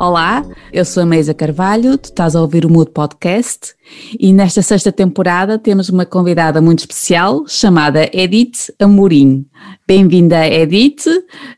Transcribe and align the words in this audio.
Olá, 0.00 0.42
eu 0.72 0.82
sou 0.82 1.02
a 1.02 1.06
Meisa 1.06 1.34
Carvalho, 1.34 1.98
tu 1.98 2.06
estás 2.06 2.34
a 2.34 2.40
ouvir 2.40 2.64
o 2.64 2.70
Mood 2.70 2.90
Podcast 2.90 3.74
e 4.18 4.32
nesta 4.32 4.62
sexta 4.62 4.90
temporada 4.90 5.58
temos 5.58 5.90
uma 5.90 6.06
convidada 6.06 6.58
muito 6.58 6.78
especial 6.78 7.44
chamada 7.46 8.08
Edith 8.10 8.72
Amorim. 8.80 9.44
Bem-vinda, 9.86 10.48
Edith, 10.48 11.04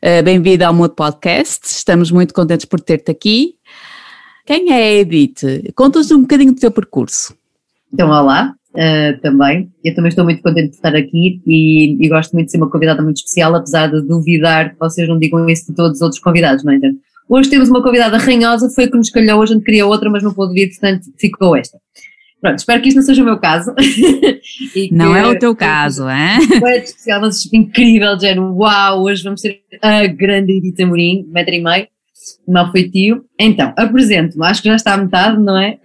eh, 0.01 0.21
bem-vinda 0.21 0.67
ao 0.67 0.73
Mood 0.73 0.93
Podcast, 0.93 1.67
estamos 1.67 2.11
muito 2.11 2.33
contentes 2.33 2.65
por 2.65 2.81
ter-te 2.81 3.11
aqui. 3.11 3.53
Quem 4.45 4.73
é 4.73 4.75
a 4.75 4.91
Edith? 4.91 5.71
Conta-nos 5.73 6.11
um 6.11 6.23
bocadinho 6.23 6.53
do 6.53 6.59
teu 6.59 6.69
percurso. 6.69 7.33
Então, 7.93 8.09
olá, 8.09 8.53
uh, 8.73 9.21
também. 9.21 9.71
Eu 9.81 9.95
também 9.95 10.09
estou 10.09 10.25
muito 10.25 10.43
contente 10.43 10.71
de 10.71 10.75
estar 10.75 10.93
aqui 10.93 11.41
e, 11.47 12.05
e, 12.05 12.09
gosto 12.09 12.33
muito 12.33 12.47
de 12.47 12.51
ser 12.51 12.57
uma 12.57 12.69
convidada 12.69 13.01
muito 13.01 13.19
especial, 13.19 13.55
apesar 13.55 13.87
de 13.87 14.01
duvidar 14.01 14.73
que 14.73 14.79
vocês 14.79 15.07
não 15.07 15.17
digam 15.17 15.47
isso 15.47 15.67
de 15.67 15.75
todos 15.77 15.99
os 15.99 16.01
outros 16.01 16.19
convidados, 16.19 16.65
não 16.65 16.73
é? 16.73 16.79
Hoje 17.29 17.49
temos 17.49 17.69
uma 17.69 17.81
convidada 17.81 18.17
ranhosa, 18.17 18.69
foi 18.69 18.87
que 18.87 18.97
nos 18.97 19.09
calhou, 19.09 19.41
a 19.41 19.45
gente 19.45 19.63
queria 19.63 19.85
outra, 19.85 20.09
mas 20.09 20.23
não 20.23 20.33
pôde 20.33 20.53
vir, 20.53 20.69
portanto 20.69 21.05
ficou 21.17 21.55
esta. 21.55 21.77
Pronto, 22.43 22.59
espero 22.59 22.81
que 22.81 22.89
isto 22.89 22.97
não 22.97 23.03
seja 23.03 23.21
o 23.21 23.25
meu 23.25 23.39
caso. 23.39 23.73
não 24.91 25.15
é 25.15 25.25
o 25.25 25.39
teu 25.39 25.55
caso, 25.55 26.09
é? 26.09 26.39
Foi 26.59 26.75
especial, 26.83 27.21
mas 27.21 27.51
incrível, 27.53 28.17
de 28.17 28.23
género, 28.23 28.53
uau, 28.53 29.03
hoje 29.03 29.23
vamos 29.23 29.39
ter 29.39 29.61
a 29.81 30.05
grande 30.07 30.57
Edith 30.57 30.81
Amorim, 30.81 31.25
metro 31.29 31.55
e 31.55 31.63
meio, 31.63 31.87
mal 32.45 32.69
feitio. 32.69 33.23
Então, 33.39 33.73
apresento-me, 33.77 34.45
acho 34.45 34.61
que 34.61 34.67
já 34.67 34.75
está 34.75 34.93
a 34.93 34.97
metade, 34.97 35.41
não 35.41 35.57
é? 35.57 35.79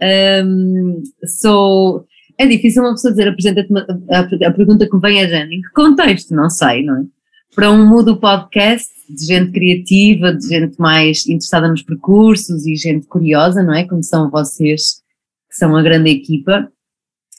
Um, 0.44 1.00
sou, 1.40 2.04
é 2.36 2.44
difícil 2.44 2.82
uma 2.82 2.90
pessoa 2.90 3.12
dizer, 3.12 3.28
apresenta-te, 3.28 3.72
a, 4.10 4.48
a, 4.48 4.52
pergunta 4.52 4.88
que 4.90 4.98
vem 4.98 5.22
é, 5.22 5.28
Jane, 5.28 5.58
em 5.58 5.62
que 5.62 5.70
contexto? 5.70 6.34
Não 6.34 6.50
sei, 6.50 6.82
não 6.82 6.96
é? 6.96 7.04
Para 7.54 7.70
um 7.70 7.86
mudo 7.86 8.18
podcast, 8.18 8.88
de 9.08 9.24
gente 9.24 9.52
criativa, 9.52 10.34
de 10.34 10.46
gente 10.46 10.78
mais 10.78 11.26
interessada 11.26 11.68
nos 11.68 11.82
percursos 11.82 12.66
e 12.66 12.76
gente 12.76 13.06
curiosa, 13.06 13.62
não 13.62 13.74
é? 13.74 13.84
Como 13.86 14.02
são 14.02 14.30
vocês, 14.30 15.02
que 15.48 15.56
são 15.56 15.70
uma 15.70 15.82
grande 15.82 16.10
equipa. 16.10 16.70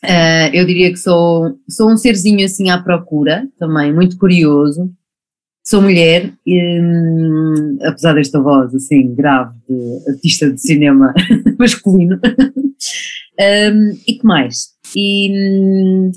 Uh, 0.04 0.50
eu 0.54 0.66
diria 0.66 0.90
que 0.92 0.98
sou, 0.98 1.60
sou 1.70 1.92
um 1.92 1.98
serzinho 1.98 2.44
assim 2.46 2.70
à 2.70 2.82
procura, 2.82 3.48
também 3.60 3.94
muito 3.94 4.18
curioso. 4.18 4.92
Sou 5.64 5.82
mulher, 5.82 6.34
e, 6.48 6.82
hum, 6.82 7.78
apesar 7.84 8.14
desta 8.14 8.42
voz 8.42 8.74
assim 8.74 9.14
grave 9.14 9.54
de 9.70 10.10
artista 10.10 10.52
de 10.52 10.60
cinema 10.60 11.14
masculino. 11.60 12.20
um, 13.40 13.92
e 14.08 14.14
que 14.18 14.26
mais? 14.26 14.70
E 14.96 15.32
hum, 15.32 16.12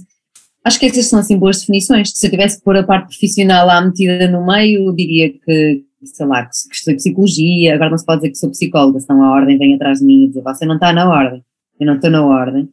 Acho 0.64 0.78
que 0.78 0.86
essas 0.86 1.06
são 1.06 1.18
assim 1.18 1.36
boas 1.36 1.60
definições. 1.60 2.12
Se 2.14 2.26
eu 2.26 2.30
tivesse 2.30 2.58
que 2.58 2.64
pôr 2.64 2.76
a 2.76 2.84
parte 2.84 3.08
profissional 3.08 3.66
lá 3.66 3.80
metida 3.80 4.28
no 4.28 4.46
meio, 4.46 4.94
diria 4.94 5.32
que, 5.32 5.84
sei 6.04 6.26
lá, 6.26 6.44
que, 6.44 6.54
estou 6.72 6.94
psicologia, 6.94 7.74
agora 7.74 7.90
não 7.90 7.98
se 7.98 8.06
pode 8.06 8.20
dizer 8.20 8.30
que 8.30 8.38
sou 8.38 8.50
psicóloga, 8.50 9.00
senão 9.00 9.24
a 9.24 9.32
ordem 9.32 9.58
vem 9.58 9.74
atrás 9.74 9.98
de 9.98 10.04
mim 10.04 10.24
e 10.24 10.28
diz, 10.28 10.42
você 10.42 10.64
não 10.64 10.76
está 10.76 10.92
na 10.92 11.08
ordem. 11.10 11.42
Eu 11.80 11.86
não 11.86 11.96
estou 11.96 12.10
na 12.10 12.24
ordem. 12.24 12.68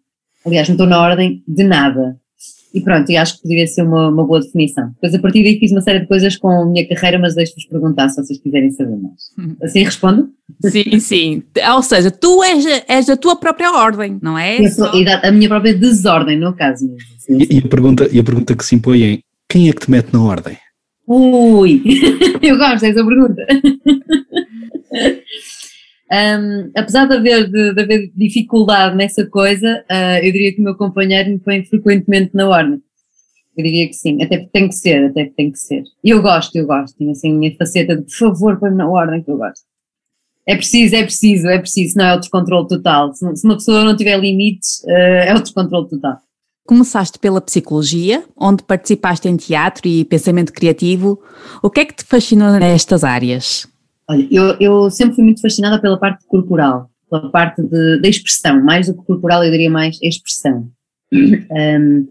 Aliás, 0.46 0.68
não 0.68 0.76
estou 0.76 0.88
na 0.88 1.02
ordem 1.02 1.44
de 1.48 1.64
nada. 1.64 2.16
E 2.74 2.82
pronto, 2.82 3.12
e 3.12 3.18
acho 3.18 3.36
que 3.36 3.42
poderia 3.42 3.66
ser 3.66 3.82
uma, 3.82 4.10
uma 4.10 4.26
boa 4.26 4.40
definição. 4.40 4.92
Depois 4.94 5.16
a 5.16 5.20
partir 5.20 5.44
daí 5.44 5.60
fiz 5.60 5.72
uma 5.72 5.82
série 5.82 6.02
de 6.02 6.08
coisas 6.08 6.38
com 6.38 6.50
a 6.50 6.66
minha 6.66 6.88
carreira, 6.88 7.18
mas 7.18 7.34
deixo-vos 7.34 7.66
perguntar 7.66 8.10
se 8.10 8.24
vocês 8.24 8.40
quiserem 8.40 8.70
saber 8.72 8.98
mais. 8.98 9.32
Assim 9.64 9.84
respondo? 9.84 10.30
Sim, 10.66 11.00
sim. 11.00 11.44
Ou 11.74 11.82
seja, 11.82 12.12
tu 12.12 12.44
és, 12.44 12.66
és 12.88 13.06
da 13.08 13.18
tua 13.18 13.36
própria 13.36 13.72
ordem, 13.72 14.20
não 14.22 14.38
é? 14.38 14.64
Eu 14.64 14.70
sou, 14.70 14.88
a 14.88 15.32
minha 15.32 15.50
própria 15.50 15.74
desordem, 15.74 16.38
no 16.38 16.56
caso. 16.56 16.88
Sim, 17.18 17.40
sim. 17.40 17.48
E, 17.50 17.58
a 17.60 17.68
pergunta, 17.68 18.08
e 18.12 18.20
a 18.20 18.24
pergunta 18.24 18.56
que 18.56 18.66
se 18.66 18.76
impõe 18.76 19.04
é, 19.04 19.20
quem 19.50 19.70
é 19.70 19.74
que 19.74 19.82
te 19.82 19.92
mete 19.92 20.14
na 20.14 20.22
ordem? 20.22 20.58
Ui, 21.08 21.82
eu 22.42 22.58
gosto 22.58 22.82
dessa 22.82 23.04
pergunta. 23.04 23.48
Um, 26.12 26.72
apesar 26.76 27.06
de 27.06 27.16
haver, 27.16 27.50
de, 27.50 27.74
de, 27.74 27.82
haver 27.82 28.12
dificuldade 28.16 28.96
nessa 28.96 29.28
coisa, 29.28 29.86
uh, 29.92 30.26
eu 30.26 30.32
diria 30.32 30.54
que 30.54 30.60
o 30.60 30.64
meu 30.64 30.76
companheiro 30.76 31.30
me 31.30 31.40
põe 31.40 31.64
frequentemente 31.64 32.32
na 32.34 32.50
ordem. 32.50 32.82
Eu 33.56 33.64
diria 33.64 33.88
que 33.88 33.94
sim, 33.94 34.22
até 34.24 34.38
porque 34.40 34.52
tem 34.52 34.68
que 34.70 34.76
ser, 34.76 35.06
até 35.06 35.26
porque 35.26 35.36
tem 35.36 35.52
que 35.52 35.60
ser. 35.60 35.84
E 36.04 36.10
eu 36.10 36.22
gosto, 36.22 36.56
eu 36.56 36.66
gosto, 36.66 36.98
tenho 36.98 37.12
assim 37.12 37.32
a 37.32 37.36
minha 37.36 37.56
faceta 37.56 37.96
de, 37.96 38.04
por 38.04 38.12
favor, 38.12 38.60
põe-me 38.60 38.78
na 38.78 38.90
ordem 38.90 39.22
que 39.22 39.30
eu 39.30 39.38
gosto. 39.38 39.64
É 40.48 40.56
preciso, 40.56 40.96
é 40.96 41.04
preciso, 41.04 41.48
é 41.48 41.60
preciso, 41.60 41.96
não 41.96 42.06
é 42.06 42.16
o 42.16 42.20
descontrole 42.20 42.68
total. 42.68 43.14
Se, 43.14 43.36
se 43.36 43.46
uma 43.46 43.56
pessoa 43.56 43.84
não 43.84 43.96
tiver 43.96 44.18
limites, 44.20 44.80
uh, 44.86 44.90
é 45.28 45.36
o 45.36 45.42
descontrole 45.42 45.88
total. 45.88 46.18
Começaste 46.66 47.20
pela 47.20 47.40
psicologia, 47.40 48.24
onde 48.36 48.64
participaste 48.64 49.28
em 49.28 49.38
teatro 49.38 49.88
e 49.88 50.04
pensamento 50.06 50.54
criativo. 50.54 51.22
O 51.62 51.70
que 51.70 51.82
é 51.82 51.86
que 51.86 51.96
te 51.96 52.04
fascinou 52.04 52.52
nestas 52.54 53.04
áreas? 53.04 53.68
Olha, 54.10 54.28
eu, 54.32 54.56
eu 54.60 54.90
sempre 54.90 55.14
fui 55.14 55.24
muito 55.24 55.40
fascinada 55.40 55.80
pela 55.80 55.96
parte 55.96 56.26
corporal, 56.26 56.90
pela 57.08 57.30
parte 57.30 57.62
de, 57.62 58.02
da 58.02 58.10
expressão, 58.10 58.60
mais 58.64 58.88
do 58.88 58.96
que 58.96 59.06
corporal, 59.06 59.44
eu 59.44 59.52
diria 59.52 59.70
mais 59.70 60.00
expressão. 60.02 60.68
Um, 61.14 62.08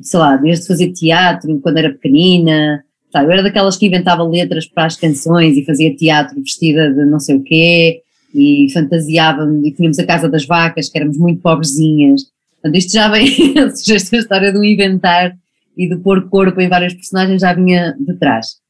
sei 0.00 0.18
lá, 0.18 0.36
desde 0.38 0.66
fazer 0.66 0.92
teatro, 0.92 1.60
quando 1.60 1.76
era 1.76 1.92
pequenina, 1.92 2.82
sabe, 3.12 3.26
eu 3.26 3.32
era 3.32 3.42
daquelas 3.42 3.76
que 3.76 3.84
inventava 3.84 4.22
letras 4.22 4.66
para 4.66 4.86
as 4.86 4.96
canções 4.96 5.58
e 5.58 5.64
fazia 5.66 5.94
teatro 5.94 6.40
vestida 6.40 6.90
de 6.90 7.04
não 7.04 7.20
sei 7.20 7.36
o 7.36 7.42
quê, 7.42 8.00
e 8.34 8.68
fantasiava 8.72 9.46
e 9.62 9.72
tínhamos 9.72 9.98
a 9.98 10.06
Casa 10.06 10.30
das 10.30 10.46
Vacas, 10.46 10.88
que 10.88 10.96
éramos 10.96 11.18
muito 11.18 11.42
pobrezinhas. 11.42 12.22
Portanto, 12.54 12.78
isto 12.78 12.94
já 12.94 13.08
vem, 13.08 13.28
esta 13.58 14.16
história 14.16 14.50
do 14.50 14.64
inventar 14.64 15.36
e 15.76 15.86
de 15.86 15.96
pôr 15.96 16.30
corpo 16.30 16.58
em 16.62 16.68
várias 16.70 16.94
personagens 16.94 17.42
já 17.42 17.52
vinha 17.52 17.94
de 18.00 18.14
trás. 18.14 18.61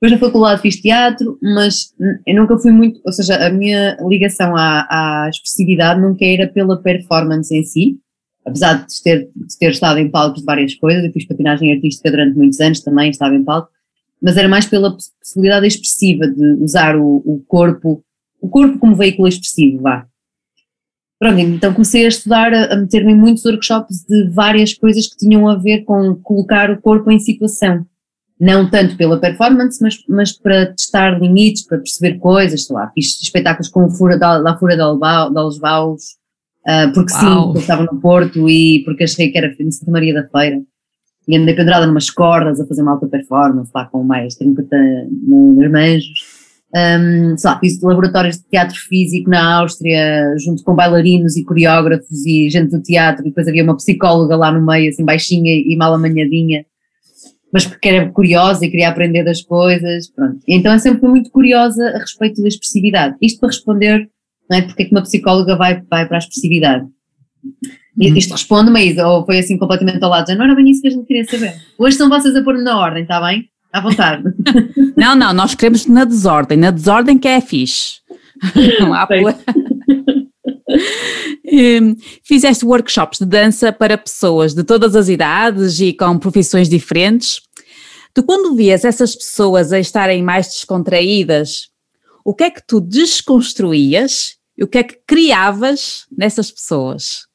Depois 0.00 0.12
na 0.12 0.26
faculdade 0.26 0.62
fiz 0.62 0.76
teatro, 0.76 1.36
mas 1.42 1.92
eu 2.24 2.36
nunca 2.36 2.56
fui 2.56 2.70
muito, 2.70 3.00
ou 3.04 3.12
seja, 3.12 3.34
a 3.34 3.50
minha 3.50 3.96
ligação 4.08 4.54
à, 4.56 4.86
à 4.88 5.28
expressividade 5.28 6.00
nunca 6.00 6.24
era 6.24 6.46
pela 6.46 6.80
performance 6.80 7.52
em 7.52 7.64
si, 7.64 7.98
apesar 8.46 8.86
de 8.86 9.02
ter, 9.02 9.28
de 9.34 9.58
ter 9.58 9.70
estado 9.72 9.98
em 9.98 10.08
palcos 10.08 10.40
de 10.40 10.46
várias 10.46 10.72
coisas, 10.76 11.04
eu 11.04 11.12
fiz 11.12 11.26
patinagem 11.26 11.72
artística 11.72 12.12
durante 12.12 12.36
muitos 12.36 12.60
anos 12.60 12.80
também, 12.80 13.10
estava 13.10 13.34
em 13.34 13.42
palco, 13.42 13.70
mas 14.22 14.36
era 14.36 14.48
mais 14.48 14.66
pela 14.66 14.96
possibilidade 15.20 15.66
expressiva 15.66 16.28
de 16.28 16.62
usar 16.62 16.96
o, 16.96 17.16
o 17.26 17.42
corpo, 17.48 18.00
o 18.40 18.48
corpo 18.48 18.78
como 18.78 18.94
veículo 18.94 19.26
expressivo, 19.26 19.82
vá. 19.82 20.06
Pronto, 21.18 21.40
então 21.40 21.72
comecei 21.72 22.04
a 22.04 22.08
estudar, 22.08 22.54
a, 22.54 22.76
meter-me 22.76 23.10
em 23.10 23.16
muitos 23.16 23.44
workshops 23.44 24.04
de 24.08 24.30
várias 24.30 24.74
coisas 24.74 25.08
que 25.08 25.16
tinham 25.16 25.48
a 25.48 25.56
ver 25.56 25.82
com 25.82 26.14
colocar 26.22 26.70
o 26.70 26.80
corpo 26.80 27.10
em 27.10 27.18
situação 27.18 27.84
não 28.40 28.70
tanto 28.70 28.96
pela 28.96 29.18
performance, 29.18 29.82
mas, 29.82 29.96
mas 30.08 30.32
para 30.32 30.66
testar 30.66 31.20
limites, 31.20 31.66
para 31.66 31.78
perceber 31.78 32.18
coisas, 32.18 32.64
sei 32.64 32.76
lá, 32.76 32.90
fiz 32.94 33.20
espetáculos 33.20 33.68
com 33.68 33.84
o 33.84 33.90
Fura 33.90 34.16
da, 34.16 34.56
Fura 34.58 34.76
da 34.76 34.84
Alvaus, 34.84 36.16
uh, 36.66 36.92
porque 36.94 37.12
Uau. 37.12 37.20
sim, 37.20 37.46
porque 37.46 37.58
estava 37.58 37.82
no 37.82 38.00
Porto 38.00 38.48
e 38.48 38.82
porque 38.84 39.04
achei 39.04 39.30
que 39.30 39.38
era 39.38 39.52
em 39.58 39.70
Santa 39.70 39.90
Maria 39.90 40.14
da 40.14 40.28
Feira, 40.28 40.62
e 41.26 41.36
andei 41.36 41.54
pendurada 41.54 41.86
numas 41.86 42.08
cordas 42.10 42.58
a 42.58 42.66
fazer 42.66 42.80
uma 42.80 42.92
alta 42.92 43.06
performance 43.06 43.70
lá 43.74 43.84
com 43.84 44.02
mais 44.02 44.34
30 44.36 44.64
marmanjos. 45.56 46.38
Um, 46.74 47.36
sei 47.36 47.50
lá, 47.50 47.58
fiz 47.58 47.80
laboratórios 47.82 48.36
de 48.36 48.44
teatro 48.44 48.76
físico 48.76 49.28
na 49.28 49.56
Áustria, 49.58 50.34
junto 50.38 50.62
com 50.62 50.74
bailarinos 50.74 51.36
e 51.36 51.44
coreógrafos 51.44 52.24
e 52.26 52.48
gente 52.48 52.70
do 52.70 52.82
teatro, 52.82 53.22
e 53.26 53.28
depois 53.28 53.46
havia 53.46 53.64
uma 53.64 53.76
psicóloga 53.76 54.36
lá 54.36 54.50
no 54.50 54.64
meio, 54.64 54.88
assim, 54.88 55.04
baixinha 55.04 55.50
e 55.50 55.76
mal 55.76 55.92
amanhadinha, 55.92 56.64
mas 57.52 57.66
porque 57.66 57.88
era 57.88 58.10
curiosa 58.10 58.64
e 58.64 58.70
queria 58.70 58.88
aprender 58.88 59.24
das 59.24 59.42
coisas, 59.42 60.10
pronto. 60.10 60.38
Então 60.46 60.72
eu 60.72 60.78
sempre 60.78 61.00
fui 61.00 61.08
muito 61.08 61.30
curiosa 61.30 61.82
a 61.94 61.98
respeito 61.98 62.42
da 62.42 62.48
expressividade. 62.48 63.16
Isto 63.20 63.40
para 63.40 63.48
responder, 63.48 64.08
não 64.48 64.58
é, 64.58 64.62
porque 64.62 64.82
é 64.82 64.86
que 64.86 64.92
uma 64.92 65.02
psicóloga 65.02 65.56
vai, 65.56 65.82
vai 65.88 66.06
para 66.06 66.16
a 66.16 66.18
expressividade. 66.18 66.84
Uhum. 67.44 68.16
Isto 68.16 68.32
responde-me 68.32 69.02
ou 69.02 69.24
foi 69.24 69.38
assim 69.38 69.56
completamente 69.58 70.02
ao 70.02 70.10
lado, 70.10 70.34
não 70.36 70.44
era 70.44 70.54
bem 70.54 70.70
isso 70.70 70.82
que 70.82 70.88
a 70.88 70.90
gente 70.90 71.06
queria 71.06 71.24
saber. 71.24 71.54
Hoje 71.78 71.96
são 71.96 72.08
vocês 72.08 72.34
a 72.36 72.42
pôr-me 72.42 72.62
na 72.62 72.78
ordem, 72.78 73.02
está 73.02 73.20
bem? 73.20 73.48
À 73.72 73.80
vontade. 73.80 74.22
Não, 74.96 75.14
não, 75.14 75.32
nós 75.32 75.54
queremos 75.54 75.86
na 75.86 76.04
desordem, 76.04 76.56
na 76.56 76.70
desordem 76.70 77.18
que 77.18 77.28
é 77.28 77.40
fixe. 77.40 77.98
Não 78.80 78.94
há 78.94 79.06
Fizeste 82.22 82.64
workshops 82.64 83.18
de 83.18 83.26
dança 83.26 83.72
para 83.72 83.96
pessoas 83.96 84.54
de 84.54 84.62
todas 84.64 84.94
as 84.94 85.08
idades 85.08 85.80
e 85.80 85.92
com 85.92 86.18
profissões 86.18 86.68
diferentes. 86.68 87.40
Tu, 88.14 88.22
quando 88.22 88.54
vias 88.54 88.84
essas 88.84 89.14
pessoas 89.14 89.72
a 89.72 89.78
estarem 89.78 90.22
mais 90.22 90.48
descontraídas, 90.48 91.68
o 92.24 92.34
que 92.34 92.44
é 92.44 92.50
que 92.50 92.66
tu 92.66 92.80
desconstruías 92.80 94.36
e 94.56 94.64
o 94.64 94.68
que 94.68 94.78
é 94.78 94.82
que 94.82 94.98
criavas 95.06 96.06
nessas 96.16 96.50
pessoas? 96.50 97.26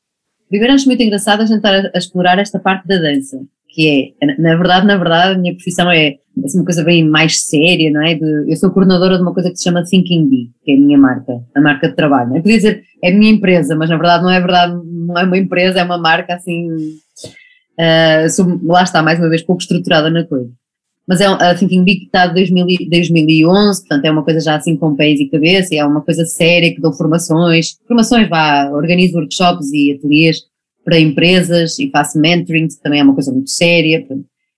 Primeiro, 0.50 0.74
acho 0.74 0.86
muito 0.86 1.02
engraçado 1.02 1.42
a 1.42 1.46
gente 1.46 1.58
estar 1.58 1.92
a 1.94 1.98
explorar 1.98 2.38
esta 2.38 2.60
parte 2.60 2.88
da 2.88 2.98
dança 2.98 3.40
que 3.74 4.16
é, 4.22 4.36
na 4.38 4.56
verdade, 4.56 4.86
na 4.86 4.98
verdade, 4.98 5.34
a 5.34 5.38
minha 5.38 5.54
profissão 5.54 5.90
é 5.92 6.18
assim, 6.46 6.60
uma 6.60 6.66
coisa 6.66 6.84
bem 6.84 7.04
mais 7.04 7.42
séria, 7.42 7.92
não 7.92 8.02
é? 8.02 8.14
De, 8.14 8.52
eu 8.52 8.56
sou 8.56 8.70
coordenadora 8.70 9.18
de 9.18 9.24
uma 9.24 9.34
coisa 9.34 9.50
que 9.50 9.58
se 9.58 9.64
chama 9.64 9.84
Thinking 9.84 10.30
Bee, 10.30 10.52
que 10.64 10.72
é 10.72 10.76
a 10.76 10.80
minha 10.80 10.98
marca, 10.98 11.34
a 11.56 11.62
marca 11.62 11.90
de 11.90 11.96
trabalho. 11.96 12.36
Eu 12.36 12.42
podia 12.42 12.58
dizer, 12.58 12.84
é 13.04 13.10
a 13.10 13.14
minha 13.14 13.32
empresa, 13.32 13.76
mas 13.76 13.90
na 13.90 13.98
verdade 13.98 14.24
não 14.24 14.30
é 14.30 14.40
verdade, 14.40 14.80
não 14.86 15.18
é 15.18 15.24
uma 15.24 15.38
empresa, 15.38 15.80
é 15.80 15.84
uma 15.84 15.98
marca 15.98 16.36
assim, 16.36 16.70
uh, 16.70 18.30
sou, 18.30 18.60
lá 18.64 18.84
está, 18.84 19.02
mais 19.02 19.20
uma 19.20 19.30
vez, 19.30 19.42
pouco 19.42 19.62
estruturada 19.62 20.10
na 20.12 20.24
coisa. 20.24 20.50
mas 21.08 21.20
é 21.20 21.26
a 21.26 21.56
Thinking 21.56 21.84
Big 21.84 22.06
está 22.06 22.28
de 22.28 22.36
2000, 22.36 22.90
2011, 22.90 23.80
portanto 23.82 24.06
é 24.06 24.12
uma 24.12 24.24
coisa 24.24 24.40
já 24.40 24.56
assim 24.56 24.76
com 24.78 24.96
pés 24.96 25.20
e 25.20 25.30
cabeça, 25.30 25.76
é 25.76 25.84
uma 25.84 26.02
coisa 26.02 26.26
séria 26.26 26.74
que 26.74 26.82
dou 26.82 26.94
formações, 26.94 27.78
formações 27.88 28.30
vá, 28.30 28.70
organizo 28.72 29.18
workshops 29.18 29.72
e 29.74 29.94
ateliês 29.94 30.53
para 30.84 31.00
empresas 31.00 31.80
e 31.80 31.90
faço 31.90 32.20
mentoring, 32.20 32.68
que 32.68 32.82
também 32.82 33.00
é 33.00 33.04
uma 33.04 33.14
coisa 33.14 33.32
muito 33.32 33.50
séria. 33.50 34.06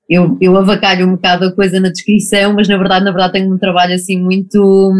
Eu, 0.09 0.37
eu 0.39 0.57
avacalho 0.57 1.07
um 1.07 1.11
bocado 1.11 1.45
a 1.45 1.51
coisa 1.51 1.79
na 1.79 1.89
descrição, 1.89 2.53
mas 2.53 2.67
na 2.67 2.77
verdade, 2.77 3.05
na 3.05 3.11
verdade 3.11 3.33
tenho 3.33 3.53
um 3.53 3.57
trabalho 3.57 3.93
assim 3.93 4.19
muito, 4.19 4.93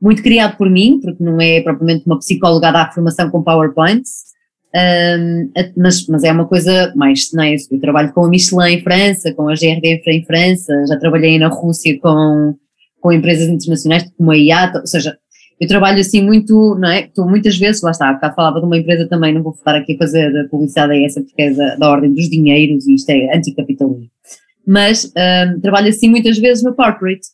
muito 0.00 0.22
criado 0.22 0.56
por 0.56 0.68
mim, 0.68 1.00
porque 1.02 1.22
não 1.22 1.40
é 1.40 1.60
propriamente 1.60 2.06
uma 2.06 2.18
psicóloga 2.18 2.68
a 2.68 2.72
dar 2.72 2.92
formação 2.92 3.30
com 3.30 3.42
PowerPoints, 3.42 4.34
um, 4.74 5.50
mas, 5.76 6.04
mas 6.08 6.24
é 6.24 6.32
uma 6.32 6.46
coisa 6.46 6.92
mais, 6.96 7.32
é? 7.32 7.54
Eu 7.70 7.80
trabalho 7.80 8.12
com 8.12 8.24
a 8.24 8.28
Michelin 8.28 8.74
em 8.74 8.82
França, 8.82 9.32
com 9.32 9.48
a 9.48 9.54
GRD 9.54 10.02
em 10.04 10.24
França, 10.24 10.72
já 10.88 10.98
trabalhei 10.98 11.38
na 11.38 11.46
Rússia 11.46 11.96
com, 12.00 12.56
com 13.00 13.12
empresas 13.12 13.48
internacionais 13.48 14.10
como 14.16 14.32
a 14.32 14.36
IATA, 14.36 14.80
ou 14.80 14.86
seja, 14.86 15.16
eu 15.60 15.68
trabalho 15.68 16.00
assim 16.00 16.22
muito, 16.22 16.74
não 16.74 16.88
é? 16.88 17.04
Estou 17.06 17.28
muitas 17.28 17.56
vezes, 17.56 17.82
lá 17.82 17.90
está, 17.90 18.12
cá 18.14 18.32
falava 18.32 18.60
de 18.60 18.66
uma 18.66 18.76
empresa 18.76 19.08
também, 19.08 19.32
não 19.32 19.42
vou 19.42 19.52
estar 19.52 19.74
aqui 19.74 19.94
a 19.94 19.98
fazer 19.98 20.36
a 20.36 20.48
publicidade 20.48 20.92
a 20.92 21.02
essa 21.02 21.20
porque 21.20 21.42
é 21.42 21.50
da, 21.50 21.76
da 21.76 21.90
ordem 21.90 22.12
dos 22.12 22.28
dinheiros 22.28 22.86
e 22.86 22.94
isto 22.94 23.10
é 23.10 23.36
anticapitalismo. 23.36 24.10
Mas 24.66 25.04
um, 25.04 25.60
trabalho 25.60 25.88
assim 25.88 26.08
muitas 26.08 26.38
vezes 26.38 26.64
no 26.64 26.74
corporate. 26.74 27.28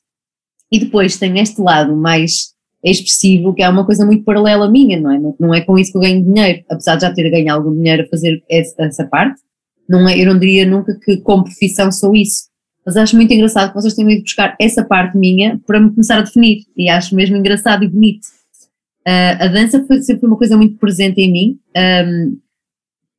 E 0.72 0.78
depois 0.78 1.16
tem 1.16 1.38
este 1.40 1.60
lado 1.60 1.96
mais 1.96 2.52
expressivo, 2.82 3.54
que 3.54 3.62
é 3.62 3.68
uma 3.68 3.84
coisa 3.84 4.06
muito 4.06 4.24
paralela 4.24 4.70
minha, 4.70 4.98
não 5.00 5.10
é? 5.10 5.18
Não, 5.18 5.36
não 5.38 5.54
é 5.54 5.60
com 5.60 5.78
isso 5.78 5.92
que 5.92 5.98
eu 5.98 6.02
ganho 6.02 6.24
dinheiro, 6.24 6.64
apesar 6.70 6.96
de 6.96 7.02
já 7.02 7.12
ter 7.12 7.28
ganho 7.30 7.52
algum 7.52 7.74
dinheiro 7.74 8.04
a 8.04 8.08
fazer 8.08 8.42
essa, 8.48 8.84
essa 8.84 9.04
parte, 9.04 9.40
não 9.88 10.08
é, 10.08 10.18
eu 10.18 10.26
não 10.26 10.38
diria 10.38 10.64
nunca 10.64 10.96
que 11.04 11.16
como 11.18 11.44
profissão 11.44 11.90
sou 11.90 12.14
isso. 12.14 12.49
Mas 12.84 12.96
acho 12.96 13.16
muito 13.16 13.32
engraçado 13.32 13.68
que 13.68 13.74
vocês 13.74 13.94
tenham 13.94 14.10
ido 14.10 14.22
buscar 14.22 14.56
essa 14.58 14.84
parte 14.84 15.16
minha 15.16 15.60
para 15.66 15.80
me 15.80 15.90
começar 15.90 16.18
a 16.18 16.22
definir, 16.22 16.64
e 16.76 16.88
acho 16.88 17.14
mesmo 17.14 17.36
engraçado 17.36 17.84
e 17.84 17.88
bonito. 17.88 18.26
Uh, 19.06 19.36
a 19.38 19.46
dança 19.46 19.84
foi, 19.86 20.00
sempre 20.02 20.26
uma 20.26 20.36
coisa 20.36 20.56
muito 20.56 20.76
presente 20.78 21.20
em 21.20 21.32
mim, 21.32 21.58
um, 21.76 22.38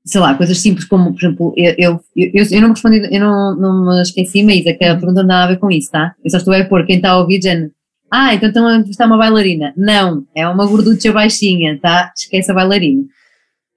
sei 0.05 0.21
lá, 0.21 0.33
coisas 0.35 0.57
simples 0.59 0.85
como, 0.85 1.13
por 1.13 1.19
exemplo, 1.19 1.53
eu, 1.55 1.75
eu, 1.77 2.01
eu, 2.15 2.45
eu 2.51 2.61
não 2.61 2.69
me 2.69 2.73
respondi, 2.73 3.07
eu 3.11 3.19
não, 3.19 3.55
não 3.55 3.95
me 3.95 4.01
esqueci, 4.01 4.43
Maísa, 4.43 4.73
que 4.73 4.83
a 4.83 4.95
pergunta 4.95 5.07
não 5.07 5.15
tem 5.21 5.25
nada 5.27 5.43
a 5.45 5.53
ver 5.53 5.59
com 5.59 5.69
isso, 5.69 5.91
tá? 5.91 6.15
Eu 6.23 6.31
só 6.31 6.37
estou 6.37 6.53
a 6.53 6.65
pôr 6.65 6.85
quem 6.85 6.97
está 6.97 7.11
a 7.11 7.19
ouvir, 7.19 7.41
Jane, 7.41 7.71
ah, 8.11 8.33
então 8.33 8.67
a 8.67 8.75
entrevistar 8.75 9.05
uma 9.05 9.17
bailarina. 9.17 9.73
Não, 9.77 10.27
é 10.35 10.45
uma 10.45 10.67
gorducha 10.67 11.13
baixinha, 11.13 11.79
tá? 11.79 12.11
Esquece 12.13 12.51
a 12.51 12.53
bailarina. 12.53 13.03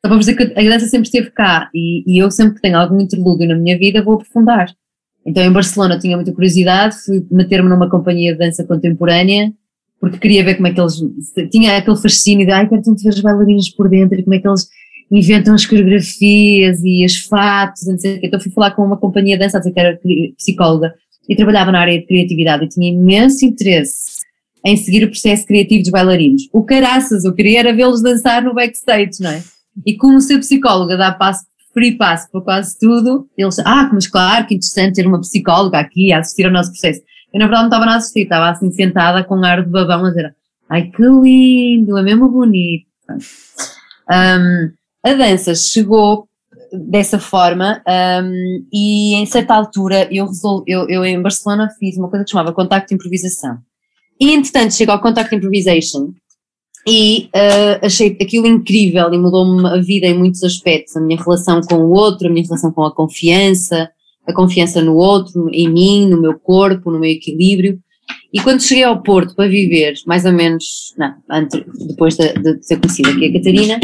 Só 0.05 0.09
para 0.09 0.19
dizer 0.19 0.35
que 0.35 0.43
a 0.43 0.63
dança 0.71 0.87
sempre 0.87 1.07
esteve 1.07 1.31
cá 1.31 1.71
e, 1.73 2.03
e, 2.05 2.19
eu 2.19 2.31
sempre 2.31 2.57
que 2.57 2.61
tenho 2.61 2.77
algum 2.77 3.01
interlúdio 3.01 3.47
na 3.49 3.55
minha 3.55 3.79
vida 3.79 4.03
vou 4.03 4.15
aprofundar. 4.15 4.67
Então 5.27 5.43
em 5.43 5.53
Barcelona 5.53 5.99
tinha 5.99 6.17
muita 6.17 6.33
curiosidade, 6.33 6.97
fui 7.05 7.27
meter-me 7.31 7.69
numa 7.69 7.89
companhia 7.89 8.33
de 8.33 8.39
dança 8.39 8.65
contemporânea 8.65 9.53
porque 10.05 10.19
queria 10.19 10.45
ver 10.45 10.57
como 10.57 10.67
é 10.67 10.73
que 10.73 10.79
eles, 10.79 10.97
tinha 11.51 11.79
aquele 11.79 11.97
fascínio 11.97 12.45
de, 12.45 12.53
ai, 12.53 12.69
quero 12.69 12.83
tanto 12.83 13.03
ver 13.03 13.09
as 13.09 13.21
bailarinas 13.21 13.71
por 13.71 13.89
dentro 13.89 14.19
e 14.19 14.23
como 14.23 14.35
é 14.35 14.39
que 14.39 14.47
eles 14.47 14.69
inventam 15.11 15.55
as 15.55 15.65
coreografias 15.65 16.83
e 16.85 17.03
as 17.05 17.17
fatos, 17.17 17.87
não 17.87 17.99
sei 17.99 18.17
o 18.17 18.21
quê. 18.21 18.27
Então 18.27 18.39
fui 18.39 18.53
falar 18.53 18.73
com 18.73 18.83
uma 18.83 18.99
companhia 18.99 19.39
de 19.39 19.43
dança, 19.43 19.61
que 19.61 19.81
era 19.81 19.99
psicóloga 20.37 20.95
e 21.27 21.35
trabalhava 21.35 21.73
na 21.73 21.81
área 21.81 21.99
de 21.99 22.07
criatividade 22.07 22.67
e 22.67 22.69
tinha 22.69 22.91
imenso 22.91 23.47
interesse 23.47 24.21
em 24.63 24.77
seguir 24.77 25.05
o 25.05 25.09
processo 25.09 25.47
criativo 25.47 25.83
dos 25.83 25.91
bailarinos. 25.91 26.43
O 26.53 26.63
caraças, 26.63 27.25
eu 27.25 27.35
queria 27.35 27.61
era 27.61 27.73
vê-los 27.73 28.03
dançar 28.03 28.43
no 28.43 28.55
backstage, 28.55 29.23
não 29.23 29.31
é? 29.31 29.43
E 29.87 29.97
como 29.97 30.21
ser 30.21 30.39
psicóloga 30.39 30.99
dá 30.99 31.13
passo, 31.13 31.45
free 31.75 31.99
passo 31.99 32.31
para 32.31 32.41
quase 32.41 32.79
tudo, 32.79 33.29
eles, 33.37 33.59
ah, 33.59 33.91
mas 33.93 34.07
claro, 34.07 34.47
que 34.47 34.55
interessante 34.55 34.95
ter 34.95 35.07
uma 35.07 35.21
psicóloga 35.21 35.79
aqui 35.79 36.13
a 36.13 36.21
assistir 36.21 36.47
ao 36.47 36.53
nosso 36.53 36.71
processo. 36.71 37.03
Eu 37.33 37.41
na 37.41 37.47
verdade 37.47 37.69
não 37.69 37.77
estava 37.77 37.85
a 37.91 37.97
assistir, 37.97 38.21
estava 38.21 38.51
assim 38.51 38.71
sentada 38.71 39.25
com 39.25 39.45
ar 39.45 39.63
de 39.63 39.71
babão 39.71 40.07
a 40.07 40.09
dizer, 40.09 40.35
ai 40.71 40.85
que 40.85 41.03
lindo, 41.03 41.99
é 41.99 42.03
mesmo 42.03 42.29
bonito. 42.29 42.87
Um, 43.11 44.73
a 45.05 45.15
dança 45.15 45.55
chegou 45.55 46.29
dessa 46.73 47.19
forma 47.19 47.83
um, 48.23 48.67
e 48.73 49.15
em 49.15 49.27
certa 49.27 49.55
altura 49.55 50.09
eu, 50.11 50.27
resol, 50.27 50.65
eu, 50.67 50.89
eu 50.89 51.05
em 51.05 51.21
Barcelona 51.21 51.69
fiz 51.79 51.97
uma 51.97 52.09
coisa 52.09 52.25
que 52.25 52.31
chamava 52.31 52.53
contacto 52.53 52.95
improvisação 52.95 53.59
e 54.21 54.33
entretanto 54.33 54.75
chego 54.75 54.93
ao 54.93 55.01
Contact 55.01 55.35
Improvisation 55.35 56.13
e 56.87 57.31
uh, 57.35 57.87
achei 57.87 58.17
aquilo 58.21 58.47
incrível 58.47 59.13
e 59.13 59.19
mudou-me 59.19 59.67
a 59.69 59.77
vida 59.79 60.07
em 60.07 60.17
muitos 60.17 60.43
aspectos, 60.45 60.97
a 60.97 61.01
minha 61.01 61.21
relação 61.21 61.61
com 61.63 61.77
o 61.77 61.91
outro, 61.91 62.27
a 62.27 62.31
minha 62.31 62.45
relação 62.45 62.71
com 62.71 62.83
a 62.85 62.95
confiança, 62.95 63.91
a 64.27 64.33
confiança 64.33 64.83
no 64.83 64.95
outro, 64.95 65.49
em 65.53 65.69
mim, 65.69 66.07
no 66.07 66.21
meu 66.21 66.39
corpo, 66.39 66.91
no 66.91 66.99
meu 66.99 67.11
equilíbrio. 67.11 67.79
E 68.33 68.41
quando 68.41 68.63
cheguei 68.63 68.85
ao 68.85 69.03
Porto 69.03 69.35
para 69.35 69.49
viver, 69.49 69.95
mais 70.07 70.25
ou 70.25 70.33
menos, 70.33 70.93
não, 70.99 71.15
antes, 71.31 71.63
depois 71.87 72.17
de, 72.17 72.33
de 72.35 72.63
ser 72.63 72.79
conhecida 72.79 73.11
aqui 73.11 73.27
a 73.27 73.33
Catarina, 73.33 73.81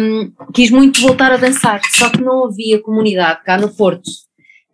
um, 0.00 0.32
quis 0.54 0.70
muito 0.70 1.00
voltar 1.00 1.32
a 1.32 1.36
dançar, 1.36 1.80
só 1.92 2.08
que 2.10 2.22
não 2.22 2.46
havia 2.46 2.80
comunidade 2.80 3.42
cá 3.44 3.58
no 3.58 3.68
Porto. 3.68 4.10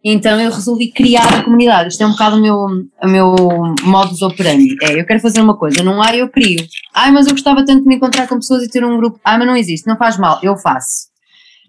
Então 0.09 0.41
eu 0.41 0.53
resolvi 0.53 0.93
criar 0.93 1.27
a 1.35 1.43
comunidade. 1.43 1.89
Isto 1.89 2.05
é 2.05 2.07
um 2.07 2.13
bocado 2.13 2.37
o 2.37 2.41
meu, 2.41 2.55
o 2.55 3.09
meu 3.09 3.35
modus 3.83 4.23
operandi. 4.23 4.77
É, 4.81 5.01
eu 5.01 5.05
quero 5.05 5.19
fazer 5.19 5.41
uma 5.41 5.57
coisa, 5.57 5.83
não 5.83 6.01
há, 6.01 6.15
eu 6.15 6.29
crio. 6.29 6.65
Ai, 6.95 7.11
mas 7.11 7.27
eu 7.27 7.33
gostava 7.33 7.65
tanto 7.65 7.83
de 7.83 7.89
me 7.89 7.97
encontrar 7.97 8.29
com 8.29 8.37
pessoas 8.37 8.63
e 8.63 8.71
ter 8.71 8.85
um 8.85 8.97
grupo. 8.99 9.19
Ai, 9.25 9.37
mas 9.37 9.49
não 9.49 9.57
existe, 9.57 9.85
não 9.85 9.97
faz 9.97 10.17
mal, 10.17 10.39
eu 10.45 10.57
faço. 10.57 11.09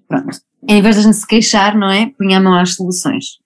Pronto. 0.08 0.38
Em 0.70 0.80
vez 0.84 0.94
de 0.94 1.02
a 1.02 1.04
gente 1.06 1.16
se 1.16 1.26
queixar, 1.26 1.76
não 1.76 1.90
é? 1.90 2.12
Punha 2.16 2.38
a 2.38 2.40
mão 2.40 2.54
às 2.54 2.76
soluções. 2.76 3.40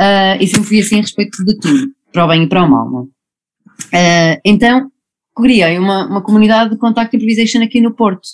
Uh, 0.00 0.40
e 0.40 0.46
sempre 0.46 0.68
fui 0.68 0.80
assim 0.80 1.00
a 1.00 1.02
respeito 1.02 1.44
de 1.44 1.58
tudo, 1.60 1.88
para 2.10 2.24
o 2.24 2.28
bem 2.28 2.44
e 2.44 2.48
para 2.48 2.64
o 2.64 2.70
mal, 2.70 2.90
não? 2.90 3.02
Uh, 3.02 4.40
então, 4.42 4.90
criei 5.36 5.78
uma, 5.78 6.06
uma 6.06 6.22
comunidade 6.22 6.70
de 6.70 6.78
contacto 6.78 7.14
improvisation 7.14 7.62
aqui 7.62 7.78
no 7.78 7.92
Porto 7.92 8.26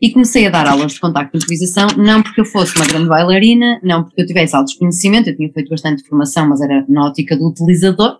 e 0.00 0.10
comecei 0.10 0.46
a 0.46 0.50
dar 0.50 0.66
aulas 0.66 0.92
de 0.92 1.00
contacto 1.00 1.36
de 1.36 1.44
improvisação, 1.44 1.88
não 1.96 2.22
porque 2.22 2.40
eu 2.40 2.44
fosse 2.44 2.76
uma 2.76 2.86
grande 2.86 3.08
bailarina, 3.08 3.80
não 3.82 4.04
porque 4.04 4.22
eu 4.22 4.26
tivesse 4.26 4.54
alto 4.54 4.76
conhecimento, 4.78 5.28
eu 5.28 5.36
tinha 5.36 5.52
feito 5.52 5.68
bastante 5.68 6.02
formação, 6.04 6.48
mas 6.48 6.60
era 6.60 6.84
na 6.88 7.06
ótica 7.06 7.36
do 7.36 7.48
utilizador, 7.48 8.18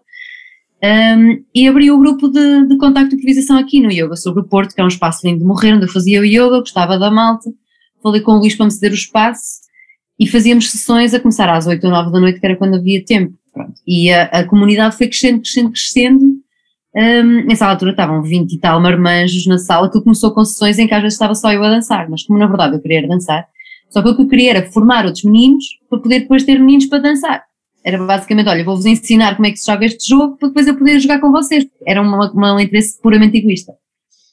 um, 0.82 1.42
e 1.54 1.66
abri 1.66 1.90
o 1.90 1.98
grupo 1.98 2.28
de, 2.28 2.66
de 2.66 2.76
contacto 2.78 3.10
de 3.10 3.16
improvisação 3.16 3.58
aqui 3.58 3.80
no 3.80 3.90
Yoga 3.90 4.16
sobre 4.16 4.42
o 4.42 4.44
Porto, 4.44 4.74
que 4.74 4.80
é 4.80 4.84
um 4.84 4.88
espaço 4.88 5.26
lindo 5.26 5.40
de 5.40 5.44
morrer, 5.44 5.74
onde 5.74 5.86
eu 5.86 5.90
fazia 5.90 6.20
o 6.20 6.24
yoga, 6.24 6.60
gostava 6.60 6.98
da 6.98 7.10
malta, 7.10 7.50
falei 8.02 8.20
com 8.20 8.32
o 8.32 8.38
Luís 8.38 8.54
para 8.54 8.66
me 8.66 8.72
ceder 8.72 8.92
o 8.92 8.94
espaço, 8.94 9.60
e 10.18 10.26
fazíamos 10.26 10.70
sessões 10.70 11.14
a 11.14 11.20
começar 11.20 11.48
às 11.48 11.66
8 11.66 11.84
ou 11.84 11.90
9 11.90 12.12
da 12.12 12.20
noite, 12.20 12.40
que 12.40 12.46
era 12.46 12.56
quando 12.56 12.76
havia 12.76 13.04
tempo. 13.04 13.34
Pronto. 13.52 13.74
E 13.86 14.10
a, 14.12 14.24
a 14.24 14.44
comunidade 14.44 14.96
foi 14.96 15.08
crescendo, 15.08 15.40
crescendo, 15.40 15.70
crescendo, 15.70 16.37
um, 16.98 17.46
nessa 17.46 17.66
altura 17.66 17.92
estavam 17.92 18.22
20 18.22 18.52
e 18.52 18.58
tal 18.58 18.80
marmanjos 18.80 19.46
na 19.46 19.56
sala, 19.56 19.88
que 19.88 20.00
começou 20.00 20.32
com 20.32 20.44
sessões 20.44 20.78
em 20.80 20.88
que 20.88 20.94
às 20.94 21.00
vezes 21.00 21.14
estava 21.14 21.34
só 21.34 21.52
eu 21.52 21.62
a 21.62 21.70
dançar, 21.70 22.10
mas 22.10 22.24
como 22.24 22.38
na 22.38 22.46
verdade 22.48 22.74
eu 22.74 22.80
queria 22.80 23.06
dançar, 23.06 23.46
só 23.88 24.02
que 24.02 24.08
o 24.08 24.16
que 24.16 24.22
eu 24.22 24.28
queria 24.28 24.50
era 24.50 24.66
formar 24.70 25.04
outros 25.04 25.22
meninos 25.22 25.64
para 25.88 26.00
poder 26.00 26.20
depois 26.20 26.42
ter 26.42 26.58
meninos 26.58 26.86
para 26.86 26.98
dançar. 26.98 27.44
Era 27.84 28.04
basicamente, 28.04 28.48
olha, 28.48 28.64
vou-vos 28.64 28.84
ensinar 28.84 29.36
como 29.36 29.46
é 29.46 29.52
que 29.52 29.58
se 29.58 29.66
joga 29.66 29.86
este 29.86 30.08
jogo 30.08 30.36
para 30.36 30.48
depois 30.48 30.66
eu 30.66 30.76
poder 30.76 30.98
jogar 30.98 31.20
com 31.20 31.30
vocês. 31.30 31.64
Era 31.86 32.02
uma, 32.02 32.30
uma, 32.32 32.54
um 32.54 32.60
interesse 32.60 33.00
puramente 33.00 33.38
egoísta. 33.38 33.72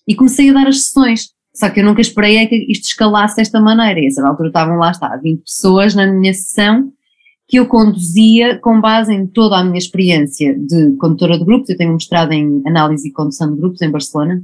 E 0.08 0.16
comecei 0.16 0.50
a 0.50 0.54
dar 0.54 0.68
as 0.68 0.84
sessões, 0.84 1.30
só 1.54 1.70
que 1.70 1.80
eu 1.80 1.86
nunca 1.86 2.02
esperei 2.02 2.46
que 2.48 2.66
isto 2.70 2.86
escalasse 2.86 3.38
desta 3.38 3.62
maneira. 3.62 4.00
E 4.00 4.06
a 4.06 4.08
essa 4.08 4.28
altura 4.28 4.50
estavam 4.50 4.78
lá, 4.78 4.92
está, 4.92 5.16
20 5.16 5.44
pessoas 5.44 5.96
na 5.96 6.08
minha 6.08 6.34
sessão 6.34 6.92
que 7.48 7.58
eu 7.58 7.68
conduzia 7.68 8.58
com 8.60 8.82
base 8.82 9.14
em 9.14 9.28
toda 9.28 9.58
a 9.58 9.64
minha 9.64 9.78
experiência 9.78 10.58
de 10.58 10.94
condutora 10.94 11.38
de 11.38 11.46
grupos. 11.46 11.70
Eu 11.70 11.78
tenho 11.78 11.94
mestrado 11.94 12.32
em 12.32 12.62
análise 12.66 13.08
e 13.08 13.12
condução 13.12 13.54
de 13.54 13.60
grupos 13.60 13.82
em 13.82 13.92
Barcelona, 13.92 14.42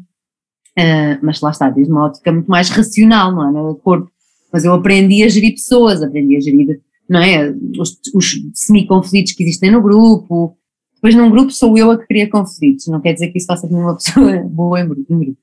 uh, 0.77 1.19
mas 1.21 1.41
lá 1.41 1.49
está, 1.49 1.69
desde 1.69 1.91
uma 1.91 2.05
ótica 2.05 2.31
muito 2.31 2.49
mais 2.49 2.69
racional, 2.69 3.31
não 3.31 3.49
é? 3.49 3.51
No 3.51 3.75
corpo. 3.75 4.09
Mas 4.53 4.65
eu 4.65 4.73
aprendi 4.73 5.23
a 5.23 5.29
gerir 5.29 5.53
pessoas, 5.53 6.03
aprendi 6.03 6.35
a 6.35 6.41
gerir, 6.41 6.79
não 7.09 7.21
é? 7.21 7.51
Os, 7.79 7.99
os 8.13 8.33
semi-conflitos 8.53 9.33
que 9.33 9.43
existem 9.43 9.71
no 9.71 9.81
grupo. 9.81 10.55
Depois, 10.95 11.15
num 11.15 11.31
grupo, 11.31 11.51
sou 11.51 11.75
eu 11.77 11.89
a 11.89 11.97
que 11.97 12.05
cria 12.05 12.29
conflitos, 12.29 12.85
não 12.87 13.01
quer 13.01 13.13
dizer 13.13 13.29
que 13.29 13.39
isso 13.39 13.47
faça 13.47 13.67
de 13.67 13.73
uma 13.73 13.95
pessoa 13.97 14.37
boa 14.43 14.79
em 14.79 14.87
grupo. 14.87 15.35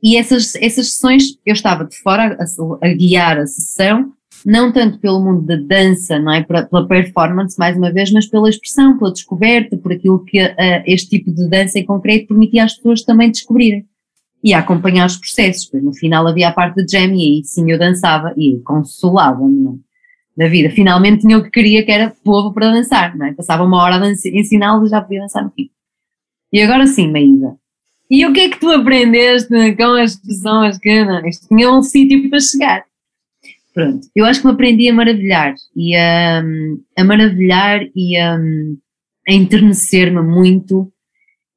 E 0.00 0.16
essas, 0.16 0.54
essas 0.56 0.92
sessões, 0.92 1.36
eu 1.44 1.52
estava 1.52 1.84
de 1.84 1.96
fora 1.98 2.36
a, 2.38 2.86
a 2.86 2.94
guiar 2.94 3.38
a 3.38 3.46
sessão 3.46 4.12
não 4.44 4.72
tanto 4.72 4.98
pelo 4.98 5.20
mundo 5.20 5.42
da 5.42 5.56
dança, 5.56 6.18
não 6.18 6.32
é? 6.32 6.42
Pela 6.42 6.86
performance, 6.86 7.58
mais 7.58 7.76
uma 7.76 7.92
vez, 7.92 8.10
mas 8.10 8.26
pela 8.26 8.48
expressão, 8.48 8.98
pela 8.98 9.12
descoberta, 9.12 9.76
por 9.76 9.92
aquilo 9.92 10.24
que 10.24 10.42
uh, 10.42 10.54
este 10.86 11.10
tipo 11.18 11.30
de 11.30 11.48
dança 11.48 11.78
em 11.78 11.84
concreto 11.84 12.28
permitia 12.28 12.64
às 12.64 12.74
pessoas 12.74 13.02
também 13.02 13.30
descobrirem 13.30 13.86
e 14.42 14.52
acompanhar 14.52 15.06
os 15.06 15.16
processos. 15.16 15.66
Pois 15.66 15.82
no 15.82 15.92
final 15.92 16.26
havia 16.26 16.48
a 16.48 16.52
parte 16.52 16.84
de 16.84 16.90
jam 16.90 17.14
e 17.14 17.22
aí 17.22 17.44
sim 17.44 17.70
eu 17.70 17.78
dançava 17.78 18.34
e 18.36 18.58
consolava-me 18.64 19.80
da 20.36 20.48
vida. 20.48 20.70
Finalmente 20.70 21.22
tinha 21.22 21.38
o 21.38 21.42
que 21.44 21.50
queria, 21.50 21.84
que 21.84 21.92
era 21.92 22.14
povo 22.24 22.52
para 22.52 22.72
dançar, 22.72 23.16
não 23.16 23.26
é? 23.26 23.32
Passava 23.32 23.64
uma 23.64 23.82
hora 23.82 23.96
a 23.96 24.10
ensiná-los 24.10 24.88
e 24.88 24.90
já 24.90 25.00
podia 25.00 25.20
dançar 25.20 25.44
no 25.44 25.50
fim. 25.50 25.70
E 26.52 26.60
agora 26.60 26.86
sim, 26.86 27.10
Maísa. 27.10 27.56
E 28.10 28.26
o 28.26 28.32
que 28.32 28.40
é 28.40 28.48
que 28.50 28.60
tu 28.60 28.68
aprendeste 28.70 29.48
com 29.76 29.94
as 29.94 30.16
pessoas 30.16 30.78
que 30.78 31.04
não, 31.04 31.26
isto 31.26 31.48
tinha 31.48 31.72
um 31.72 31.82
sítio 31.82 32.28
para 32.28 32.40
chegar? 32.40 32.84
Pronto, 33.74 34.06
eu 34.14 34.24
acho 34.26 34.40
que 34.40 34.46
me 34.46 34.52
aprendi 34.52 34.88
a 34.88 34.94
maravilhar 34.94 35.54
e 35.74 35.96
a, 35.96 36.42
a 36.98 37.04
maravilhar 37.04 37.80
e 37.96 38.16
a, 38.18 38.36
a 38.36 39.32
enternecer-me 39.32 40.20
muito 40.20 40.92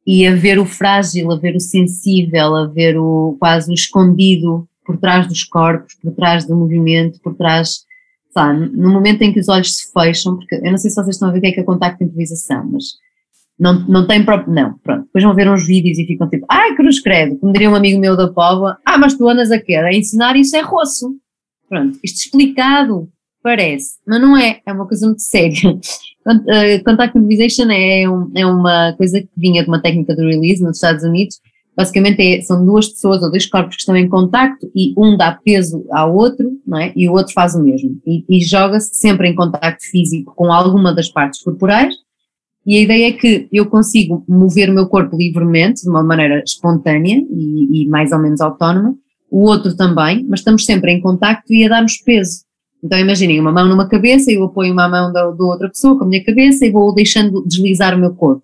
e 0.07 0.25
a 0.25 0.35
ver 0.35 0.59
o 0.59 0.65
frágil, 0.65 1.31
a 1.31 1.35
ver 1.35 1.55
o 1.55 1.59
sensível, 1.59 2.55
a 2.55 2.67
ver 2.67 2.97
o 2.97 3.35
quase 3.39 3.71
o 3.71 3.73
escondido 3.73 4.67
por 4.85 4.97
trás 4.97 5.27
dos 5.27 5.43
corpos, 5.43 5.95
por 5.95 6.13
trás 6.13 6.45
do 6.45 6.55
movimento, 6.55 7.19
por 7.21 7.35
trás, 7.35 7.79
sabe, 8.31 8.69
no 8.69 8.91
momento 8.91 9.23
em 9.23 9.33
que 9.33 9.39
os 9.39 9.49
olhos 9.49 9.75
se 9.75 9.91
fecham, 9.91 10.37
porque 10.37 10.55
eu 10.55 10.71
não 10.71 10.77
sei 10.77 10.91
se 10.91 10.95
vocês 10.95 11.15
estão 11.15 11.29
a 11.29 11.31
ver 11.31 11.39
o 11.39 11.41
que 11.41 11.47
é 11.47 11.51
que 11.53 11.59
é 11.59 11.63
contacto 11.63 11.97
de 11.97 12.05
improvisação, 12.05 12.69
mas 12.71 12.83
não, 13.57 13.79
não 13.87 14.05
tem 14.05 14.23
próprio, 14.23 14.53
não, 14.53 14.77
pronto, 14.77 15.05
depois 15.05 15.23
vão 15.23 15.33
ver 15.33 15.49
uns 15.49 15.65
vídeos 15.65 15.97
e 15.97 16.05
ficam 16.05 16.29
tipo, 16.29 16.45
ai 16.47 16.75
cruz 16.75 17.01
credo, 17.01 17.37
como 17.39 17.51
diria 17.51 17.69
um 17.69 17.75
amigo 17.75 17.99
meu 17.99 18.15
da 18.15 18.31
Póvoa, 18.31 18.77
ah 18.85 18.97
mas 18.97 19.17
tu 19.17 19.27
andas 19.27 19.51
a 19.51 19.59
quê? 19.59 19.73
A 19.73 19.91
ensinar 19.91 20.35
isso 20.35 20.55
é 20.55 20.61
roço, 20.61 21.15
pronto, 21.69 21.99
isto 22.03 22.17
explicado 22.17 23.09
parece, 23.41 23.99
mas 24.07 24.19
não 24.19 24.35
é, 24.35 24.59
é 24.65 24.73
uma 24.73 24.87
coisa 24.87 25.05
muito 25.05 25.21
séria. 25.21 25.77
Eh, 26.27 26.79
contact 26.79 27.15
Improvisation 27.15 27.69
é, 27.69 28.09
um, 28.09 28.31
é 28.35 28.43
uma 28.43 28.93
coisa 28.93 29.21
que 29.21 29.29
vinha 29.37 29.61
de 29.61 29.69
uma 29.69 29.79
técnica 29.79 30.15
de 30.15 30.25
release 30.25 30.63
nos 30.63 30.77
Estados 30.77 31.03
Unidos, 31.03 31.39
basicamente 31.75 32.19
é, 32.19 32.41
são 32.41 32.65
duas 32.65 32.87
pessoas 32.87 33.21
ou 33.21 33.29
dois 33.29 33.45
corpos 33.45 33.75
que 33.75 33.81
estão 33.81 33.95
em 33.95 34.07
contacto 34.07 34.67
e 34.73 34.93
um 34.97 35.17
dá 35.17 35.33
peso 35.33 35.85
ao 35.91 36.15
outro, 36.15 36.49
não 36.65 36.79
é? 36.79 36.93
E 36.95 37.07
o 37.07 37.13
outro 37.13 37.33
faz 37.33 37.53
o 37.53 37.61
mesmo. 37.61 37.99
E, 38.07 38.23
e 38.29 38.43
joga-se 38.43 38.95
sempre 38.95 39.27
em 39.27 39.35
contacto 39.35 39.85
físico 39.91 40.33
com 40.35 40.51
alguma 40.51 40.93
das 40.93 41.09
partes 41.09 41.41
corporais. 41.43 41.93
E 42.65 42.77
a 42.77 42.81
ideia 42.81 43.09
é 43.09 43.11
que 43.11 43.47
eu 43.51 43.67
consigo 43.67 44.23
mover 44.27 44.69
o 44.69 44.73
meu 44.73 44.87
corpo 44.87 45.15
livremente, 45.15 45.83
de 45.83 45.89
uma 45.89 46.01
maneira 46.01 46.41
espontânea 46.43 47.21
e, 47.29 47.83
e 47.83 47.87
mais 47.87 48.11
ou 48.11 48.17
menos 48.17 48.41
autónoma, 48.41 48.95
o 49.29 49.41
outro 49.41 49.75
também, 49.75 50.25
mas 50.27 50.39
estamos 50.39 50.65
sempre 50.65 50.91
em 50.91 51.01
contacto 51.01 51.53
e 51.53 51.65
a 51.65 51.69
dar-nos 51.69 51.97
peso. 51.97 52.43
Então 52.83 52.99
imaginem 52.99 53.39
uma 53.39 53.51
mão 53.51 53.67
numa 53.67 53.87
cabeça, 53.87 54.31
eu 54.31 54.43
apoio 54.43 54.71
uma 54.71 54.87
mão 54.87 55.11
da, 55.11 55.29
da 55.31 55.43
outra 55.43 55.69
pessoa 55.69 55.97
com 55.97 56.05
a 56.05 56.07
minha 56.07 56.23
cabeça 56.23 56.65
e 56.65 56.71
vou 56.71 56.93
deixando 56.93 57.43
deslizar 57.45 57.95
o 57.95 57.99
meu 57.99 58.13
corpo. 58.13 58.43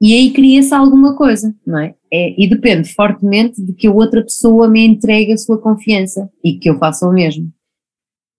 E 0.00 0.14
aí 0.14 0.32
cria-se 0.32 0.72
alguma 0.72 1.14
coisa, 1.14 1.54
não 1.66 1.78
é? 1.78 1.94
é? 2.10 2.34
E 2.42 2.48
depende 2.48 2.92
fortemente 2.94 3.62
de 3.62 3.74
que 3.74 3.86
a 3.86 3.92
outra 3.92 4.22
pessoa 4.22 4.66
me 4.66 4.84
entregue 4.86 5.32
a 5.32 5.36
sua 5.36 5.58
confiança 5.58 6.30
e 6.42 6.54
que 6.54 6.70
eu 6.70 6.78
faça 6.78 7.06
o 7.06 7.12
mesmo. 7.12 7.52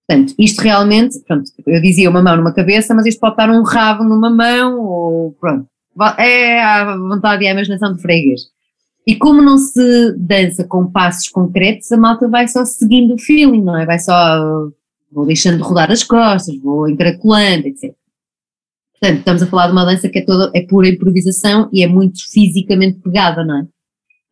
Portanto, 0.08 0.34
isto 0.36 0.60
realmente, 0.60 1.20
pronto, 1.20 1.48
eu 1.64 1.80
dizia 1.80 2.10
uma 2.10 2.20
mão 2.20 2.36
numa 2.36 2.52
cabeça, 2.52 2.92
mas 2.94 3.06
isto 3.06 3.20
pode 3.20 3.34
estar 3.34 3.48
um 3.48 3.62
rabo 3.62 4.02
numa 4.02 4.28
mão, 4.28 4.80
ou 4.80 5.32
pronto, 5.40 5.66
é 6.18 6.60
a 6.60 6.96
vontade 6.96 7.44
e 7.44 7.46
a 7.46 7.52
imaginação 7.52 7.94
de 7.94 8.02
freguês. 8.02 8.51
E 9.06 9.16
como 9.16 9.42
não 9.42 9.58
se 9.58 10.14
dança 10.16 10.64
com 10.64 10.90
passos 10.90 11.28
concretos, 11.28 11.90
a 11.90 11.96
malta 11.96 12.28
vai 12.28 12.46
só 12.46 12.64
seguindo 12.64 13.14
o 13.14 13.18
feeling, 13.18 13.62
não 13.62 13.76
é? 13.76 13.84
Vai 13.84 13.98
só 13.98 14.70
vou 15.10 15.26
deixando 15.26 15.58
de 15.58 15.62
rodar 15.62 15.90
as 15.90 16.02
costas, 16.02 16.56
vou 16.58 16.88
encaracolando, 16.88 17.68
etc. 17.68 17.94
Portanto, 18.92 19.18
estamos 19.18 19.42
a 19.42 19.46
falar 19.46 19.66
de 19.66 19.72
uma 19.72 19.84
dança 19.84 20.08
que 20.08 20.20
é 20.20 20.24
toda, 20.24 20.50
é 20.54 20.62
pura 20.62 20.88
improvisação 20.88 21.68
e 21.72 21.82
é 21.82 21.86
muito 21.86 22.20
fisicamente 22.30 23.00
pegada, 23.00 23.44
não 23.44 23.58
é? 23.58 23.66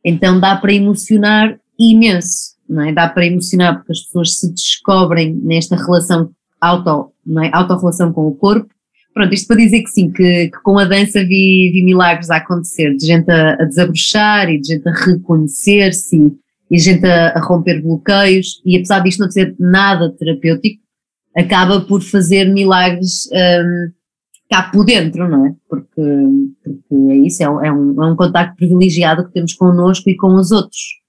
Então 0.05 0.41
dá 0.41 0.57
para 0.57 0.73
emocionar 0.73 1.59
imenso, 1.79 2.57
não 2.69 2.85
é? 2.85 2.93
Dá 2.93 3.09
para 3.09 3.27
emocionar 3.27 3.77
porque 3.77 3.93
as 3.93 4.01
pessoas 4.01 4.39
se 4.39 4.53
descobrem 4.53 5.35
nesta 5.35 5.77
relação 5.77 6.31
auto, 6.61 7.13
não 7.27 7.43
é? 7.43 7.51
Auto-relação 7.53 8.13
com 8.13 8.27
o 8.29 8.35
corpo. 8.35 8.73
Pronto, 9.13 9.35
isto 9.35 9.49
para 9.49 9.57
dizer 9.57 9.83
que 9.83 9.91
sim, 9.91 10.11
que, 10.11 10.49
que 10.49 10.63
com 10.63 10.79
a 10.79 10.85
dança 10.85 11.25
vi, 11.25 11.71
vi, 11.73 11.83
milagres 11.83 12.31
a 12.31 12.37
acontecer, 12.37 12.97
de 12.97 13.07
gente 13.07 13.31
a, 13.31 13.55
a 13.55 13.65
desabrochar 13.65 14.49
e 14.49 14.61
de 14.61 14.75
gente 14.75 14.89
a 14.89 14.93
reconhecer-se 14.93 16.33
e 16.71 16.79
gente 16.79 17.05
a, 17.05 17.31
a, 17.31 17.41
romper 17.41 17.83
bloqueios, 17.83 18.63
e 18.65 18.77
apesar 18.77 19.01
disto 19.01 19.21
não 19.21 19.31
ser 19.31 19.57
nada 19.59 20.15
terapêutico, 20.17 20.81
acaba 21.37 21.81
por 21.81 22.01
fazer 22.03 22.45
milagres 22.45 23.29
um, 23.33 23.91
cá 24.49 24.65
por 24.65 24.85
dentro, 24.85 25.29
não 25.29 25.47
é? 25.47 25.55
Porque, 25.69 26.03
porque 26.63 26.95
é 27.11 27.17
isso, 27.17 27.43
é 27.43 27.51
um, 27.51 27.65
é, 27.65 27.73
um, 27.73 28.13
é 28.13 28.17
contacto 28.17 28.57
privilegiado 28.57 29.27
que 29.27 29.33
temos 29.33 29.55
connosco 29.55 30.09
e 30.09 30.17
com 30.17 30.35
os 30.35 30.53
outros. 30.53 31.00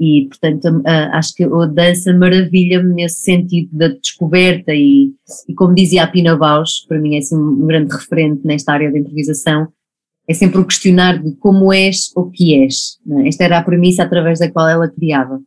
E, 0.00 0.28
portanto, 0.28 0.82
acho 1.12 1.34
que 1.34 1.42
a 1.42 1.66
dança 1.66 2.12
maravilha-me 2.14 2.94
nesse 2.94 3.22
sentido 3.22 3.68
da 3.72 3.88
descoberta 3.88 4.72
e, 4.72 5.12
e 5.48 5.54
como 5.54 5.74
dizia 5.74 6.04
a 6.04 6.06
Pina 6.06 6.36
Bausch, 6.36 6.86
para 6.86 7.00
mim 7.00 7.16
é 7.16 7.18
assim 7.18 7.36
um 7.36 7.66
grande 7.66 7.92
referente 7.92 8.46
nesta 8.46 8.72
área 8.72 8.92
da 8.92 8.98
improvisação, 8.98 9.68
é 10.28 10.34
sempre 10.34 10.60
o 10.60 10.64
questionar 10.64 11.18
de 11.20 11.34
como 11.36 11.72
és 11.72 12.12
ou 12.14 12.30
que 12.30 12.54
és. 12.62 12.98
É? 13.10 13.28
Esta 13.28 13.44
era 13.44 13.58
a 13.58 13.62
premissa 13.62 14.04
através 14.04 14.38
da 14.38 14.50
qual 14.50 14.68
ela 14.68 14.88
criava. 14.88 15.40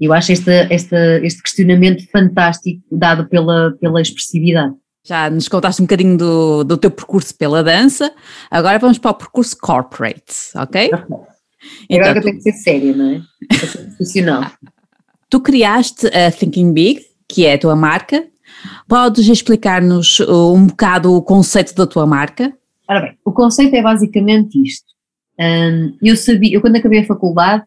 Eu 0.00 0.12
acho 0.12 0.32
este, 0.32 0.50
este, 0.70 0.96
este 1.22 1.42
questionamento 1.42 2.08
fantástico 2.10 2.82
dado 2.90 3.28
pela, 3.28 3.72
pela 3.78 4.00
expressividade. 4.00 4.74
Já 5.04 5.28
nos 5.28 5.48
contaste 5.48 5.82
um 5.82 5.84
bocadinho 5.84 6.16
do, 6.16 6.64
do 6.64 6.76
teu 6.76 6.90
percurso 6.90 7.36
pela 7.36 7.62
dança, 7.62 8.12
agora 8.48 8.78
vamos 8.78 8.98
para 8.98 9.10
o 9.10 9.14
percurso 9.14 9.56
corporate, 9.60 10.34
ok? 10.54 10.90
Então, 11.88 12.04
agora 12.04 12.18
eu 12.18 12.22
tenho 12.22 12.36
que 12.36 12.42
ser 12.42 12.52
séria, 12.52 12.94
não 12.94 13.10
é? 13.10 13.22
Profissional. 13.96 14.50
tu 15.32 15.40
criaste 15.40 16.06
a 16.08 16.30
Thinking 16.30 16.74
Big, 16.74 17.00
que 17.26 17.46
é 17.46 17.54
a 17.54 17.58
tua 17.58 17.74
marca. 17.74 18.26
Podes 18.86 19.26
explicar-nos 19.26 20.20
um 20.20 20.66
bocado 20.66 21.14
o 21.14 21.22
conceito 21.22 21.74
da 21.74 21.86
tua 21.86 22.06
marca? 22.06 22.52
Ora 22.86 23.00
bem, 23.00 23.18
o 23.24 23.32
conceito 23.32 23.74
é 23.74 23.82
basicamente 23.82 24.62
isto. 24.62 24.92
Um, 25.40 25.96
eu 26.02 26.16
sabia, 26.16 26.54
eu 26.54 26.60
quando 26.60 26.76
acabei 26.76 27.00
a 27.00 27.06
faculdade 27.06 27.64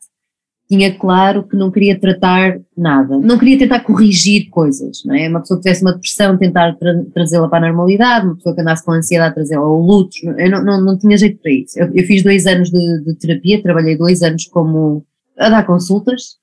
tinha 0.68 0.94
claro 0.98 1.44
que 1.44 1.56
não 1.56 1.70
queria 1.70 2.00
tratar 2.00 2.60
nada, 2.76 3.20
não 3.20 3.38
queria 3.38 3.58
tentar 3.58 3.82
corrigir 3.82 4.50
coisas, 4.50 5.04
não 5.06 5.14
é? 5.14 5.30
Uma 5.30 5.42
pessoa 5.42 5.60
que 5.60 5.64
tivesse 5.64 5.84
uma 5.84 5.94
depressão, 5.94 6.38
tentar 6.38 6.76
tra 6.76 7.04
trazê-la 7.14 7.48
para 7.48 7.66
a 7.66 7.70
normalidade, 7.70 8.26
uma 8.26 8.36
pessoa 8.36 8.56
que 8.56 8.62
andasse 8.62 8.84
com 8.84 8.92
ansiedade, 8.92 9.36
trazê-la 9.36 9.62
ao 9.62 9.80
luto, 9.80 10.18
eu 10.24 10.50
não, 10.50 10.64
não, 10.64 10.84
não, 10.84 10.98
tinha 10.98 11.18
jeito 11.18 11.40
para 11.40 11.52
isso. 11.52 11.80
Eu, 11.80 11.92
eu 11.94 12.04
fiz 12.06 12.24
dois 12.24 12.48
anos 12.48 12.72
de, 12.72 13.04
de, 13.04 13.16
terapia, 13.16 13.62
trabalhei 13.62 13.96
dois 13.96 14.24
anos 14.24 14.46
como 14.46 15.06
a 15.38 15.50
dar 15.50 15.68
consultas, 15.68 16.38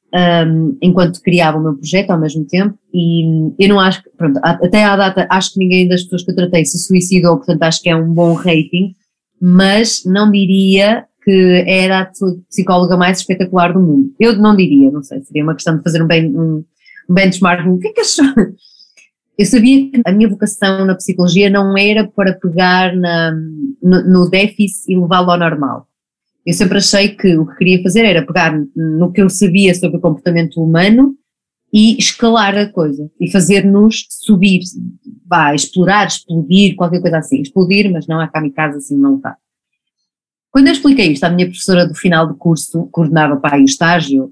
um, 0.47 0.77
enquanto 0.81 1.21
criava 1.21 1.59
o 1.59 1.63
meu 1.63 1.75
projeto 1.75 2.11
ao 2.11 2.21
mesmo 2.21 2.45
tempo, 2.45 2.79
e 2.95 3.25
eu 3.59 3.69
não 3.69 3.81
acho 3.81 4.05
que, 4.05 4.11
pronto, 4.11 4.39
até 4.43 4.85
à 4.85 4.95
data, 4.97 5.27
acho 5.31 5.55
que 5.55 5.59
ninguém 5.59 5.89
das 5.89 6.03
pessoas 6.03 6.25
que 6.25 6.31
eu 6.31 6.37
tratei 6.37 6.65
se 6.65 6.79
suicidou, 6.79 7.39
portanto 7.39 7.63
acho 7.65 7.83
que 7.83 7.89
é 7.89 7.97
um 7.97 8.13
bom 8.13 8.35
rating, 8.35 8.95
mas 9.41 10.03
não 10.07 10.31
diria 10.31 11.07
que 11.25 11.65
era 11.67 12.01
a 12.01 12.11
psicóloga 12.49 12.97
mais 12.97 13.19
espetacular 13.19 13.73
do 13.73 13.81
mundo. 13.81 14.15
Eu 14.19 14.37
não 14.37 14.57
diria, 14.57 14.91
não 14.91 15.03
sei, 15.03 15.23
seria 15.23 15.43
uma 15.43 15.55
questão 15.55 15.77
de 15.77 15.83
fazer 15.83 16.03
um, 16.03 16.07
ben, 16.07 16.37
um, 16.37 16.65
um 17.09 17.15
benchmark. 17.15 17.67
O 17.67 17.79
que 17.79 17.89
é 17.89 17.93
que 17.93 18.01
achou? 18.01 18.25
Eu 19.39 19.47
sabia 19.47 19.91
que 19.91 20.03
a 20.05 20.13
minha 20.13 20.29
vocação 20.29 20.85
na 20.85 20.95
psicologia 20.95 21.49
não 21.49 21.77
era 21.77 22.07
para 22.07 22.35
pegar 22.35 22.95
na, 22.95 23.33
no, 23.83 24.05
no 24.05 24.31
déficit 24.31 24.93
e 24.93 24.99
levá-lo 24.99 25.31
ao 25.31 25.39
normal. 25.39 25.89
Eu 26.45 26.53
sempre 26.53 26.79
achei 26.79 27.09
que 27.09 27.37
o 27.37 27.47
que 27.47 27.57
queria 27.57 27.83
fazer 27.83 28.05
era 28.05 28.27
pegar 28.27 28.53
no 28.77 29.11
que 29.11 29.23
eu 29.23 29.31
sabia 29.31 29.75
sobre 29.75 29.97
o 29.97 30.01
comportamento 30.01 30.61
humano 30.61 31.17
e 31.73 31.97
escalar 31.97 32.57
a 32.59 32.69
coisa 32.69 33.11
e 33.19 33.31
fazer-nos 33.31 34.07
subir, 34.11 34.61
vá, 35.27 35.55
explorar, 35.55 36.07
explodir, 36.07 36.77
qualquer 36.77 37.01
coisa 37.01 37.19
assim. 37.19 37.41
Explodir, 37.41 37.91
mas 37.91 38.07
não 38.07 38.21
a 38.21 38.29
kamikaze 38.29 38.77
assim 38.77 38.99
não 38.99 39.17
está. 39.17 39.37
Quando 40.53 40.67
eu 40.67 40.75
expliquei 40.75 41.11
isto 41.11 41.25
à 41.25 41.31
minha 41.31 41.47
professora 41.47 41.89
do 41.89 41.95
final 41.95 42.29
do 42.29 42.35
curso, 42.35 42.87
coordenava 42.93 43.37
para 43.37 43.57
aí 43.57 43.63
o 43.63 43.65
estágio, 43.65 44.31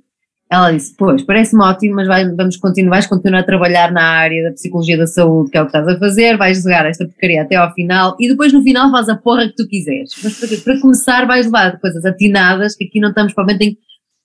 ela 0.50 0.70
disse, 0.70 0.94
pois, 0.94 1.22
parece-me 1.22 1.62
ótimo, 1.62 1.94
mas 1.94 2.06
vai, 2.06 2.28
vamos 2.34 2.58
continuar, 2.58 2.90
vais 2.90 3.06
continuar 3.06 3.40
a 3.40 3.44
trabalhar 3.44 3.90
na 3.90 4.02
área 4.02 4.44
da 4.44 4.52
psicologia 4.52 4.98
da 4.98 5.06
saúde, 5.06 5.50
que 5.50 5.56
é 5.56 5.62
o 5.62 5.64
que 5.64 5.76
estás 5.76 5.88
a 5.88 5.98
fazer, 5.98 6.36
vais 6.36 6.62
jogar 6.62 6.84
esta 6.84 7.06
porcaria 7.06 7.40
até 7.40 7.56
ao 7.56 7.72
final, 7.72 8.16
e 8.20 8.28
depois 8.28 8.52
no 8.52 8.60
final 8.62 8.90
faz 8.90 9.08
a 9.08 9.16
porra 9.16 9.48
que 9.48 9.54
tu 9.54 9.66
quiseres. 9.66 10.12
Mas 10.22 10.38
para, 10.38 10.58
para 10.58 10.80
começar 10.80 11.26
vais 11.26 11.46
levar 11.46 11.80
coisas 11.80 12.04
atinadas, 12.04 12.76
que 12.76 12.84
aqui 12.84 13.00
não 13.00 13.08
estamos 13.10 13.32
provavelmente 13.32 13.70
em 13.70 13.78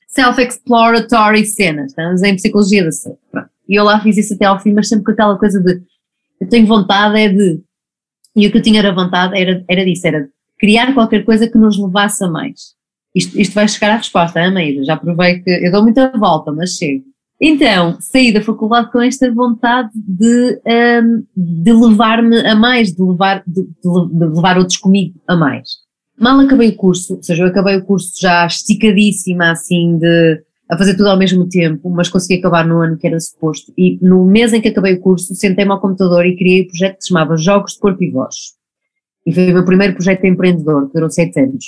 self-exploratory 0.08 1.46
cenas, 1.46 1.92
estamos 1.92 2.24
em 2.24 2.36
psicologia 2.36 2.84
da 2.84 2.92
saúde. 2.92 3.20
Pronto. 3.32 3.50
E 3.70 3.76
eu 3.76 3.86
lá 3.86 4.02
fiz 4.02 4.18
isso 4.18 4.34
até 4.34 4.46
ao 4.46 4.60
fim, 4.60 4.74
mas 4.74 4.90
sempre 4.90 5.06
com 5.06 5.12
aquela 5.12 5.38
coisa 5.38 5.62
de, 5.62 5.80
eu 6.42 6.50
tenho 6.50 6.68
vontade 6.68 7.20
é 7.20 7.30
de, 7.30 7.62
e 8.36 8.48
o 8.48 8.52
que 8.52 8.58
eu 8.58 8.62
tinha 8.62 8.80
era 8.80 8.92
vontade 8.92 9.40
era, 9.40 9.64
era 9.70 9.86
disso, 9.86 10.08
era 10.08 10.28
criar 10.60 10.94
qualquer 10.94 11.24
coisa 11.24 11.48
que 11.48 11.58
nos 11.58 11.78
levasse 11.78 12.24
a 12.24 12.28
mais. 12.28 12.76
Isto, 13.14 13.40
isto 13.40 13.54
vai 13.54 13.68
chegar 13.68 13.92
à 13.92 13.98
resposta, 13.98 14.42
a 14.42 14.52
Maíra, 14.52 14.84
já 14.84 14.98
provei 14.98 15.40
que 15.40 15.50
eu 15.50 15.72
dou 15.72 15.84
muita 15.84 16.12
volta, 16.18 16.52
mas 16.52 16.72
chego. 16.72 17.04
Então, 17.40 17.98
saí 18.00 18.32
da 18.32 18.42
faculdade 18.42 18.92
com 18.92 19.02
esta 19.02 19.32
vontade 19.32 19.90
de, 19.96 20.60
um, 20.66 21.24
de 21.36 21.74
levar-me 21.74 22.46
a 22.46 22.56
mais, 22.56 22.94
de 22.94 23.04
levar, 23.04 23.44
de, 23.46 23.64
de, 23.64 24.26
levar 24.26 24.58
outros 24.58 24.78
comigo 24.78 25.20
a 25.28 25.36
mais. 25.36 25.70
Mal 26.18 26.40
acabei 26.40 26.70
o 26.70 26.76
curso, 26.76 27.16
ou 27.16 27.24
seja, 27.24 27.44
eu 27.44 27.48
acabei 27.48 27.76
o 27.76 27.86
curso 27.86 28.14
já 28.20 28.46
esticadíssima, 28.46 29.52
assim, 29.52 29.98
de 29.98 30.42
a 30.70 30.78
fazer 30.78 30.96
tudo 30.96 31.10
ao 31.10 31.18
mesmo 31.18 31.48
tempo, 31.48 31.90
mas 31.90 32.10
consegui 32.10 32.40
acabar 32.40 32.66
no 32.66 32.82
ano 32.82 32.98
que 32.98 33.06
era 33.06 33.20
suposto. 33.20 33.72
E 33.78 34.00
no 34.02 34.26
mês 34.26 34.52
em 34.52 34.62
que 34.62 34.70
acabei 34.70 34.94
o 34.94 35.00
curso, 35.00 35.36
sentei-me 35.36 35.72
ao 35.72 35.80
computador 35.80 36.26
e 36.26 36.36
criei 36.36 36.64
um 36.64 36.68
projeto 36.68 36.98
que 36.98 37.04
se 37.04 37.08
chamava 37.10 37.38
Jogos 37.38 37.74
de 37.74 37.80
Corpo 37.80 38.04
e 38.04 38.10
Voz. 38.10 38.55
E 39.26 39.34
foi 39.34 39.52
o 39.52 39.54
meu 39.54 39.66
primeiro 39.66 39.94
projeto 39.94 40.26
empreendedor, 40.26 40.88
que 40.88 40.94
durou 40.94 41.10
sete 41.10 41.40
anos. 41.40 41.66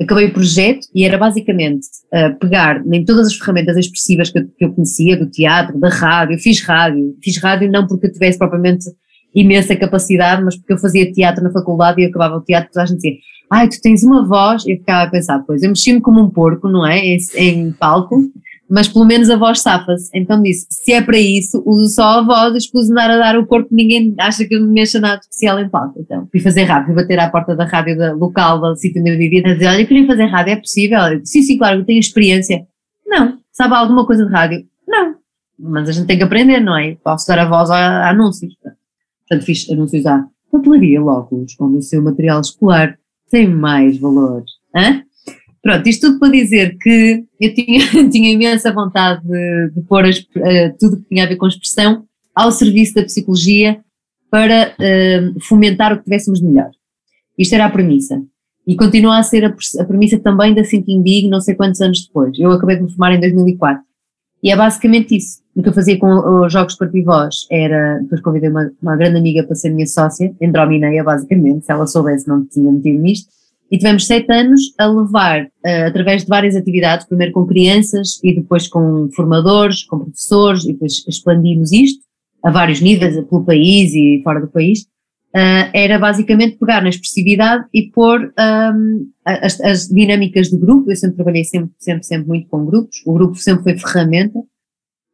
Acabei 0.00 0.26
o 0.26 0.32
projeto 0.32 0.86
e 0.94 1.04
era 1.04 1.16
basicamente 1.16 1.86
uh, 2.12 2.38
pegar 2.38 2.82
em 2.86 3.04
todas 3.04 3.28
as 3.28 3.34
ferramentas 3.34 3.76
expressivas 3.76 4.30
que 4.30 4.38
eu, 4.38 4.48
que 4.58 4.64
eu, 4.64 4.72
conhecia, 4.72 5.16
do 5.16 5.26
teatro, 5.26 5.78
da 5.78 5.88
rádio, 5.88 6.38
fiz 6.38 6.62
rádio, 6.62 7.16
fiz 7.22 7.38
rádio 7.38 7.70
não 7.70 7.86
porque 7.86 8.06
eu 8.06 8.12
tivesse 8.12 8.38
propriamente 8.38 8.84
imensa 9.34 9.76
capacidade, 9.76 10.42
mas 10.42 10.56
porque 10.56 10.74
eu 10.74 10.78
fazia 10.78 11.10
teatro 11.12 11.42
na 11.42 11.50
faculdade 11.50 12.00
e 12.00 12.06
acabava 12.06 12.36
o 12.36 12.42
teatro, 12.42 12.70
toda 12.72 12.84
a 12.84 12.86
gente 12.86 12.96
dizia, 12.96 13.16
ai, 13.50 13.68
tu 13.68 13.80
tens 13.80 14.02
uma 14.02 14.26
voz, 14.26 14.66
eu 14.66 14.76
ficava 14.76 15.04
a 15.04 15.10
pensar, 15.10 15.38
pois, 15.46 15.62
eu 15.62 15.68
mexi-me 15.68 16.00
como 16.00 16.22
um 16.22 16.30
porco, 16.30 16.68
não 16.68 16.86
é, 16.86 16.98
em, 16.98 17.18
em 17.36 17.72
palco, 17.72 18.20
mas 18.68 18.88
pelo 18.88 19.04
menos 19.04 19.30
a 19.30 19.36
voz 19.36 19.60
safa-se. 19.60 20.10
Então 20.14 20.42
disse: 20.42 20.66
se 20.70 20.92
é 20.92 21.00
para 21.00 21.18
isso, 21.18 21.62
uso 21.64 21.94
só 21.94 22.20
a 22.20 22.22
voz, 22.22 22.54
escuso 22.56 22.92
andar 22.92 23.10
a 23.10 23.18
dar 23.18 23.38
o 23.38 23.46
corpo, 23.46 23.68
ninguém 23.70 24.14
acha 24.18 24.44
que 24.44 24.54
eu 24.54 24.62
me 24.62 24.72
mexa 24.72 25.00
nada 25.00 25.20
especial 25.20 25.58
em 25.60 25.68
palco. 25.68 26.00
Então 26.00 26.26
fui 26.30 26.40
fazer 26.40 26.64
rádio, 26.64 26.86
fui 26.86 26.94
bater 26.94 27.18
à 27.18 27.30
porta 27.30 27.54
da 27.54 27.64
rádio 27.64 27.96
da, 27.96 28.12
local, 28.12 28.60
do 28.60 28.76
sítio 28.76 29.00
onde 29.00 29.10
eu 29.10 29.18
vivia, 29.18 29.42
a 29.44 29.54
dizer: 29.54 29.66
olha, 29.66 29.80
eu 29.80 29.86
queria 29.86 30.06
fazer 30.06 30.26
rádio, 30.26 30.52
é 30.52 30.56
possível? 30.56 30.98
Eu 30.98 31.20
sim, 31.24 31.42
sim, 31.42 31.56
claro, 31.56 31.80
eu 31.80 31.84
tenho 31.84 32.00
experiência. 32.00 32.66
Não. 33.06 33.38
Sabe 33.52 33.74
alguma 33.74 34.04
coisa 34.04 34.26
de 34.26 34.32
rádio? 34.32 34.64
Não. 34.86 35.14
Mas 35.58 35.88
a 35.88 35.92
gente 35.92 36.06
tem 36.06 36.18
que 36.18 36.24
aprender, 36.24 36.60
não 36.60 36.76
é? 36.76 36.96
Posso 37.02 37.26
dar 37.26 37.38
a 37.38 37.48
voz 37.48 37.70
a, 37.70 37.76
a 37.76 38.10
anúncios. 38.10 38.54
Portanto, 39.26 39.46
fiz 39.46 39.70
anúncios 39.70 40.04
à 40.04 40.26
papelaria 40.52 41.00
logo, 41.00 41.44
onde 41.60 41.78
o 41.78 41.82
seu 41.82 42.02
material 42.02 42.40
escolar 42.40 42.98
tem 43.30 43.48
mais 43.48 43.98
valor. 43.98 44.44
Hã? 44.74 45.05
Pronto, 45.66 45.84
isto 45.88 46.06
tudo 46.06 46.20
para 46.20 46.30
dizer 46.30 46.78
que 46.78 47.24
eu 47.40 47.52
tinha, 47.52 47.80
tinha 48.08 48.30
imensa 48.30 48.72
vontade 48.72 49.20
de, 49.26 49.70
de 49.74 49.80
pôr 49.80 50.04
as, 50.04 50.18
uh, 50.20 50.76
tudo 50.78 50.98
que 50.98 51.08
tinha 51.08 51.24
a 51.24 51.26
ver 51.26 51.34
com 51.34 51.48
expressão 51.48 52.04
ao 52.32 52.52
serviço 52.52 52.94
da 52.94 53.02
psicologia 53.02 53.80
para 54.30 54.76
uh, 54.78 55.40
fomentar 55.40 55.92
o 55.92 55.98
que 55.98 56.04
tivéssemos 56.04 56.38
de 56.38 56.46
melhor. 56.46 56.70
Isto 57.36 57.56
era 57.56 57.64
a 57.64 57.70
premissa. 57.70 58.22
E 58.64 58.76
continua 58.76 59.18
a 59.18 59.24
ser 59.24 59.44
a, 59.44 59.56
a 59.80 59.84
premissa 59.84 60.20
também 60.20 60.54
da 60.54 60.62
Thinking 60.62 61.02
Big, 61.02 61.28
não 61.28 61.40
sei 61.40 61.56
quantos 61.56 61.80
anos 61.80 62.06
depois. 62.06 62.38
Eu 62.38 62.52
acabei 62.52 62.76
de 62.76 62.84
me 62.84 62.88
formar 62.88 63.16
em 63.16 63.20
2004. 63.20 63.82
E 64.44 64.52
é 64.52 64.56
basicamente 64.56 65.16
isso. 65.16 65.40
O 65.56 65.64
que 65.64 65.68
eu 65.68 65.72
fazia 65.72 65.98
com 65.98 66.44
os 66.44 66.52
Jogos 66.52 66.76
Corpo 66.76 66.96
e 66.96 67.02
Voz 67.02 67.44
era, 67.50 67.98
depois 68.02 68.20
convidei 68.20 68.50
uma, 68.50 68.70
uma 68.80 68.96
grande 68.96 69.18
amiga 69.18 69.42
para 69.42 69.56
ser 69.56 69.70
minha 69.70 69.88
sócia, 69.88 70.32
Andromineia, 70.40 71.02
basicamente, 71.02 71.66
se 71.66 71.72
ela 71.72 71.88
soubesse 71.88 72.28
não 72.28 72.46
tinha 72.46 72.70
metido 72.70 73.00
nisto, 73.00 73.34
e 73.70 73.78
tivemos 73.78 74.06
sete 74.06 74.32
anos 74.32 74.60
a 74.78 74.86
levar, 74.86 75.44
uh, 75.44 75.86
através 75.86 76.22
de 76.22 76.28
várias 76.28 76.54
atividades, 76.54 77.06
primeiro 77.06 77.32
com 77.32 77.46
crianças 77.46 78.20
e 78.22 78.34
depois 78.34 78.68
com 78.68 79.08
formadores, 79.14 79.84
com 79.84 79.98
professores, 79.98 80.64
e 80.64 80.72
depois 80.72 81.04
expandimos 81.08 81.72
isto 81.72 82.04
a 82.44 82.50
vários 82.50 82.80
níveis, 82.80 83.14
pelo 83.14 83.44
país 83.44 83.92
e 83.92 84.20
fora 84.22 84.40
do 84.40 84.48
país, 84.48 84.82
uh, 85.34 85.70
era 85.72 85.98
basicamente 85.98 86.58
pegar 86.58 86.80
na 86.82 86.90
expressividade 86.90 87.64
e 87.74 87.90
pôr 87.90 88.32
um, 88.38 88.40
ehm, 88.40 89.06
as, 89.24 89.60
as, 89.60 89.88
dinâmicas 89.88 90.48
de 90.48 90.56
grupo, 90.56 90.90
eu 90.90 90.96
sempre 90.96 91.16
trabalhei 91.16 91.44
sempre, 91.44 91.72
sempre, 91.78 92.04
sempre 92.04 92.28
muito 92.28 92.48
com 92.48 92.64
grupos, 92.64 93.02
o 93.04 93.12
grupo 93.12 93.36
sempre 93.36 93.64
foi 93.64 93.78
ferramenta, 93.78 94.38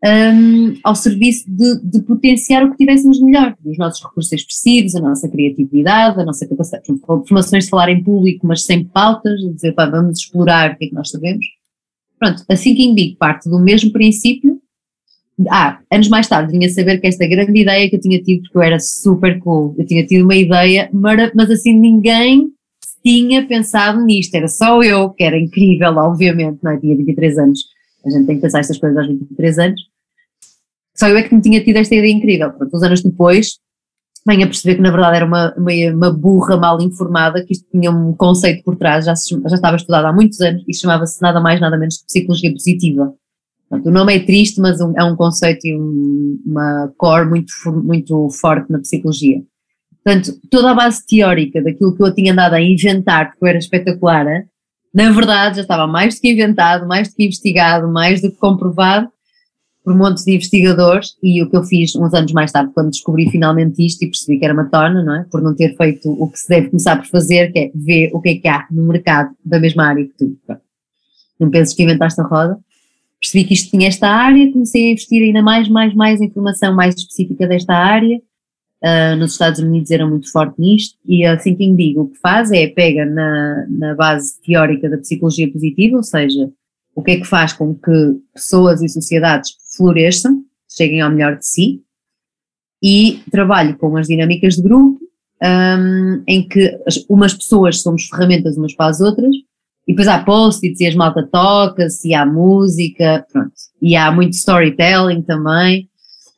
um, 0.05 0.75
ao 0.83 0.97
serviço 0.97 1.45
de, 1.49 1.81
de, 1.81 2.03
potenciar 2.03 2.65
o 2.65 2.73
que 2.73 2.79
tivéssemos 2.79 3.21
melhor, 3.21 3.57
os 3.65 3.79
nossos 3.79 4.03
recursos 4.03 4.33
expressivos, 4.33 4.97
a 4.97 5.01
nossa 5.01 5.29
criatividade, 5.29 6.21
a 6.21 6.25
nossa 6.25 6.47
capacidade, 6.47 6.85
formações 7.07 7.65
de 7.65 7.71
falar 7.71 7.89
em 7.89 8.03
público, 8.03 8.47
mas 8.47 8.65
sem 8.65 8.85
pautas, 8.85 9.41
dizer, 9.55 9.73
pá, 9.73 9.87
vamos 9.87 10.19
explorar 10.19 10.73
o 10.73 10.77
que 10.77 10.87
é 10.87 10.89
que 10.89 10.95
nós 10.95 11.09
sabemos. 11.09 11.47
Pronto, 12.19 12.45
a 12.49 12.57
Thinking 12.57 12.95
Big 12.95 13.17
parte 13.17 13.49
do 13.49 13.61
mesmo 13.61 13.93
princípio. 13.93 14.61
Ah, 15.49 15.79
anos 15.91 16.09
mais 16.09 16.29
tarde 16.29 16.53
vinha 16.53 16.69
saber 16.69 17.01
que 17.01 17.07
esta 17.07 17.27
grande 17.27 17.61
ideia 17.61 17.89
que 17.89 17.97
eu 17.97 18.01
tinha 18.01 18.21
tido, 18.21 18.43
porque 18.43 18.59
eu 18.59 18.63
era 18.63 18.79
super 18.81 19.39
cool, 19.39 19.75
eu 19.79 19.87
tinha 19.87 20.05
tido 20.05 20.25
uma 20.25 20.35
ideia, 20.35 20.91
mas 20.93 21.51
assim 21.51 21.79
ninguém 21.79 22.49
tinha 23.05 23.47
pensado 23.47 24.05
nisto, 24.05 24.35
era 24.35 24.47
só 24.47 24.83
eu, 24.83 25.11
que 25.11 25.25
era 25.25 25.39
incrível, 25.39 25.93
obviamente, 25.97 26.59
não 26.63 26.73
é? 26.73 26.79
Tinha 26.79 26.97
23 26.97 27.39
anos, 27.39 27.61
a 28.05 28.11
gente 28.11 28.27
tem 28.27 28.37
que 28.37 28.43
pensar 28.43 28.61
estas 28.61 28.79
coisas 28.79 28.99
aos 28.99 29.09
23 29.09 29.59
anos, 29.59 29.92
só 30.95 31.09
eu 31.09 31.17
é 31.17 31.23
que 31.23 31.35
me 31.35 31.41
tinha 31.41 31.63
tido 31.63 31.77
esta 31.77 31.95
ideia 31.95 32.13
incrível. 32.13 32.53
Pronto, 32.53 32.77
uns 32.77 32.83
anos 32.83 33.03
depois, 33.03 33.59
venho 34.27 34.45
a 34.45 34.47
perceber 34.47 34.77
que 34.77 34.83
na 34.83 34.91
verdade 34.91 35.17
era 35.17 35.27
uma, 35.27 35.55
uma, 35.57 35.73
uma, 35.93 36.13
burra 36.13 36.57
mal 36.57 36.81
informada, 36.81 37.45
que 37.45 37.53
isto 37.53 37.67
tinha 37.71 37.91
um 37.91 38.13
conceito 38.15 38.63
por 38.63 38.77
trás, 38.77 39.05
já, 39.05 39.15
já 39.15 39.55
estava 39.55 39.77
estudado 39.77 40.07
há 40.07 40.13
muitos 40.13 40.41
anos 40.41 40.63
e 40.69 40.75
chamava-se 40.75 41.21
nada 41.21 41.41
mais 41.41 41.61
nada 41.61 41.77
menos 41.77 41.99
que 41.99 42.07
psicologia 42.07 42.53
positiva. 42.53 43.13
O 43.71 43.91
nome 43.91 44.15
é 44.15 44.21
triste, 44.21 44.61
mas 44.61 44.83
um, 44.83 44.93
é 44.99 45.03
um 45.03 45.17
conceito 45.17 45.67
e 45.67 45.75
um, 45.75 46.39
uma 46.45 46.93
core 46.99 47.27
muito, 47.27 47.53
muito 47.83 48.29
forte 48.29 48.71
na 48.71 48.79
psicologia. 48.79 49.43
Portanto, 50.05 50.39
toda 50.51 50.73
a 50.73 50.75
base 50.75 51.07
teórica 51.07 51.63
daquilo 51.63 51.97
que 51.97 52.03
eu 52.03 52.15
tinha 52.15 52.33
andado 52.33 52.55
a 52.55 52.61
inventar, 52.61 53.31
porque 53.31 53.45
eu 53.45 53.49
era 53.49 53.59
espetacular, 53.59 54.27
na 54.93 55.11
verdade 55.11 55.57
já 55.57 55.63
estava 55.63 55.87
mais 55.87 56.17
do 56.17 56.21
que 56.21 56.31
inventado, 56.31 56.87
mais 56.87 57.09
do 57.09 57.15
que 57.15 57.25
investigado, 57.25 57.89
mais 57.89 58.21
do 58.21 58.31
que 58.31 58.37
comprovado, 58.37 59.09
por 59.85 59.97
montes 59.97 60.25
de 60.25 60.35
investigadores 60.35 61.17
e 61.23 61.43
o 61.43 61.51
que 61.51 61.57
eu 61.57 61.65
fiz 61.65 61.95
uns 61.97 62.15
anos 62.15 62.33
mais 62.33 62.53
tarde, 62.53 62.73
quando 62.73 62.91
descobri 62.91 63.29
finalmente 63.31 63.85
isto 63.85 64.03
e 64.03 64.07
percebi 64.07 64.39
que 64.39 64.45
era 64.45 64.55
uma 64.55 64.69
torna, 64.69 65.03
não 65.03 65.17
é? 65.17 65.27
Por 65.31 65.43
não 65.43 65.55
ter 65.55 65.77
feito 65.77 66.09
o 66.11 66.31
que 66.31 66.39
se 66.39 66.49
deve 66.49 66.69
começar 66.69 66.97
por 66.97 67.07
fazer, 67.07 67.53
que 67.53 67.59
é 67.59 67.71
ver 67.75 68.11
o 68.13 68.21
que 68.21 68.29
é 68.29 68.35
que 68.37 68.49
há 68.49 68.67
no 68.71 68.87
mercado 68.87 69.35
da 69.45 69.59
mesma 69.59 69.87
área 69.87 70.05
que 70.05 70.15
tu. 70.17 70.39
Não 71.39 71.51
penses 71.51 71.75
que 71.75 71.83
inventaste 71.83 72.21
a 72.21 72.25
roda. 72.25 72.59
Percebi 73.21 73.45
que 73.45 73.55
isto 73.55 73.71
tinha 73.71 73.89
esta 73.89 74.09
área, 74.09 74.53
comecei 74.53 74.89
a 74.89 74.93
investir 74.93 75.23
ainda 75.23 75.43
mais, 75.43 75.69
mais, 75.69 75.95
mais 75.95 76.21
informação 76.21 76.75
mais 76.75 76.95
específica 76.95 77.47
desta 77.47 77.75
área. 77.75 78.21
Uh, 78.83 79.17
nos 79.17 79.33
Estados 79.33 79.61
Unidos 79.61 79.93
eram 79.93 80.11
muito 80.11 80.31
forte 80.31 80.61
nisto 80.61 80.99
e 81.07 81.25
a 81.25 81.37
Thinking 81.37 81.77
Big 81.77 81.97
o 81.97 82.09
que 82.09 82.19
faz 82.19 82.51
é 82.51 82.67
pega 82.67 83.07
na, 83.07 83.65
na 83.69 83.95
base 83.95 84.41
teórica 84.45 84.91
da 84.91 84.99
psicologia 84.99 85.49
positiva, 85.53 85.99
ou 85.99 86.03
seja, 86.03 86.51
o 86.93 87.01
que 87.01 87.13
é 87.13 87.17
que 87.19 87.25
faz 87.25 87.53
com 87.53 87.77
que 87.77 88.17
pessoas 88.35 88.83
e 88.83 88.89
sociedades 88.89 89.53
floresçam, 89.77 90.43
cheguem 90.69 91.01
ao 91.01 91.11
melhor 91.11 91.39
de 91.39 91.47
si, 91.47 91.83
e 92.83 93.23
trabalho 93.31 93.77
com 93.77 93.97
as 93.97 94.09
dinâmicas 94.09 94.57
de 94.57 94.63
grupo, 94.63 95.01
um, 95.43 96.23
em 96.27 96.47
que 96.47 96.79
as, 96.87 97.05
umas 97.09 97.35
pessoas 97.35 97.81
somos 97.81 98.05
ferramentas 98.05 98.57
umas 98.57 98.75
para 98.75 98.91
as 98.91 99.01
outras, 99.01 99.35
e 99.87 99.93
depois 99.93 100.09
há 100.09 100.23
post-its 100.23 100.81
e 100.81 100.87
as 100.87 100.95
malta 100.95 101.29
toca-se, 101.31 102.09
e 102.09 102.15
há 102.15 102.25
música, 102.25 103.27
pronto. 103.33 103.53
E 103.81 103.97
há 103.97 104.11
muito 104.13 104.35
storytelling 104.35 105.23
também, 105.23 105.89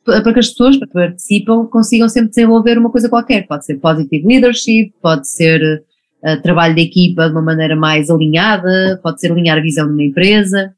para 0.03 0.33
que 0.33 0.39
as 0.39 0.49
pessoas 0.49 0.77
que 0.77 0.87
participam 0.87 1.65
consigam 1.65 2.07
sempre 2.07 2.29
desenvolver 2.29 2.77
uma 2.77 2.91
coisa 2.91 3.09
qualquer. 3.09 3.47
Pode 3.47 3.65
ser 3.65 3.77
positive 3.79 4.27
leadership, 4.27 4.93
pode 5.01 5.27
ser 5.27 5.83
uh, 6.23 6.41
trabalho 6.41 6.75
de 6.75 6.81
equipa 6.81 7.27
de 7.27 7.31
uma 7.31 7.41
maneira 7.41 7.75
mais 7.75 8.09
alinhada, 8.09 8.99
pode 9.01 9.19
ser 9.19 9.31
alinhar 9.31 9.57
a 9.57 9.61
visão 9.61 9.87
de 9.87 9.93
uma 9.93 10.03
empresa. 10.03 10.75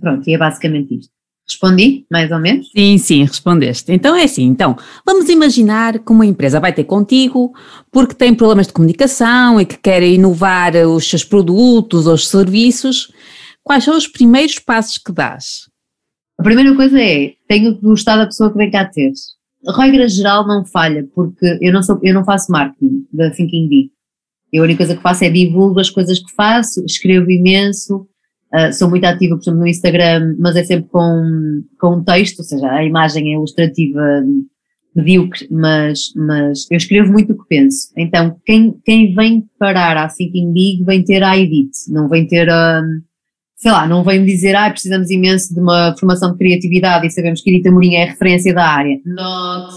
Pronto, 0.00 0.28
e 0.28 0.34
é 0.34 0.38
basicamente 0.38 0.94
isto. 0.96 1.12
Respondi, 1.46 2.06
mais 2.10 2.30
ou 2.32 2.38
menos? 2.38 2.70
Sim, 2.70 2.96
sim, 2.96 3.22
respondeste. 3.22 3.92
Então 3.92 4.16
é 4.16 4.24
assim, 4.24 4.44
então, 4.44 4.76
vamos 5.04 5.28
imaginar 5.28 5.98
que 5.98 6.10
uma 6.10 6.24
empresa 6.24 6.58
vai 6.58 6.72
ter 6.72 6.84
contigo 6.84 7.52
porque 7.92 8.14
tem 8.14 8.34
problemas 8.34 8.66
de 8.66 8.72
comunicação 8.72 9.60
e 9.60 9.66
que 9.66 9.76
quer 9.76 10.02
inovar 10.02 10.74
os 10.74 11.08
seus 11.08 11.22
produtos 11.22 12.06
ou 12.06 12.14
os 12.14 12.28
serviços. 12.28 13.12
Quais 13.62 13.84
são 13.84 13.96
os 13.96 14.06
primeiros 14.06 14.58
passos 14.58 14.96
que 14.96 15.12
dás? 15.12 15.68
A 16.38 16.42
primeira 16.42 16.74
coisa 16.74 17.00
é, 17.00 17.34
tenho 17.46 17.76
que 17.76 17.82
gostar 17.82 18.16
da 18.16 18.26
pessoa 18.26 18.50
que 18.50 18.56
vem 18.56 18.70
cá 18.70 18.86
ter. 18.86 19.12
A 19.66 19.82
regra 19.82 20.08
geral 20.08 20.46
não 20.46 20.64
falha, 20.64 21.06
porque 21.14 21.58
eu 21.60 21.72
não, 21.72 21.82
sou, 21.82 21.98
eu 22.02 22.14
não 22.14 22.24
faço 22.24 22.50
marketing 22.50 23.06
da 23.12 23.30
Thinking 23.30 23.68
Deep. 23.68 23.90
Eu 24.52 24.62
a 24.62 24.64
única 24.64 24.78
coisa 24.78 24.96
que 24.96 25.02
faço 25.02 25.24
é 25.24 25.30
divulgo 25.30 25.80
as 25.80 25.90
coisas 25.90 26.18
que 26.18 26.32
faço, 26.34 26.84
escrevo 26.84 27.30
imenso, 27.30 28.06
Uh, 28.54 28.72
sou 28.72 28.88
muito 28.88 29.04
ativa, 29.04 29.34
por 29.34 29.42
exemplo, 29.42 29.60
no 29.60 29.66
Instagram, 29.66 30.36
mas 30.38 30.54
é 30.54 30.62
sempre 30.62 30.88
com, 30.88 31.62
com 31.78 31.96
um 31.96 32.04
texto, 32.04 32.38
ou 32.38 32.44
seja, 32.44 32.70
a 32.70 32.84
imagem 32.84 33.32
é 33.32 33.34
ilustrativa, 33.34 34.22
medíocre, 34.94 35.48
mas, 35.50 36.12
mas 36.14 36.70
eu 36.70 36.76
escrevo 36.76 37.10
muito 37.10 37.32
o 37.32 37.36
que 37.36 37.48
penso. 37.48 37.88
Então, 37.96 38.36
quem, 38.46 38.74
quem 38.84 39.12
vem 39.12 39.44
parar 39.58 39.96
à 39.96 40.08
Thinking 40.08 40.52
Big 40.52 40.84
vem 40.84 41.02
ter 41.02 41.22
a 41.24 41.36
Edit, 41.36 41.70
não 41.88 42.08
vem 42.08 42.26
ter 42.28 42.48
a, 42.48 42.80
sei 43.56 43.72
lá, 43.72 43.86
não 43.88 44.04
vem 44.04 44.24
dizer, 44.24 44.54
ah, 44.54 44.70
precisamos 44.70 45.10
imenso 45.10 45.52
de 45.52 45.60
uma 45.60 45.96
formação 45.98 46.32
de 46.32 46.38
criatividade 46.38 47.06
e 47.06 47.10
sabemos 47.10 47.40
que 47.40 47.50
Edith 47.50 47.66
Amorim 47.66 47.94
é 47.94 48.04
a 48.04 48.10
referência 48.10 48.54
da 48.54 48.66
área. 48.66 49.00
Not. 49.04 49.74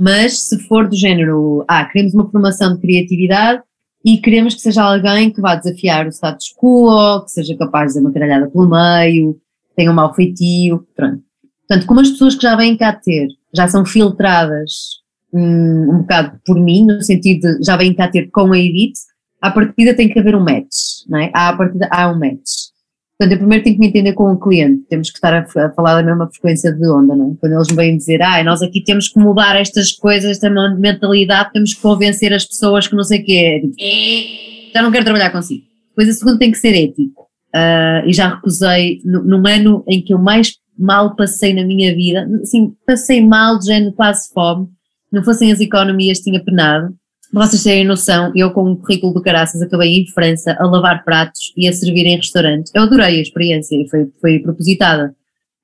Mas 0.00 0.48
se 0.48 0.58
for 0.66 0.88
do 0.88 0.96
género, 0.96 1.64
ah, 1.68 1.84
queremos 1.84 2.14
uma 2.14 2.30
formação 2.30 2.74
de 2.74 2.80
criatividade, 2.80 3.62
e 4.08 4.16
queremos 4.16 4.54
que 4.54 4.62
seja 4.62 4.82
alguém 4.82 5.30
que 5.30 5.38
vá 5.38 5.54
desafiar 5.54 6.06
o 6.06 6.10
status 6.10 6.54
quo, 6.56 7.22
que 7.26 7.30
seja 7.30 7.54
capaz 7.58 7.92
de 7.92 7.98
dar 7.98 8.06
uma 8.06 8.12
caralhada 8.12 8.48
pelo 8.48 8.66
meio, 8.66 9.38
tenha 9.76 9.90
um 9.90 9.94
mau 9.94 10.14
feitio, 10.14 10.86
pronto. 10.96 11.22
Portanto, 11.68 11.86
como 11.86 12.00
as 12.00 12.08
pessoas 12.08 12.34
que 12.34 12.40
já 12.40 12.56
vêm 12.56 12.74
cá 12.74 12.94
ter 12.94 13.28
já 13.54 13.68
são 13.68 13.84
filtradas 13.84 15.02
um, 15.30 15.92
um 15.92 15.98
bocado 15.98 16.40
por 16.46 16.58
mim, 16.58 16.86
no 16.86 17.02
sentido 17.02 17.58
de 17.58 17.62
já 17.62 17.76
vêm 17.76 17.92
cá 17.92 18.08
ter 18.08 18.30
com 18.30 18.50
a 18.50 18.58
Edith, 18.58 18.94
à 19.42 19.50
partida 19.50 19.92
tem 19.92 20.08
que 20.08 20.18
haver 20.18 20.34
um 20.34 20.40
match, 20.42 21.04
não 21.06 21.18
é? 21.18 21.30
À 21.34 21.52
partida 21.52 21.86
há 21.92 22.10
um 22.10 22.18
match. 22.18 22.70
Portanto, 23.18 23.32
eu 23.32 23.38
primeiro 23.38 23.64
tenho 23.64 23.74
que 23.74 23.80
me 23.80 23.88
entender 23.88 24.12
com 24.12 24.32
o 24.32 24.38
cliente, 24.38 24.84
temos 24.88 25.10
que 25.10 25.16
estar 25.16 25.34
a, 25.34 25.40
a 25.40 25.70
falar 25.72 25.96
da 25.96 26.04
mesma 26.04 26.30
frequência 26.30 26.72
de 26.72 26.88
onda, 26.88 27.16
não 27.16 27.32
é? 27.32 27.34
Quando 27.40 27.54
eles 27.54 27.68
me 27.68 27.74
vêm 27.74 27.96
dizer, 27.96 28.22
ah, 28.22 28.44
nós 28.44 28.62
aqui 28.62 28.80
temos 28.80 29.08
que 29.08 29.18
mudar 29.18 29.56
estas 29.56 29.90
coisas, 29.90 30.30
esta 30.30 30.48
mentalidade, 30.48 31.52
temos 31.52 31.74
que 31.74 31.82
convencer 31.82 32.32
as 32.32 32.44
pessoas 32.44 32.86
que 32.86 32.94
não 32.94 33.02
sei 33.02 33.20
o 33.20 33.24
quê, 33.24 33.62
é, 33.80 34.72
já 34.72 34.82
não 34.82 34.92
quero 34.92 35.04
trabalhar 35.04 35.30
consigo. 35.30 35.64
Depois 35.88 36.08
a 36.08 36.12
segunda 36.12 36.38
tem 36.38 36.52
que 36.52 36.58
ser 36.58 36.76
ético, 36.76 37.22
uh, 37.56 38.06
e 38.06 38.12
já 38.12 38.36
recusei, 38.36 39.00
no, 39.04 39.24
num 39.24 39.46
ano 39.48 39.82
em 39.88 40.00
que 40.00 40.14
eu 40.14 40.18
mais 40.18 40.52
mal 40.78 41.16
passei 41.16 41.52
na 41.52 41.64
minha 41.64 41.92
vida, 41.92 42.24
assim, 42.40 42.72
passei 42.86 43.20
mal, 43.20 43.58
de 43.58 43.66
género 43.66 43.92
quase 43.94 44.32
fome, 44.32 44.68
não 45.10 45.24
fossem 45.24 45.50
as 45.50 45.58
economias, 45.58 46.20
tinha 46.20 46.42
penado. 46.44 46.94
Para 47.32 47.46
vocês 47.46 47.62
terem 47.62 47.84
noção, 47.84 48.32
eu 48.34 48.50
com 48.52 48.72
o 48.72 48.76
currículo 48.76 49.12
do 49.12 49.22
Caraças 49.22 49.60
acabei 49.60 49.98
em 49.98 50.06
França 50.06 50.56
a 50.58 50.66
lavar 50.66 51.04
pratos 51.04 51.52
e 51.56 51.68
a 51.68 51.72
servir 51.72 52.06
em 52.06 52.16
restaurantes. 52.16 52.72
Eu 52.74 52.82
adorei 52.82 53.18
a 53.18 53.22
experiência 53.22 53.76
e 53.76 53.86
foi, 53.88 54.06
foi 54.18 54.38
propositada, 54.38 55.14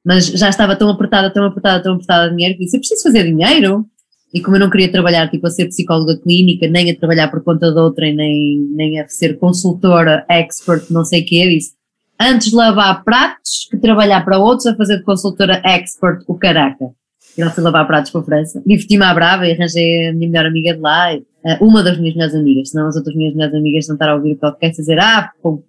mas 0.04 0.26
já 0.26 0.50
estava 0.50 0.76
tão 0.76 0.90
apertada, 0.90 1.32
tão 1.32 1.44
apertada, 1.44 1.82
tão 1.82 1.94
apertada 1.94 2.28
de 2.28 2.36
dinheiro 2.36 2.58
que 2.58 2.64
disse, 2.64 2.76
eu 2.76 2.80
preciso 2.80 3.02
fazer 3.02 3.24
dinheiro. 3.24 3.86
E 4.32 4.42
como 4.42 4.56
eu 4.56 4.60
não 4.60 4.68
queria 4.68 4.90
trabalhar 4.90 5.30
tipo 5.30 5.46
a 5.46 5.50
ser 5.50 5.66
psicóloga 5.66 6.18
clínica, 6.18 6.66
nem 6.66 6.90
a 6.90 6.96
trabalhar 6.96 7.28
por 7.28 7.42
conta 7.42 7.70
de 7.72 7.78
outra, 7.78 8.04
nem, 8.12 8.58
nem 8.72 9.00
a 9.00 9.08
ser 9.08 9.38
consultora, 9.38 10.26
expert, 10.28 10.90
não 10.90 11.04
sei 11.04 11.22
o 11.22 11.24
que, 11.24 11.48
disse, 11.48 11.72
antes 12.20 12.52
lavar 12.52 13.04
pratos 13.04 13.68
que 13.70 13.78
trabalhar 13.78 14.24
para 14.24 14.38
outros 14.38 14.66
a 14.66 14.74
fazer 14.74 14.98
de 14.98 15.04
consultora 15.04 15.62
expert 15.64 16.24
o 16.26 16.34
caraca. 16.34 16.90
E 17.38 17.42
ela 17.42 17.50
foi 17.50 17.62
lavar 17.64 17.86
pratos 17.86 18.10
para 18.10 18.20
a 18.20 18.24
França. 18.24 18.62
Diverti-me 18.66 19.04
à 19.04 19.14
brava 19.14 19.46
e 19.46 19.52
arranjei 19.52 20.08
a 20.08 20.12
minha 20.12 20.28
melhor 20.28 20.46
amiga 20.46 20.74
de 20.74 20.80
lá, 20.80 21.12
eh, 21.12 21.22
uma 21.60 21.82
das 21.82 21.98
minhas 21.98 22.14
melhores 22.14 22.34
amigas, 22.34 22.70
senão 22.70 22.86
as 22.86 22.96
outras 22.96 23.14
minhas 23.14 23.34
melhores 23.34 23.54
amigas 23.54 23.86
não 23.86 23.94
estar 23.94 24.08
a 24.08 24.14
ouvir 24.14 24.32
o 24.32 24.36
podcast 24.36 24.80
e 24.80 24.82
dizer, 24.82 24.98
ah, 24.98 25.30
pô, 25.42 25.62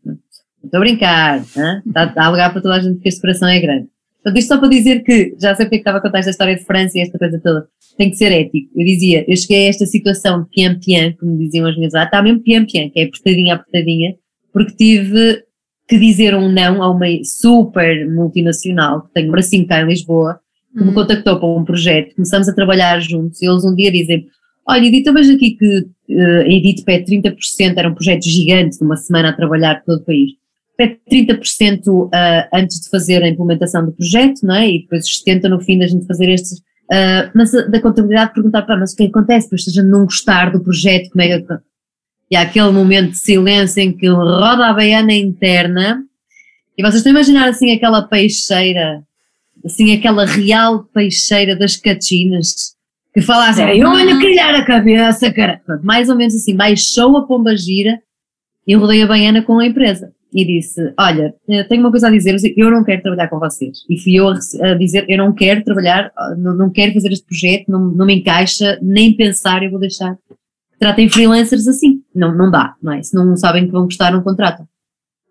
estou 0.63 0.77
a 0.77 0.79
brincar, 0.79 1.41
está, 1.41 2.05
está 2.05 2.23
a 2.23 2.25
alegar 2.27 2.51
para 2.51 2.61
toda 2.61 2.75
a 2.75 2.79
gente 2.79 2.99
que 2.99 3.09
este 3.09 3.21
coração 3.21 3.47
é 3.47 3.59
grande. 3.59 3.87
Portanto, 4.15 4.39
isto 4.39 4.47
só 4.47 4.57
para 4.57 4.69
dizer 4.69 5.03
que, 5.03 5.35
já 5.39 5.53
sei 5.53 5.65
porque 5.65 5.75
é 5.75 5.79
estava 5.79 5.99
a 5.99 6.01
contar 6.01 6.19
esta 6.19 6.31
história 6.31 6.55
de 6.55 6.63
França 6.63 6.97
e 6.97 7.01
esta 7.01 7.19
coisa 7.19 7.39
toda, 7.43 7.67
tem 7.95 8.09
que 8.09 8.15
ser 8.15 8.31
ético. 8.31 8.71
Eu 8.75 8.85
dizia, 8.85 9.23
eu 9.27 9.37
cheguei 9.37 9.67
a 9.67 9.69
esta 9.69 9.85
situação 9.85 10.43
de 10.43 10.49
pian-pian, 10.49 11.13
como 11.19 11.37
diziam 11.37 11.67
as 11.67 11.75
minhas, 11.75 11.93
ah, 11.93 12.03
está 12.03 12.23
mesmo 12.23 12.41
pian-pian, 12.41 12.89
que 12.89 12.99
é 12.99 13.03
apertadinha, 13.03 13.53
apertadinha, 13.53 14.15
porque 14.51 14.75
tive 14.75 15.43
que 15.87 15.99
dizer 15.99 16.33
um 16.33 16.51
não 16.51 16.81
a 16.81 16.89
uma 16.89 17.05
super 17.23 18.09
multinacional, 18.09 19.03
que 19.03 19.13
tem 19.13 19.27
um 19.27 19.31
bracinho 19.31 19.67
cá 19.67 19.81
em 19.81 19.85
Lisboa, 19.85 20.39
que 20.73 20.81
me 20.81 20.89
uhum. 20.89 20.95
contactou 20.95 21.39
para 21.39 21.47
um 21.47 21.63
projeto, 21.63 22.15
começamos 22.15 22.49
a 22.49 22.53
trabalhar 22.53 22.99
juntos, 22.99 23.41
e 23.41 23.45
eles 23.45 23.63
um 23.63 23.75
dia 23.75 23.91
dizem, 23.91 24.25
olha 24.67 24.85
Edith, 24.85 25.11
vejo 25.13 25.35
aqui 25.35 25.51
que 25.51 25.79
uh, 25.79 26.41
a 26.41 26.47
Edith 26.47 26.83
pede 26.83 27.15
30%, 27.17 27.77
era 27.77 27.89
um 27.89 27.93
projeto 27.93 28.23
gigante, 28.23 28.77
de 28.77 28.83
uma 28.83 28.97
semana 28.97 29.29
a 29.29 29.33
trabalhar 29.33 29.83
todo 29.85 29.99
o 29.99 30.05
país, 30.05 30.31
pede 30.77 30.99
30% 31.09 31.87
uh, 31.87 32.11
antes 32.53 32.81
de 32.81 32.89
fazer 32.89 33.23
a 33.23 33.29
implementação 33.29 33.85
do 33.85 33.91
projeto, 33.91 34.41
não 34.43 34.55
é? 34.55 34.69
E 34.69 34.81
depois 34.81 35.05
70% 35.05 35.43
no 35.49 35.59
fim 35.59 35.79
da 35.79 35.87
gente 35.87 36.05
fazer 36.05 36.29
estes. 36.29 36.59
Uh, 36.91 37.31
mas 37.33 37.51
da 37.51 37.81
contabilidade 37.81 38.33
perguntar, 38.33 38.61
para 38.61 38.77
mas 38.77 38.93
o 38.93 38.95
que 38.95 39.03
é 39.03 39.07
acontece? 39.07 39.47
Depois 39.47 39.63
se 39.63 39.69
a 39.71 39.73
gente 39.73 39.89
não 39.89 40.05
gostar 40.05 40.51
do 40.51 40.63
projeto, 40.63 41.09
como 41.09 41.21
é 41.23 41.39
que. 41.39 41.53
E 42.29 42.35
há 42.35 42.41
aquele 42.41 42.71
momento 42.71 43.11
de 43.11 43.17
silêncio 43.17 43.81
em 43.81 43.91
que 43.91 44.07
roda 44.07 44.67
a 44.67 44.73
baiana 44.73 45.13
interna 45.13 46.03
e 46.77 46.83
vocês 46.83 46.95
estão 46.97 47.11
a 47.11 47.15
imaginar 47.15 47.47
assim 47.47 47.71
aquela 47.71 48.01
peixeira, 48.03 49.01
assim 49.63 49.93
aquela 49.93 50.25
real 50.25 50.83
peixeira 50.93 51.55
das 51.55 51.77
catinas 51.77 52.74
que 53.15 53.21
fala 53.21 53.47
assim, 53.47 53.61
eu 53.61 53.89
olho 53.89 54.19
criar 54.19 54.53
a 54.53 54.65
cabeça, 54.65 55.31
cara. 55.31 55.61
Mais 55.81 56.09
ou 56.09 56.17
menos 56.17 56.35
assim, 56.35 56.53
baixou 56.53 57.15
a 57.15 57.25
pomba 57.25 57.55
gira 57.55 58.01
e 58.67 58.75
rodei 58.75 59.01
a 59.01 59.07
baiana 59.07 59.41
com 59.41 59.57
a 59.57 59.65
empresa 59.65 60.11
e 60.33 60.43
disse: 60.43 60.93
Olha, 60.99 61.33
eh, 61.47 61.63
tenho 61.63 61.79
uma 61.79 61.91
coisa 61.91 62.09
a 62.09 62.11
dizer, 62.11 62.35
eu 62.57 62.69
não 62.69 62.83
quero 62.83 63.01
trabalhar 63.01 63.29
com 63.29 63.39
vocês. 63.39 63.85
E 63.89 63.97
fui 63.97 64.15
eu 64.15 64.27
a 64.27 64.73
dizer: 64.73 65.05
Eu 65.07 65.17
não 65.17 65.33
quero 65.33 65.63
trabalhar, 65.63 66.11
não, 66.37 66.53
não 66.53 66.69
quero 66.69 66.91
fazer 66.91 67.13
este 67.13 67.25
projeto, 67.25 67.71
não, 67.71 67.79
não 67.85 68.05
me 68.05 68.15
encaixa, 68.15 68.77
nem 68.81 69.13
pensar, 69.13 69.63
eu 69.63 69.71
vou 69.71 69.79
deixar. 69.79 70.17
Tratem 70.77 71.07
freelancers 71.07 71.69
assim. 71.69 72.01
Não, 72.13 72.35
não 72.35 72.51
dá, 72.51 72.75
não 72.83 72.91
é? 72.91 73.01
Se 73.01 73.15
não 73.15 73.37
sabem 73.37 73.65
que 73.65 73.71
vão 73.71 73.85
gostar, 73.85 74.11
não 74.11 74.21
contratam. 74.21 74.67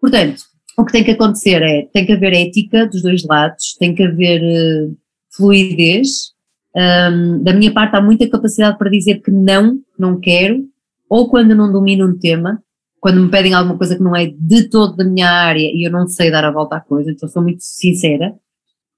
Portanto, 0.00 0.40
o 0.78 0.86
que 0.86 0.92
tem 0.92 1.04
que 1.04 1.10
acontecer 1.10 1.60
é: 1.60 1.82
tem 1.92 2.06
que 2.06 2.12
haver 2.14 2.32
ética 2.32 2.86
dos 2.86 3.02
dois 3.02 3.22
lados, 3.24 3.76
tem 3.78 3.94
que 3.94 4.04
haver 4.04 4.40
uh, 4.40 4.96
fluidez. 5.36 6.33
Um, 6.76 7.42
da 7.42 7.52
minha 7.52 7.72
parte, 7.72 7.94
há 7.94 8.00
muita 8.00 8.28
capacidade 8.28 8.76
para 8.76 8.90
dizer 8.90 9.20
que 9.20 9.30
não, 9.30 9.78
não 9.98 10.18
quero, 10.18 10.64
ou 11.08 11.28
quando 11.28 11.54
não 11.54 11.72
domino 11.72 12.06
um 12.06 12.18
tema, 12.18 12.60
quando 12.98 13.20
me 13.20 13.30
pedem 13.30 13.54
alguma 13.54 13.76
coisa 13.76 13.96
que 13.96 14.02
não 14.02 14.16
é 14.16 14.26
de 14.26 14.68
todo 14.68 14.96
da 14.96 15.04
minha 15.04 15.30
área 15.30 15.70
e 15.72 15.86
eu 15.86 15.92
não 15.92 16.08
sei 16.08 16.30
dar 16.30 16.44
a 16.44 16.50
volta 16.50 16.76
à 16.76 16.80
coisa, 16.80 17.10
então 17.10 17.28
sou 17.28 17.42
muito 17.42 17.60
sincera, 17.60 18.34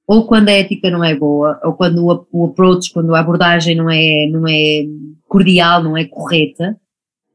ou 0.07 0.27
quando 0.27 0.49
a 0.49 0.53
ética 0.53 0.91
não 0.91 1.03
é 1.03 1.15
boa, 1.15 1.61
ou 1.65 1.75
quando 1.75 2.07
o, 2.07 2.27
o 2.33 2.47
approach, 2.47 2.93
quando 2.93 3.15
a 3.15 3.21
abordagem 3.21 3.75
não 3.75 3.91
é, 3.91 4.29
não 4.31 4.47
é 4.47 4.85
cordial, 5.29 5.83
não 5.83 5.97
é 5.97 6.05
correta, 6.05 6.77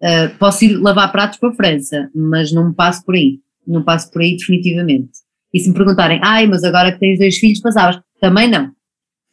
uh, 0.02 0.38
posso 0.40 0.64
ir 0.64 0.78
lavar 0.78 1.12
pratos 1.12 1.38
para 1.38 1.50
a 1.50 1.54
França, 1.54 2.10
mas 2.16 2.52
não 2.52 2.70
me 2.70 2.74
passo 2.74 3.04
por 3.06 3.16
aí, 3.16 3.40
não 3.68 3.84
passo 3.84 4.10
por 4.10 4.22
aí 4.22 4.38
definitivamente. 4.38 5.12
E 5.54 5.60
se 5.60 5.68
me 5.68 5.76
perguntarem, 5.76 6.22
ai, 6.24 6.48
mas 6.48 6.64
agora 6.64 6.94
que 6.94 7.00
tens 7.00 7.20
dois 7.20 7.38
filhos, 7.38 7.60
passavas? 7.60 8.00
Também 8.22 8.50
não. 8.50 8.72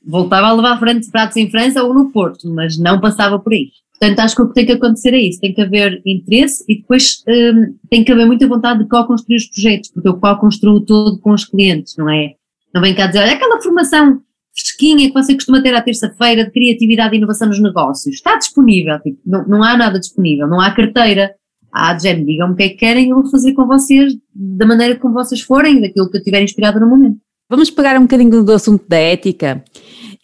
Voltava 0.07 0.47
a 0.47 0.53
lavar 0.53 0.81
pratos 1.11 1.37
em 1.37 1.51
França 1.51 1.83
ou 1.83 1.93
no 1.93 2.11
Porto, 2.11 2.49
mas 2.49 2.79
não 2.79 3.01
passava 3.01 3.39
por 3.39 3.53
aí. 3.53 3.69
Portanto, 3.99 4.21
acho 4.21 4.37
que 4.37 4.43
o 4.43 4.49
que 4.49 4.55
tem 4.55 4.67
que 4.67 4.73
acontecer 4.73 5.13
é 5.13 5.19
isso, 5.19 5.41
tem 5.41 5.53
que 5.53 5.61
haver 5.61 6.01
interesse 6.07 6.65
e 6.69 6.77
depois 6.77 7.25
um, 7.29 7.75
tem 7.91 8.05
que 8.05 8.13
haver 8.13 8.27
muita 8.27 8.47
vontade 8.47 8.79
de 8.81 8.89
co-construir 8.89 9.37
os 9.37 9.47
projetos, 9.47 9.91
porque 9.91 10.09
eu 10.09 10.17
co-construo 10.17 10.81
todo 10.81 11.19
com 11.19 11.33
os 11.33 11.45
clientes, 11.45 11.97
não 11.97 12.09
é? 12.09 12.35
Não 12.73 12.81
vem 12.81 12.95
cá 12.95 13.09
dizer, 13.09 13.21
olha 13.21 13.33
aquela 13.33 13.61
formação 13.61 14.21
fresquinha 14.57 15.09
que 15.09 15.15
você 15.15 15.35
costuma 15.35 15.61
ter 15.61 15.75
à 15.75 15.83
terça-feira 15.83 16.45
de 16.45 16.51
criatividade 16.53 17.15
e 17.15 17.19
inovação 17.19 17.49
nos 17.49 17.61
negócios, 17.61 18.15
está 18.15 18.37
disponível, 18.37 19.01
tipo, 19.01 19.19
não, 19.27 19.47
não 19.47 19.63
há 19.65 19.77
nada 19.77 19.99
disponível, 19.99 20.47
não 20.47 20.61
há 20.61 20.71
carteira, 20.71 21.35
há 21.73 21.93
de 21.93 22.05
género, 22.05 22.27
digam-me 22.27 22.55
o 22.55 22.57
que 22.57 22.63
é 22.63 22.69
que 22.69 22.77
querem 22.77 23.11
eu 23.11 23.21
vou 23.21 23.31
fazer 23.31 23.53
com 23.53 23.67
vocês 23.67 24.15
da 24.33 24.65
maneira 24.65 24.97
como 24.97 25.15
vocês 25.15 25.41
forem, 25.41 25.81
daquilo 25.81 26.09
que 26.09 26.19
eu 26.19 26.23
tiver 26.23 26.43
inspirado 26.43 26.79
no 26.79 26.89
momento. 26.89 27.19
Vamos 27.51 27.71
pegar 27.71 27.99
um 27.99 28.03
bocadinho 28.03 28.45
do 28.45 28.53
assunto 28.53 28.85
da 28.87 28.99
ética 28.99 29.65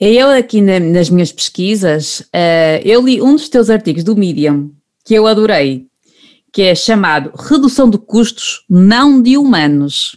eu 0.07 0.31
aqui 0.31 0.61
na, 0.61 0.81
nas 0.81 1.09
minhas 1.09 1.33
pesquisas, 1.33 2.21
uh, 2.21 2.81
eu 2.85 3.03
li 3.03 3.23
um 3.23 3.35
dos 3.35 3.49
teus 3.49 3.71
artigos 3.71 4.03
do 4.03 4.17
Medium, 4.17 4.71
que 5.05 5.15
eu 5.15 5.27
adorei, 5.27 5.87
que 6.53 6.63
é 6.63 6.75
chamado 6.75 7.33
Redução 7.37 7.91
de 7.91 7.99
Custos 7.99 8.65
Não 8.69 9.23
de 9.23 9.37
Humanos, 9.37 10.17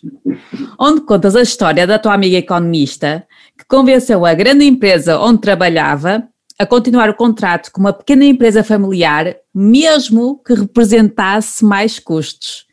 onde 0.79 1.01
contas 1.01 1.35
a 1.35 1.41
história 1.41 1.87
da 1.87 1.99
tua 1.99 2.13
amiga 2.13 2.37
economista 2.37 3.25
que 3.57 3.65
convenceu 3.65 4.25
a 4.25 4.33
grande 4.33 4.65
empresa 4.65 5.19
onde 5.19 5.41
trabalhava 5.41 6.27
a 6.59 6.65
continuar 6.65 7.09
o 7.09 7.15
contrato 7.15 7.71
com 7.71 7.79
uma 7.79 7.93
pequena 7.93 8.25
empresa 8.25 8.63
familiar, 8.63 9.35
mesmo 9.53 10.41
que 10.43 10.53
representasse 10.53 11.63
mais 11.63 11.99
custos. 11.99 12.65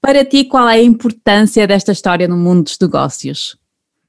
Para 0.00 0.24
ti, 0.24 0.44
qual 0.44 0.68
é 0.68 0.74
a 0.74 0.82
importância 0.82 1.66
desta 1.66 1.92
história 1.92 2.28
no 2.28 2.36
mundo 2.36 2.64
dos 2.64 2.78
negócios? 2.80 3.52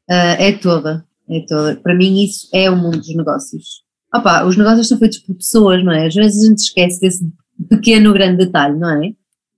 Uh, 0.10 0.36
é 0.40 0.52
toda. 0.54 1.06
É 1.34 1.40
toda. 1.48 1.76
Para 1.78 1.96
mim, 1.96 2.24
isso 2.24 2.48
é 2.54 2.70
o 2.70 2.78
mundo 2.78 2.98
dos 2.98 3.16
negócios. 3.16 3.84
Opa, 4.14 4.46
os 4.46 4.56
negócios 4.56 4.88
são 4.88 5.00
feitos 5.00 5.18
por 5.18 5.36
pessoas, 5.36 5.84
não 5.84 5.92
é? 5.92 6.06
Às 6.06 6.14
vezes 6.14 6.44
a 6.44 6.48
gente 6.48 6.60
esquece 6.60 7.02
desse 7.02 7.28
pequeno, 7.68 8.14
grande 8.14 8.46
detalhe, 8.46 8.78
não 8.78 9.04
é? 9.04 9.14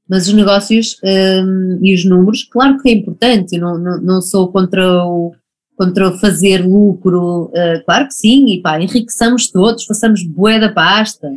Mas 0.07 0.27
os 0.27 0.33
negócios 0.33 0.97
um, 1.03 1.79
e 1.81 1.93
os 1.93 2.05
números, 2.05 2.43
claro 2.43 2.77
que 2.79 2.87
é 2.87 2.93
importante, 2.93 3.55
eu 3.55 3.61
não, 3.61 3.77
não, 3.77 4.01
não 4.01 4.21
sou 4.21 4.51
contra 4.51 5.03
o, 5.03 5.33
contra 5.75 6.09
o 6.09 6.17
fazer 6.19 6.65
lucro, 6.65 7.45
uh, 7.45 7.83
claro 7.85 8.07
que 8.07 8.13
sim, 8.13 8.45
e 8.53 8.61
pá, 8.61 8.79
enriqueçamos 8.79 9.51
todos, 9.51 9.85
façamos 9.85 10.23
bué 10.23 10.59
da 10.59 10.71
pasta. 10.71 11.27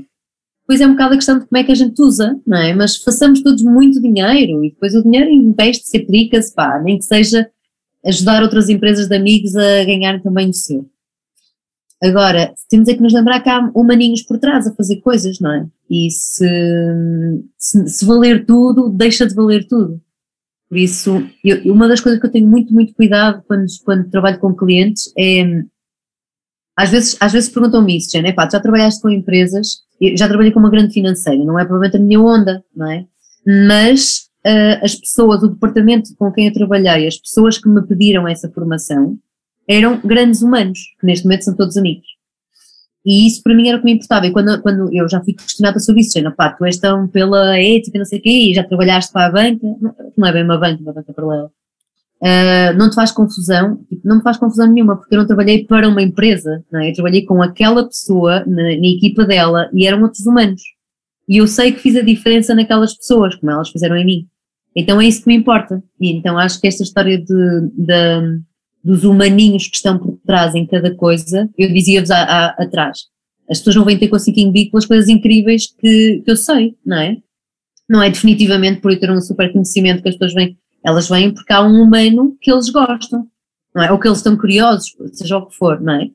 Pois 0.66 0.82
é 0.82 0.86
um 0.86 0.92
bocado 0.92 1.14
a 1.14 1.16
questão 1.16 1.38
de 1.38 1.46
como 1.46 1.58
é 1.58 1.64
que 1.64 1.72
a 1.72 1.74
gente 1.74 2.00
usa, 2.00 2.38
não 2.46 2.58
é? 2.58 2.74
Mas 2.74 2.98
façamos 2.98 3.42
todos 3.42 3.62
muito 3.62 4.02
dinheiro 4.02 4.62
e 4.62 4.70
depois 4.70 4.94
o 4.94 5.02
dinheiro 5.02 5.30
investe-se, 5.30 5.96
aplica-se, 5.96 6.54
pá, 6.54 6.78
nem 6.78 6.98
que 6.98 7.04
seja 7.04 7.48
ajudar 8.08 8.42
outras 8.42 8.68
empresas 8.68 9.06
de 9.06 9.14
amigos 9.14 9.54
a 9.54 9.84
ganhar 9.84 10.20
também 10.22 10.48
o 10.48 10.54
seu. 10.54 10.88
Agora, 12.02 12.54
temos 12.70 12.88
é 12.88 12.94
que 12.94 13.02
nos 13.02 13.12
lembrar 13.12 13.40
que 13.40 13.48
há 13.48 13.70
humaninhos 13.74 14.22
por 14.22 14.38
trás 14.38 14.66
a 14.66 14.74
fazer 14.74 15.00
coisas, 15.00 15.40
não 15.40 15.52
é? 15.52 15.66
E 15.90 16.08
se, 16.10 16.46
se, 17.58 17.88
se 17.88 18.04
valer 18.04 18.46
tudo, 18.46 18.88
deixa 18.88 19.26
de 19.26 19.34
valer 19.34 19.66
tudo. 19.66 20.00
Por 20.68 20.78
isso, 20.78 21.26
eu, 21.42 21.72
uma 21.72 21.88
das 21.88 22.00
coisas 22.00 22.20
que 22.20 22.26
eu 22.26 22.30
tenho 22.30 22.46
muito, 22.46 22.72
muito 22.72 22.94
cuidado 22.94 23.42
quando, 23.48 23.66
quando 23.84 24.10
trabalho 24.10 24.38
com 24.38 24.54
clientes 24.54 25.12
é. 25.18 25.64
Às 26.76 26.90
vezes, 26.90 27.16
às 27.18 27.32
vezes 27.32 27.48
perguntam-me 27.48 27.96
isso, 27.96 28.12
Jane, 28.12 28.32
pá, 28.32 28.48
já 28.48 28.60
trabalhaste 28.60 29.02
com 29.02 29.10
empresas, 29.10 29.80
já 30.14 30.28
trabalhei 30.28 30.52
com 30.52 30.60
uma 30.60 30.70
grande 30.70 30.94
financeira, 30.94 31.44
não 31.44 31.58
é 31.58 31.64
provavelmente 31.64 31.96
a 31.96 32.00
minha 32.00 32.20
onda, 32.20 32.64
não 32.76 32.88
é? 32.88 33.04
Mas 33.66 34.27
uh, 34.48 34.84
as 34.84 34.94
pessoas, 34.94 35.42
o 35.42 35.48
departamento 35.48 36.14
com 36.16 36.32
quem 36.32 36.46
eu 36.46 36.52
trabalhei, 36.52 37.06
as 37.06 37.18
pessoas 37.18 37.58
que 37.58 37.68
me 37.68 37.86
pediram 37.86 38.26
essa 38.26 38.50
formação, 38.50 39.18
eram 39.68 40.00
grandes 40.00 40.40
humanos, 40.40 40.78
que 40.98 41.06
neste 41.06 41.24
momento 41.24 41.44
são 41.44 41.54
todos 41.54 41.76
amigos. 41.76 42.06
E 43.04 43.26
isso 43.26 43.42
para 43.42 43.54
mim 43.54 43.68
era 43.68 43.78
o 43.78 43.80
que 43.80 43.86
me 43.86 43.92
importava. 43.92 44.26
E 44.26 44.32
quando, 44.32 44.60
quando 44.60 44.92
eu 44.92 45.08
já 45.08 45.22
fui 45.22 45.32
questionada 45.34 45.78
sobre 45.78 46.00
isso, 46.00 46.18
Jana, 46.18 46.30
pá, 46.30 46.50
tu 46.50 46.64
és 46.64 46.78
tão 46.78 47.06
pela 47.06 47.58
ética, 47.58 47.98
não 47.98 48.04
sei 48.04 48.18
o 48.18 48.22
quê, 48.22 48.50
e 48.50 48.54
já 48.54 48.64
trabalhaste 48.64 49.12
para 49.12 49.26
a 49.26 49.32
banca, 49.32 49.66
não 50.16 50.26
é 50.26 50.32
bem 50.32 50.44
uma 50.44 50.58
banca, 50.58 50.82
uma 50.82 50.92
banca 50.92 51.12
paralela. 51.12 51.50
Uh, 52.20 52.76
não 52.76 52.90
te 52.90 52.96
faz 52.96 53.12
confusão? 53.12 53.76
Tipo, 53.88 54.08
não 54.08 54.16
me 54.16 54.22
faz 54.22 54.36
confusão 54.36 54.66
nenhuma, 54.66 54.96
porque 54.96 55.14
eu 55.14 55.18
não 55.20 55.26
trabalhei 55.26 55.64
para 55.64 55.88
uma 55.88 56.02
empresa, 56.02 56.64
não 56.70 56.80
é? 56.80 56.90
eu 56.90 56.94
trabalhei 56.94 57.24
com 57.24 57.40
aquela 57.40 57.86
pessoa 57.86 58.44
na, 58.44 58.62
na 58.62 58.86
equipa 58.86 59.24
dela 59.24 59.70
e 59.72 59.86
eram 59.86 60.02
outros 60.02 60.26
humanos. 60.26 60.60
E 61.28 61.36
eu 61.36 61.46
sei 61.46 61.72
que 61.72 61.78
fiz 61.78 61.94
a 61.94 62.02
diferença 62.02 62.54
naquelas 62.54 62.96
pessoas, 62.96 63.36
como 63.36 63.52
elas 63.52 63.68
fizeram 63.68 63.96
em 63.96 64.04
mim. 64.04 64.28
Então 64.78 65.00
é 65.00 65.06
isso 65.06 65.22
que 65.22 65.26
me 65.26 65.34
importa. 65.34 65.82
E 66.00 66.12
então 66.12 66.38
acho 66.38 66.60
que 66.60 66.68
esta 66.68 66.84
história 66.84 67.18
de, 67.18 67.60
de 67.76 68.40
dos 68.84 69.02
humaninhos 69.02 69.66
que 69.66 69.74
estão 69.74 69.98
por 69.98 70.16
trás 70.24 70.54
em 70.54 70.64
cada 70.64 70.94
coisa, 70.94 71.50
eu 71.58 71.72
dizia-vos 71.72 72.12
atrás, 72.12 73.00
As 73.50 73.58
pessoas 73.58 73.74
não 73.74 73.84
vêm 73.84 73.98
ter 73.98 74.06
com 74.06 74.18
cinquinho 74.18 74.52
bico 74.52 74.70
pelas 74.70 74.86
coisas 74.86 75.08
incríveis 75.08 75.66
que, 75.66 76.22
que 76.24 76.30
eu 76.30 76.36
sei, 76.36 76.76
não 76.86 76.96
é? 76.96 77.16
Não 77.88 78.02
é 78.02 78.08
definitivamente 78.08 78.80
por 78.80 78.92
eu 78.92 79.00
ter 79.00 79.10
um 79.10 79.20
super 79.20 79.52
conhecimento 79.52 80.00
que 80.00 80.10
as 80.10 80.14
pessoas 80.14 80.32
vêm, 80.32 80.56
elas 80.84 81.08
vêm 81.08 81.34
porque 81.34 81.52
há 81.52 81.60
um 81.60 81.82
humano 81.82 82.36
que 82.40 82.52
eles 82.52 82.70
gostam, 82.70 83.26
não 83.74 83.82
é? 83.82 83.90
Ou 83.90 83.98
que 83.98 84.06
eles 84.06 84.18
estão 84.18 84.36
curiosos, 84.36 84.94
seja 85.12 85.38
o 85.38 85.46
que 85.46 85.56
for, 85.56 85.80
não 85.80 85.94
é? 85.94 86.08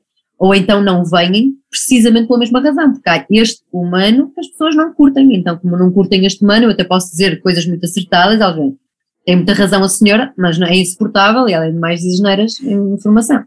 Ou 0.44 0.54
então 0.54 0.82
não 0.82 1.06
vêm 1.06 1.54
precisamente 1.70 2.26
pela 2.26 2.38
mesma 2.38 2.60
razão, 2.60 2.92
porque 2.92 3.08
há 3.08 3.26
este 3.30 3.62
humano 3.72 4.30
que 4.34 4.40
as 4.40 4.48
pessoas 4.48 4.76
não 4.76 4.92
curtem, 4.92 5.34
então 5.34 5.56
como 5.56 5.74
não 5.74 5.90
curtem 5.90 6.26
este 6.26 6.44
humano, 6.44 6.64
eu 6.66 6.70
até 6.72 6.84
posso 6.84 7.10
dizer 7.12 7.40
coisas 7.40 7.66
muito 7.66 7.82
acertadas, 7.84 8.42
alguém 8.42 8.76
tem 9.24 9.36
muita 9.36 9.54
razão 9.54 9.82
a 9.82 9.88
senhora, 9.88 10.34
mas 10.36 10.58
não 10.58 10.66
é 10.66 10.76
insuportável 10.76 11.48
e 11.48 11.54
além 11.54 11.72
de 11.72 11.78
mais 11.78 12.04
exageras 12.04 12.60
em 12.60 12.92
informação. 12.92 13.42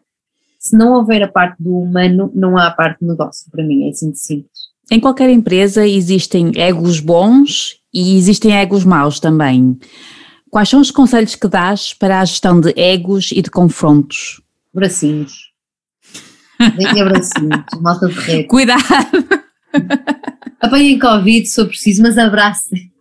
Se 0.58 0.76
não 0.76 0.94
houver 0.94 1.22
a 1.22 1.28
parte 1.28 1.62
do 1.62 1.78
humano, 1.78 2.32
não 2.34 2.58
há 2.58 2.66
a 2.66 2.72
parte 2.72 3.02
do 3.02 3.12
negócio, 3.12 3.46
para 3.52 3.64
mim, 3.64 3.86
é 3.86 3.90
assim 3.90 4.10
de 4.10 4.18
simples. 4.18 4.60
Em 4.92 5.00
qualquer 5.00 5.30
empresa 5.30 5.88
existem 5.88 6.52
egos 6.56 7.00
bons 7.00 7.76
e 7.94 8.18
existem 8.18 8.58
egos 8.58 8.84
maus 8.84 9.20
também. 9.20 9.78
Quais 10.50 10.68
são 10.68 10.82
os 10.82 10.90
conselhos 10.90 11.36
que 11.36 11.48
dás 11.48 11.94
para 11.94 12.22
a 12.22 12.26
gestão 12.26 12.60
de 12.60 12.74
egos 12.76 13.32
e 13.32 13.44
de 13.44 13.52
confrontos? 13.52 14.42
Bracinhos. 14.74 15.47
Deem 16.76 17.02
abracinhos, 17.02 17.64
malta 17.82 18.08
de 18.08 18.20
ré. 18.20 18.44
Cuidado! 18.44 18.84
Apanhem 20.60 20.98
Covid 20.98 21.46
se 21.46 21.56
for 21.56 21.68
preciso, 21.68 22.02
mas 22.02 22.18
abracem. 22.18 22.92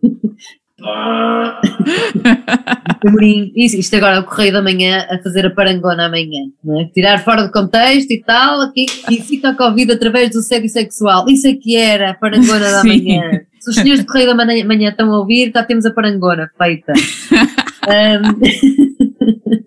Isto 3.55 3.95
agora 3.95 4.17
é 4.17 4.19
o 4.19 4.23
Correio 4.23 4.53
da 4.53 4.61
Manhã 4.61 5.07
a 5.09 5.17
fazer 5.19 5.45
a 5.45 5.49
parangona 5.49 6.05
amanhã, 6.05 6.49
não 6.63 6.81
é? 6.81 6.85
Tirar 6.85 7.23
fora 7.23 7.43
do 7.43 7.51
contexto 7.51 8.11
e 8.11 8.21
tal, 8.21 8.61
aqui, 8.61 8.85
e 9.09 9.21
fica 9.21 9.49
a 9.49 9.55
Covid 9.55 9.91
através 9.91 10.29
do 10.29 10.41
sexo 10.41 10.73
sexual. 10.73 11.27
Isso 11.27 11.47
é 11.47 11.53
que 11.53 11.75
era 11.75 12.11
a 12.11 12.13
parangona 12.13 12.71
da 12.71 12.83
manhã. 12.83 13.41
Se 13.59 13.71
os 13.71 13.75
senhores 13.75 14.03
do 14.03 14.07
Correio 14.07 14.27
da 14.27 14.45
Manhã, 14.45 14.65
manhã 14.65 14.89
estão 14.89 15.11
a 15.11 15.19
ouvir, 15.19 15.51
já 15.53 15.63
temos 15.63 15.85
a 15.85 15.91
parangona 15.91 16.49
feita. 16.57 16.93
um, 17.89 19.66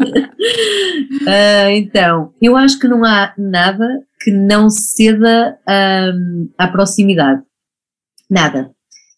uh, 0.00 1.70
então, 1.74 2.32
eu 2.40 2.56
acho 2.56 2.78
que 2.78 2.88
não 2.88 3.04
há 3.04 3.32
nada 3.38 3.86
que 4.20 4.30
não 4.30 4.70
ceda 4.70 5.58
um, 6.14 6.48
à 6.58 6.68
proximidade. 6.68 7.42
Nada. 8.30 8.70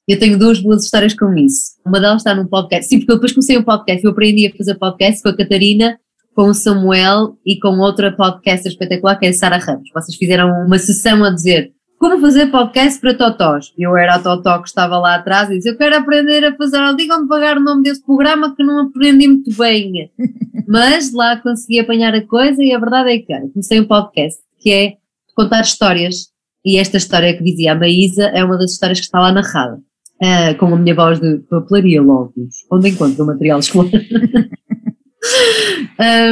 Eu 0.09 0.19
tenho 0.19 0.39
duas 0.39 0.61
boas 0.61 0.85
histórias 0.85 1.15
com 1.15 1.35
isso. 1.35 1.73
Uma 1.85 2.01
delas 2.01 2.19
está 2.19 2.35
num 2.35 2.47
podcast. 2.47 2.89
Sim, 2.89 2.99
porque 2.99 3.13
eu 3.13 3.17
depois 3.17 3.33
comecei 3.33 3.59
um 3.59 3.63
podcast. 3.63 4.05
Eu 4.05 4.13
aprendi 4.13 4.47
a 4.47 4.57
fazer 4.57 4.75
podcast 4.77 5.23
com 5.23 5.29
a 5.29 5.37
Catarina, 5.37 5.99
com 6.35 6.49
o 6.49 6.55
Samuel 6.55 7.37
e 7.45 7.59
com 7.59 7.79
outra 7.79 8.15
podcaster 8.15 8.71
espetacular 8.71 9.19
que 9.19 9.27
é 9.27 9.31
a 9.31 9.33
Sara 9.33 9.59
Ramos. 9.59 9.91
Vocês 9.93 10.17
fizeram 10.17 10.51
uma 10.65 10.79
sessão 10.79 11.25
a 11.25 11.31
dizer 11.31 11.73
como 11.99 12.21
fazer 12.21 12.51
podcast 12.51 13.01
para 13.01 13.15
totós. 13.15 13.73
Eu 13.79 13.97
era 13.97 14.17
a 14.17 14.19
totó 14.19 14.61
que 14.61 14.69
estava 14.69 14.99
lá 14.99 15.17
atrás 15.17 15.51
e 15.51 15.57
disse, 15.57 15.71
eu 15.71 15.77
quero 15.77 15.97
aprender 15.97 16.45
a 16.45 16.55
fazer, 16.57 16.79
digam-me 16.95 17.29
pagar 17.29 17.57
o 17.57 17.63
nome 17.63 17.83
desse 17.83 18.05
programa 18.05 18.55
que 18.55 18.63
não 18.63 18.87
aprendi 18.87 19.29
muito 19.29 19.57
bem. 19.57 20.11
Mas 20.69 21.13
lá 21.13 21.37
consegui 21.37 21.81
apanhar 21.81 22.15
a 22.15 22.27
coisa 22.27 22.63
e 22.63 22.73
a 22.73 22.79
verdade 22.79 23.13
é 23.13 23.19
que 23.19 23.49
comecei 23.53 23.81
um 23.81 23.87
podcast 23.87 24.41
que 24.59 24.73
é 24.73 24.95
contar 25.35 25.63
histórias 25.63 26.29
e 26.65 26.79
esta 26.79 26.97
história 26.97 27.37
que 27.37 27.45
dizia 27.45 27.73
a 27.73 27.75
Maísa 27.77 28.25
é 28.25 28.43
uma 28.43 28.59
das 28.59 28.73
histórias 28.73 28.99
que 28.99 29.05
está 29.05 29.21
lá 29.21 29.33
narrada 29.33 29.77
uh, 29.77 30.59
com 30.59 30.67
a 30.67 30.77
minha 30.77 30.95
voz 30.95 31.21
de 31.21 31.39
papelaria 31.49 32.03
Lóbulos, 32.03 32.67
onde 32.71 32.89
encontro 32.89 33.23
o 33.23 33.27
material 33.27 33.61
escolar. 33.61 33.91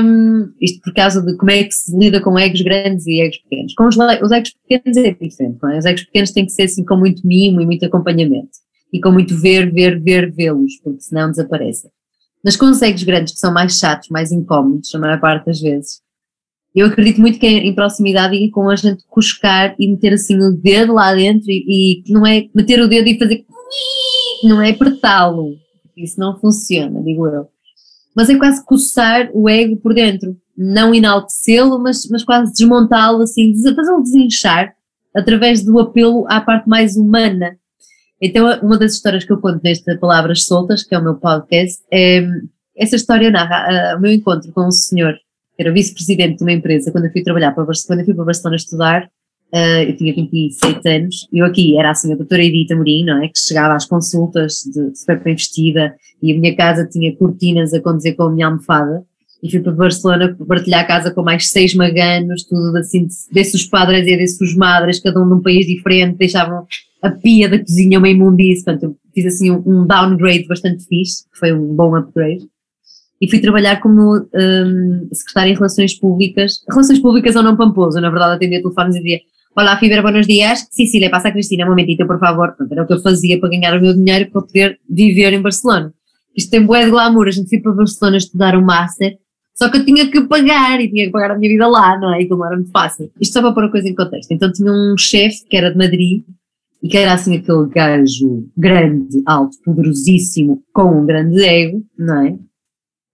um, 0.03 0.53
isto 0.61 0.81
por 0.83 0.95
causa 0.95 1.23
de 1.23 1.37
como 1.37 1.51
é 1.51 1.65
que 1.65 1.73
se 1.73 1.97
lida 1.97 2.21
com 2.21 2.39
egos 2.39 2.61
grandes 2.63 3.07
e 3.07 3.21
egos 3.21 3.39
pequenos. 3.39 3.75
Com 3.75 3.87
os, 3.87 3.97
os 3.97 4.33
egos 4.33 4.55
pequenos 4.67 4.97
é 4.97 5.13
diferente, 5.13 5.59
é? 5.65 5.79
Os 5.79 5.85
egos 5.85 6.05
pequenos 6.05 6.31
têm 6.33 6.47
que 6.47 6.53
ser 6.53 6.65
assim 6.65 6.85
com 6.85 6.97
muito 6.97 7.27
mimo 7.27 7.61
e 7.61 7.67
muito 7.67 7.85
acompanhamento. 7.85 8.51
E 8.93 9.01
com 9.01 9.11
muito 9.11 9.37
ver, 9.37 9.73
ver, 9.73 10.01
ver, 10.01 10.33
vê-los, 10.33 10.77
porque 10.83 11.01
senão 11.01 11.31
desaparecem. 11.31 11.91
Mas 12.45 12.57
com 12.57 12.67
os 12.67 12.81
egos 12.83 13.03
grandes, 13.03 13.35
que 13.35 13.41
são 13.41 13.53
mais 13.53 13.79
chatos, 13.79 14.09
mais 14.11 14.31
incómodos, 14.31 14.95
a 14.95 14.99
maior 14.99 15.21
parte 15.21 15.47
das 15.47 15.61
vezes, 15.61 16.01
eu 16.75 16.87
acredito 16.87 17.21
muito 17.21 17.39
que 17.39 17.47
é 17.47 17.51
em 17.51 17.75
proximidade 17.75 18.35
e 18.35 18.51
com 18.51 18.69
a 18.69 18.77
gente 18.77 19.05
cuscar 19.09 19.75
e 19.79 19.89
meter 19.89 20.13
assim 20.13 20.37
o 20.37 20.53
dedo 20.53 20.93
lá 20.93 21.15
dentro 21.15 21.49
e, 21.49 22.03
e 22.05 22.13
não 22.13 22.27
é 22.27 22.49
meter 22.55 22.81
o 22.81 22.89
dedo 22.89 23.09
e 23.09 23.19
fazer 23.19 23.45
não 24.45 24.61
é 24.61 24.71
apertá-lo, 24.71 25.57
isso 25.97 26.19
não 26.19 26.39
funciona, 26.39 27.03
digo 27.03 27.27
eu. 27.27 27.49
Mas 28.15 28.29
é 28.29 28.37
quase 28.37 28.65
coçar 28.65 29.31
o 29.33 29.49
ego 29.49 29.77
por 29.77 29.93
dentro, 29.93 30.37
não 30.57 30.95
enaltecê-lo, 30.95 31.79
mas, 31.79 32.07
mas 32.09 32.23
quase 32.23 32.53
desmontá-lo, 32.53 33.23
assim, 33.23 33.53
fazê-lo 33.75 34.03
desinchar 34.03 34.75
através 35.15 35.63
do 35.63 35.79
apelo 35.79 36.25
à 36.29 36.41
parte 36.41 36.69
mais 36.69 36.97
humana. 36.97 37.57
Então, 38.21 38.47
uma 38.63 38.79
das 38.79 38.95
histórias 38.95 39.25
que 39.25 39.33
eu 39.33 39.41
conto 39.41 39.61
nesta 39.63 39.99
Palavras 39.99 40.45
Soltas, 40.45 40.83
que 40.83 40.95
é 40.95 40.99
o 40.99 41.03
meu 41.03 41.17
podcast, 41.17 41.83
é 41.93 42.27
essa 42.77 42.97
história 42.97 43.31
narra 43.31 43.95
uh, 43.95 43.99
o 43.99 44.01
meu 44.01 44.13
encontro 44.13 44.53
com 44.53 44.67
um 44.67 44.71
senhor, 44.71 45.15
que 45.57 45.63
era 45.63 45.73
vice-presidente 45.73 46.39
de 46.39 46.45
uma 46.45 46.53
empresa, 46.53 46.91
quando 46.91 47.05
eu 47.05 47.13
fui 47.13 47.23
trabalhar 47.23 47.53
para 47.53 47.65
Barcelona, 47.65 48.01
quando 48.01 48.01
eu 48.01 48.07
fui 48.07 48.15
para 48.15 48.25
Barcelona 48.25 48.57
estudar, 48.57 49.11
Uh, 49.55 49.89
eu 49.89 49.97
tinha 49.97 50.13
27 50.13 50.89
anos, 50.89 51.29
eu 51.33 51.47
aqui 51.47 51.79
era 51.79 51.93
assim 51.93 52.13
a 52.13 52.17
doutora 52.17 52.43
Edita 52.43 52.75
Morim, 52.75 53.05
não 53.05 53.23
é? 53.23 53.29
Que 53.29 53.39
chegava 53.39 53.75
às 53.75 53.85
consultas 53.85 54.65
de 54.65 54.99
super 54.99 55.23
bem 55.23 55.37
vestida 55.37 55.95
e 56.21 56.33
a 56.33 56.37
minha 56.37 56.57
casa 56.57 56.85
tinha 56.85 57.15
cortinas 57.15 57.73
a 57.73 57.81
condizer 57.81 58.15
com 58.15 58.25
a 58.25 58.33
minha 58.33 58.49
almofada. 58.49 59.05
E 59.41 59.49
fui 59.49 59.61
para 59.61 59.71
Barcelona 59.71 60.37
partilhar 60.49 60.81
a 60.81 60.85
casa 60.85 61.13
com 61.13 61.23
mais 61.23 61.51
seis 61.51 61.73
maganos, 61.73 62.43
tudo 62.43 62.77
assim, 62.79 63.07
desses 63.31 63.65
padres 63.65 64.09
e 64.09 64.17
desses 64.17 64.41
os 64.41 64.57
madres, 64.57 64.99
cada 64.99 65.23
um 65.23 65.29
de 65.29 65.35
um 65.35 65.41
país 65.41 65.67
diferente, 65.67 66.19
deixavam 66.19 66.67
a 67.01 67.11
pia 67.11 67.49
da 67.49 67.61
cozinha 67.61 68.01
uma 68.01 68.09
imundície, 68.09 68.65
portanto 68.65 68.97
fiz 69.15 69.27
assim 69.27 69.53
um 69.53 69.87
downgrade 69.87 70.49
bastante 70.49 70.85
fixe, 70.87 71.31
que 71.31 71.39
foi 71.39 71.53
um 71.53 71.77
bom 71.77 71.95
upgrade. 71.95 72.45
E 73.21 73.31
fui 73.31 73.39
trabalhar 73.39 73.81
como 73.81 74.17
um, 74.17 75.09
secretária 75.13 75.53
em 75.53 75.55
Relações 75.55 75.95
Públicas, 75.95 76.65
Relações 76.69 76.99
Públicas 76.99 77.37
ou 77.37 77.43
não 77.45 77.57
Pamposo, 77.57 78.01
na 78.01 78.11
verdade 78.11 78.35
atendia 78.35 78.61
telefones 78.61 78.97
e 78.97 78.99
dizia 79.01 79.21
Olá, 79.57 79.79
Fibra, 79.79 80.03
buenos 80.03 80.27
dias. 80.27 80.67
Le 80.77 81.09
passa 81.09 81.29
a 81.29 81.31
Cristina, 81.31 81.65
um 81.65 81.69
momentito, 81.69 82.05
por 82.09 82.19
favor. 82.19 82.57
Era 82.69 82.83
o 82.83 82.87
que 82.89 82.93
eu 82.93 83.01
fazia 83.01 83.39
para 83.39 83.51
ganhar 83.51 83.79
o 83.79 83.81
meu 83.81 83.95
dinheiro 83.95 84.29
para 84.29 84.43
poder 84.43 84.81
viver 84.91 85.33
em 85.33 85.41
Barcelona. 85.41 85.95
Isto 86.37 86.51
tem 86.51 86.67
bué 86.67 86.85
de 86.85 86.91
glamour, 86.91 87.29
a 87.29 87.31
gente 87.31 87.49
foi 87.49 87.61
para 87.61 87.71
Barcelona 87.71 88.17
estudar 88.17 88.57
um 88.57 88.65
master, 88.65 89.17
só 89.55 89.71
que 89.71 89.77
eu 89.77 89.85
tinha 89.85 90.11
que 90.11 90.23
pagar 90.23 90.81
e 90.81 90.91
tinha 90.91 91.07
que 91.07 91.13
pagar 91.13 91.31
a 91.31 91.39
minha 91.39 91.49
vida 91.49 91.69
lá, 91.69 91.97
não 92.01 92.13
é? 92.13 92.23
E 92.23 92.29
como 92.29 92.45
era 92.45 92.57
muito 92.57 92.73
fácil. 92.73 93.13
Isto 93.21 93.35
só 93.35 93.43
para 93.43 93.53
pôr 93.53 93.65
a 93.67 93.71
coisa 93.71 93.89
em 93.89 93.95
contexto. 93.95 94.33
Então 94.33 94.51
tinha 94.51 94.73
um 94.73 94.97
chefe 94.99 95.45
que 95.49 95.57
era 95.57 95.71
de 95.71 95.79
Madrid 95.79 96.25
e 96.83 96.89
que 96.89 96.99
era 96.99 97.13
assim 97.13 97.37
aquele 97.37 97.69
gajo 97.69 98.49
grande, 98.57 99.23
alto, 99.25 99.57
poderosíssimo, 99.65 100.65
com 100.73 101.01
um 101.01 101.07
grande 101.07 101.41
ego, 101.45 101.81
não 101.97 102.27
é? 102.27 102.37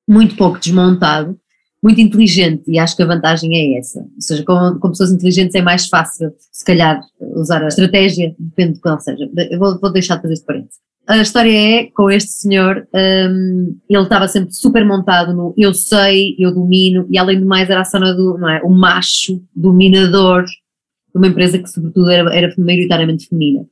Muito 0.08 0.34
pouco 0.36 0.58
desmontado 0.58 1.38
muito 1.82 2.00
inteligente 2.00 2.64
e 2.68 2.78
acho 2.78 2.96
que 2.96 3.02
a 3.02 3.06
vantagem 3.06 3.54
é 3.54 3.78
essa. 3.78 4.00
Ou 4.00 4.20
seja, 4.20 4.44
com, 4.44 4.78
com 4.78 4.90
pessoas 4.90 5.12
inteligentes 5.12 5.54
é 5.54 5.62
mais 5.62 5.88
fácil, 5.88 6.32
se 6.52 6.64
calhar, 6.64 7.00
usar 7.34 7.62
a 7.62 7.68
estratégia, 7.68 8.34
depende 8.38 8.74
de 8.74 8.80
qual 8.80 9.00
seja. 9.00 9.28
Eu 9.50 9.58
vou, 9.58 9.80
vou 9.80 9.92
deixar 9.92 10.16
de 10.16 10.22
fazer 10.22 10.34
este 10.34 10.46
parênteses. 10.46 10.78
A 11.06 11.16
história 11.16 11.50
é 11.50 11.90
com 11.90 12.10
este 12.10 12.30
senhor, 12.30 12.86
um, 12.94 13.76
ele 13.88 14.02
estava 14.02 14.28
sempre 14.28 14.52
super 14.52 14.84
montado 14.84 15.34
no 15.34 15.52
eu 15.56 15.74
sei, 15.74 16.36
eu 16.38 16.54
domino, 16.54 17.06
e 17.10 17.18
além 17.18 17.40
do 17.40 17.46
mais 17.46 17.68
era 17.68 17.80
a 17.80 17.84
zona 17.84 18.14
do, 18.14 18.38
não 18.38 18.48
é, 18.48 18.60
o 18.62 18.68
macho 18.68 19.42
dominador 19.52 20.44
de 20.44 21.16
uma 21.16 21.26
empresa 21.26 21.58
que 21.58 21.68
sobretudo 21.68 22.08
era, 22.10 22.32
era 22.32 22.54
maioritariamente 22.56 23.26
feminina. 23.26 23.66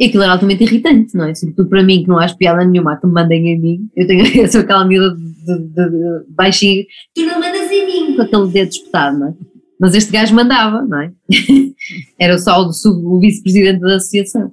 E 0.00 0.06
aquilo 0.06 0.22
era 0.22 0.32
altamente 0.32 0.64
irritante, 0.64 1.14
não 1.14 1.26
é? 1.26 1.34
Sobretudo 1.34 1.68
para 1.68 1.82
mim, 1.82 2.02
que 2.02 2.08
não 2.08 2.18
acho 2.18 2.34
piada 2.38 2.64
nenhuma 2.64 2.96
que 2.96 3.06
me 3.06 3.12
mandem 3.12 3.48
em 3.48 3.60
mim. 3.60 3.90
Eu, 3.94 4.06
tenho, 4.06 4.24
eu 4.34 4.48
sou 4.48 4.62
aquela 4.62 4.86
miúda 4.86 5.14
de, 5.14 5.58
de, 5.58 5.90
de 5.90 6.24
baixinho, 6.30 6.86
tu 7.14 7.20
não 7.26 7.38
mandas 7.38 7.70
em 7.70 7.86
mim, 7.86 8.16
com 8.16 8.22
aquele 8.22 8.48
dedo 8.48 8.70
espetado, 8.70 9.18
não 9.18 9.28
é? 9.28 9.34
Mas 9.78 9.94
este 9.94 10.10
gajo 10.10 10.34
mandava, 10.34 10.82
não 10.86 11.02
é? 11.02 11.12
era 12.18 12.38
só 12.38 12.62
o, 12.62 12.70
o 12.70 13.20
vice-presidente 13.20 13.80
da 13.80 13.96
associação. 13.96 14.50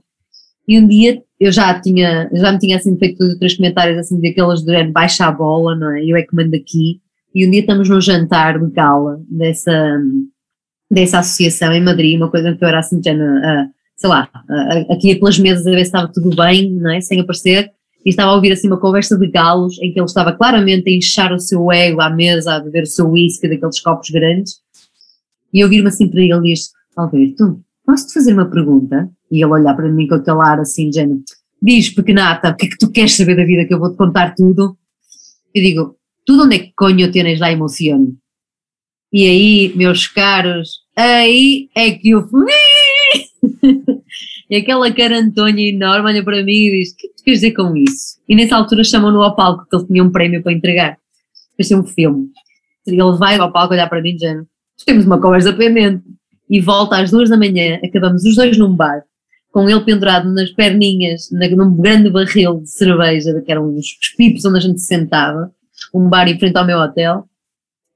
E 0.67 0.77
um 0.77 0.85
dia 0.85 1.23
eu 1.39 1.49
já 1.49 1.79
tinha, 1.79 2.29
já 2.33 2.51
me 2.51 2.59
tinha 2.59 2.75
assim 2.75 2.97
feito 2.97 3.17
dois 3.17 3.31
ou 3.31 3.39
três 3.39 3.55
comentários 3.55 3.97
assim 3.97 4.19
daquelas 4.19 4.63
de 4.63 4.83
baixa 4.91 5.27
a 5.27 5.31
bola, 5.31 5.77
não 5.77 5.95
é? 5.95 6.03
Eu 6.03 6.17
é 6.17 6.23
que 6.23 6.35
mando 6.35 6.57
aqui. 6.57 6.99
E 7.33 7.47
um 7.47 7.51
dia 7.51 7.61
estamos 7.61 7.87
num 7.87 8.01
jantar 8.01 8.59
de 8.59 8.69
gala 8.71 9.21
dessa, 9.29 9.97
dessa 10.91 11.19
associação 11.19 11.71
em 11.71 11.81
Madrid, 11.81 12.17
uma 12.17 12.29
coisa 12.29 12.53
que 12.53 12.61
eu 12.61 12.67
era 12.67 12.79
assim, 12.79 13.01
já 13.01 13.13
na, 13.13 13.69
sei 13.97 14.09
lá, 14.09 14.29
aqui 14.89 15.15
pelas 15.15 15.39
mesas 15.39 15.65
a 15.65 15.71
ver 15.71 15.77
se 15.77 15.83
estava 15.83 16.07
tudo 16.07 16.35
bem, 16.35 16.71
não 16.71 16.91
é? 16.91 17.01
Sem 17.01 17.19
aparecer, 17.19 17.71
e 18.05 18.09
estava 18.09 18.31
a 18.31 18.35
ouvir 18.35 18.53
assim 18.53 18.67
uma 18.67 18.79
conversa 18.79 19.17
de 19.17 19.27
galos 19.27 19.77
em 19.81 19.91
que 19.91 19.99
ele 19.99 20.05
estava 20.05 20.31
claramente 20.31 20.87
a 20.87 20.93
inchar 20.93 21.33
o 21.33 21.39
seu 21.39 21.71
ego 21.71 21.99
à 21.99 22.09
mesa, 22.09 22.53
a 22.53 22.59
beber 22.59 22.83
o 22.83 22.87
seu 22.87 23.09
whisky 23.09 23.49
daqueles 23.49 23.81
copos 23.81 24.09
grandes, 24.11 24.61
e 25.51 25.59
eu 25.59 25.67
vir-me 25.67 25.87
assim 25.87 26.07
para 26.07 26.21
ele 26.21 26.33
e 26.33 26.41
disse, 26.53 26.69
Alberto, 26.95 27.59
posso-te 27.85 28.13
fazer 28.13 28.33
uma 28.33 28.49
pergunta? 28.49 29.09
E 29.31 29.43
ele 29.43 29.51
olhar 29.51 29.73
para 29.75 29.89
mim 29.89 30.07
com 30.07 30.15
aquele 30.15 30.41
ar 30.41 30.59
assim, 30.59 30.93
género, 30.93 31.21
diz 31.61 31.89
pequenata, 31.89 32.51
o 32.51 32.55
que 32.55 32.67
é 32.67 32.69
que 32.69 32.77
tu 32.77 32.91
queres 32.91 33.15
saber 33.15 33.35
da 33.35 33.43
vida 33.43 33.65
que 33.65 33.73
eu 33.73 33.79
vou-te 33.79 33.97
contar 33.97 34.35
tudo? 34.35 34.77
Eu 35.55 35.63
digo, 35.63 35.97
tudo 36.25 36.43
onde 36.43 36.55
é 36.55 36.59
que 36.59 36.73
conho 36.75 37.11
tens 37.11 37.39
lá 37.39 37.51
emoção? 37.51 38.13
E 39.11 39.25
aí, 39.25 39.73
meus 39.75 40.05
caros, 40.07 40.81
aí 40.95 41.69
é 41.73 41.91
que 41.91 42.09
eu 42.09 42.27
fui 42.27 42.45
e 44.49 44.55
aquela 44.55 44.91
cara 44.91 45.19
Antônia 45.19 45.69
enorme 45.69 46.09
olha 46.09 46.23
para 46.23 46.43
mim 46.43 46.51
e 46.51 46.71
diz: 46.79 46.93
O 46.93 46.97
que 46.97 47.07
é 47.07 47.09
que 47.09 47.15
tu 47.15 47.23
queres 47.23 47.39
dizer 47.41 47.53
com 47.53 47.75
isso? 47.75 48.19
E 48.27 48.35
nessa 48.35 48.55
altura 48.55 48.83
chamam-no 48.83 49.21
ao 49.21 49.35
palco, 49.35 49.65
que 49.69 49.75
ele 49.75 49.87
tinha 49.87 50.03
um 50.03 50.11
prémio 50.11 50.41
para 50.41 50.53
entregar. 50.53 50.97
Fez 51.55 51.71
um 51.71 51.83
filme. 51.83 52.29
Ele 52.85 52.97
vai 53.17 53.37
ao 53.37 53.51
palco 53.51 53.73
olhar 53.73 53.89
para 53.89 54.01
mim 54.01 54.11
e 54.11 54.17
diz: 54.17 54.45
Temos 54.85 55.05
uma 55.05 55.19
conversa 55.19 55.53
pendente. 55.53 56.03
E 56.49 56.61
volta 56.61 56.97
às 56.97 57.11
duas 57.11 57.29
da 57.29 57.37
manhã, 57.37 57.77
acabamos 57.83 58.23
os 58.23 58.35
dois 58.35 58.57
num 58.57 58.73
bar, 58.73 59.03
com 59.51 59.69
ele 59.69 59.81
pendurado 59.81 60.31
nas 60.31 60.49
perninhas, 60.51 61.29
num 61.31 61.75
grande 61.75 62.09
barril 62.09 62.61
de 62.61 62.69
cerveja, 62.69 63.41
que 63.41 63.51
eram 63.51 63.75
os 63.75 63.87
pipos 64.15 64.45
onde 64.45 64.57
a 64.57 64.61
gente 64.61 64.79
se 64.79 64.87
sentava, 64.87 65.51
um 65.93 66.07
bar 66.07 66.27
em 66.29 66.39
frente 66.39 66.55
ao 66.55 66.65
meu 66.65 66.79
hotel. 66.79 67.27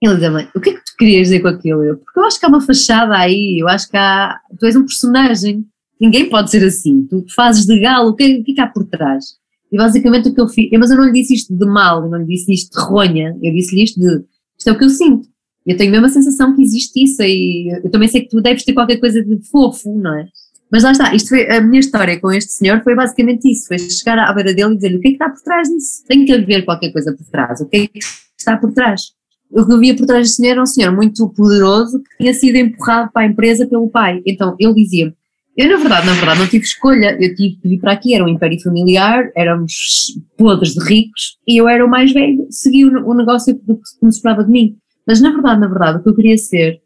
Ele 0.01 0.15
dizia-me, 0.15 0.47
o 0.55 0.59
que 0.59 0.71
é 0.71 0.73
que 0.73 0.79
tu 0.79 0.97
querias 0.97 1.27
dizer 1.27 1.41
com 1.41 1.49
aquilo? 1.49 1.83
Eu, 1.83 1.97
porque 1.97 2.19
eu 2.19 2.25
acho 2.25 2.39
que 2.39 2.45
há 2.45 2.49
uma 2.49 2.61
fachada 2.61 3.15
aí, 3.15 3.59
eu 3.61 3.67
acho 3.67 3.87
que 3.87 3.97
há, 3.97 4.39
tu 4.59 4.65
és 4.65 4.75
um 4.75 4.85
personagem, 4.85 5.63
ninguém 5.99 6.27
pode 6.27 6.49
ser 6.49 6.65
assim, 6.65 7.05
tu 7.07 7.23
fazes 7.35 7.65
de 7.65 7.79
galo, 7.79 8.09
o 8.09 8.15
que, 8.15 8.23
é, 8.23 8.39
é 8.39 8.43
que 8.43 8.61
há 8.61 8.67
por 8.67 8.83
trás? 8.85 9.35
E 9.71 9.77
basicamente 9.77 10.29
o 10.29 10.33
que 10.33 10.41
eu 10.41 10.47
fiz, 10.47 10.69
mas 10.77 10.89
eu 10.89 10.97
não 10.97 11.05
lhe 11.05 11.13
disse 11.13 11.35
isto 11.35 11.55
de 11.55 11.65
mal, 11.65 12.03
eu 12.03 12.09
não 12.09 12.17
lhe 12.17 12.25
disse 12.25 12.51
isto 12.51 12.77
de 12.77 12.83
ronha, 12.83 13.37
eu 13.41 13.53
disse-lhe 13.53 13.83
isto 13.83 13.99
de, 13.99 14.23
isto 14.57 14.67
é 14.67 14.71
o 14.71 14.77
que 14.77 14.85
eu 14.85 14.89
sinto. 14.89 15.29
Eu 15.65 15.77
tenho 15.77 15.91
mesmo 15.91 16.07
a 16.07 16.09
sensação 16.09 16.55
que 16.55 16.63
existe 16.63 17.03
isso 17.03 17.21
e 17.21 17.69
eu 17.83 17.91
também 17.91 18.07
sei 18.07 18.21
que 18.21 18.29
tu 18.29 18.41
deves 18.41 18.63
ter 18.63 18.73
qualquer 18.73 18.97
coisa 18.97 19.23
de 19.23 19.39
fofo, 19.49 19.95
não 19.95 20.17
é? 20.17 20.27
Mas 20.71 20.83
lá 20.83 20.91
está, 20.91 21.13
isto 21.13 21.29
foi, 21.29 21.47
a 21.49 21.61
minha 21.61 21.79
história 21.79 22.19
com 22.19 22.31
este 22.31 22.51
senhor 22.51 22.81
foi 22.83 22.95
basicamente 22.95 23.51
isso, 23.51 23.67
foi 23.67 23.77
chegar 23.77 24.17
à 24.17 24.33
beira 24.33 24.53
dele 24.53 24.73
e 24.73 24.75
dizer-lhe 24.75 24.95
o 24.95 24.99
que 24.99 25.09
é 25.09 25.11
que 25.11 25.15
está 25.15 25.29
por 25.29 25.41
trás 25.41 25.67
disso? 25.67 26.03
Tem 26.07 26.25
que 26.25 26.33
haver 26.33 26.65
qualquer 26.65 26.91
coisa 26.91 27.13
por 27.15 27.25
trás, 27.27 27.61
o 27.61 27.67
que 27.67 27.77
é 27.77 27.87
que 27.87 27.99
está 28.37 28.57
por 28.57 28.73
trás? 28.73 29.11
O 29.51 29.65
que 29.65 29.73
eu 29.73 29.79
via 29.79 29.95
por 29.95 30.05
trás 30.05 30.21
deste 30.21 30.37
senhor 30.37 30.51
era 30.51 30.61
um 30.61 30.65
senhor 30.65 30.95
muito 30.95 31.27
poderoso 31.29 32.01
que 32.01 32.17
tinha 32.17 32.33
sido 32.33 32.55
empurrado 32.55 33.11
para 33.11 33.23
a 33.23 33.29
empresa 33.29 33.67
pelo 33.67 33.89
pai. 33.89 34.21
Então 34.25 34.55
ele 34.59 34.73
dizia: 34.73 35.13
Eu, 35.57 35.69
na 35.69 35.77
verdade, 35.77 36.07
na 36.07 36.13
verdade, 36.13 36.39
não 36.39 36.47
tive 36.47 36.63
escolha, 36.63 37.17
eu 37.19 37.35
tive 37.35 37.55
que 37.55 37.67
vir 37.67 37.79
para 37.79 37.91
aqui, 37.91 38.13
era 38.13 38.23
um 38.23 38.29
império 38.29 38.61
familiar, 38.61 39.29
éramos 39.35 39.73
podres 40.37 40.73
de 40.73 40.83
ricos 40.83 41.37
e 41.47 41.57
eu 41.57 41.67
era 41.67 41.85
o 41.85 41.89
mais 41.89 42.11
velho, 42.13 42.47
segui 42.49 42.85
o, 42.85 43.09
o 43.09 43.13
negócio 43.13 43.53
do 43.53 43.75
que 43.75 43.81
me 44.01 44.09
esperava 44.09 44.43
de 44.43 44.51
mim. 44.51 44.77
Mas 45.05 45.19
na 45.19 45.31
verdade, 45.31 45.59
na 45.59 45.67
verdade, 45.67 45.97
o 45.99 46.03
que 46.03 46.09
eu 46.09 46.15
queria 46.15 46.37
ser 46.37 46.79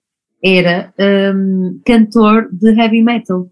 era 0.43 0.93
um, 1.35 1.79
cantor 1.85 2.49
de 2.51 2.69
heavy 2.69 3.01
metal. 3.01 3.49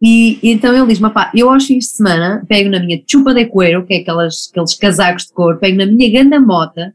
E, 0.00 0.38
e 0.42 0.50
então 0.50 0.74
ele 0.74 0.86
diz-me, 0.88 1.10
pá, 1.10 1.30
eu 1.34 1.48
aos 1.48 1.64
fins 1.64 1.84
de 1.84 1.90
semana 1.90 2.44
pego 2.48 2.68
na 2.68 2.80
minha 2.80 3.00
chupa 3.06 3.32
de 3.32 3.46
coelho, 3.46 3.86
que 3.86 3.94
é 3.94 3.96
aquelas, 3.98 4.48
aqueles 4.50 4.74
casacos 4.74 5.26
de 5.26 5.32
cor, 5.32 5.58
pego 5.58 5.76
na 5.76 5.86
minha 5.86 6.10
ganda 6.10 6.40
mota 6.40 6.92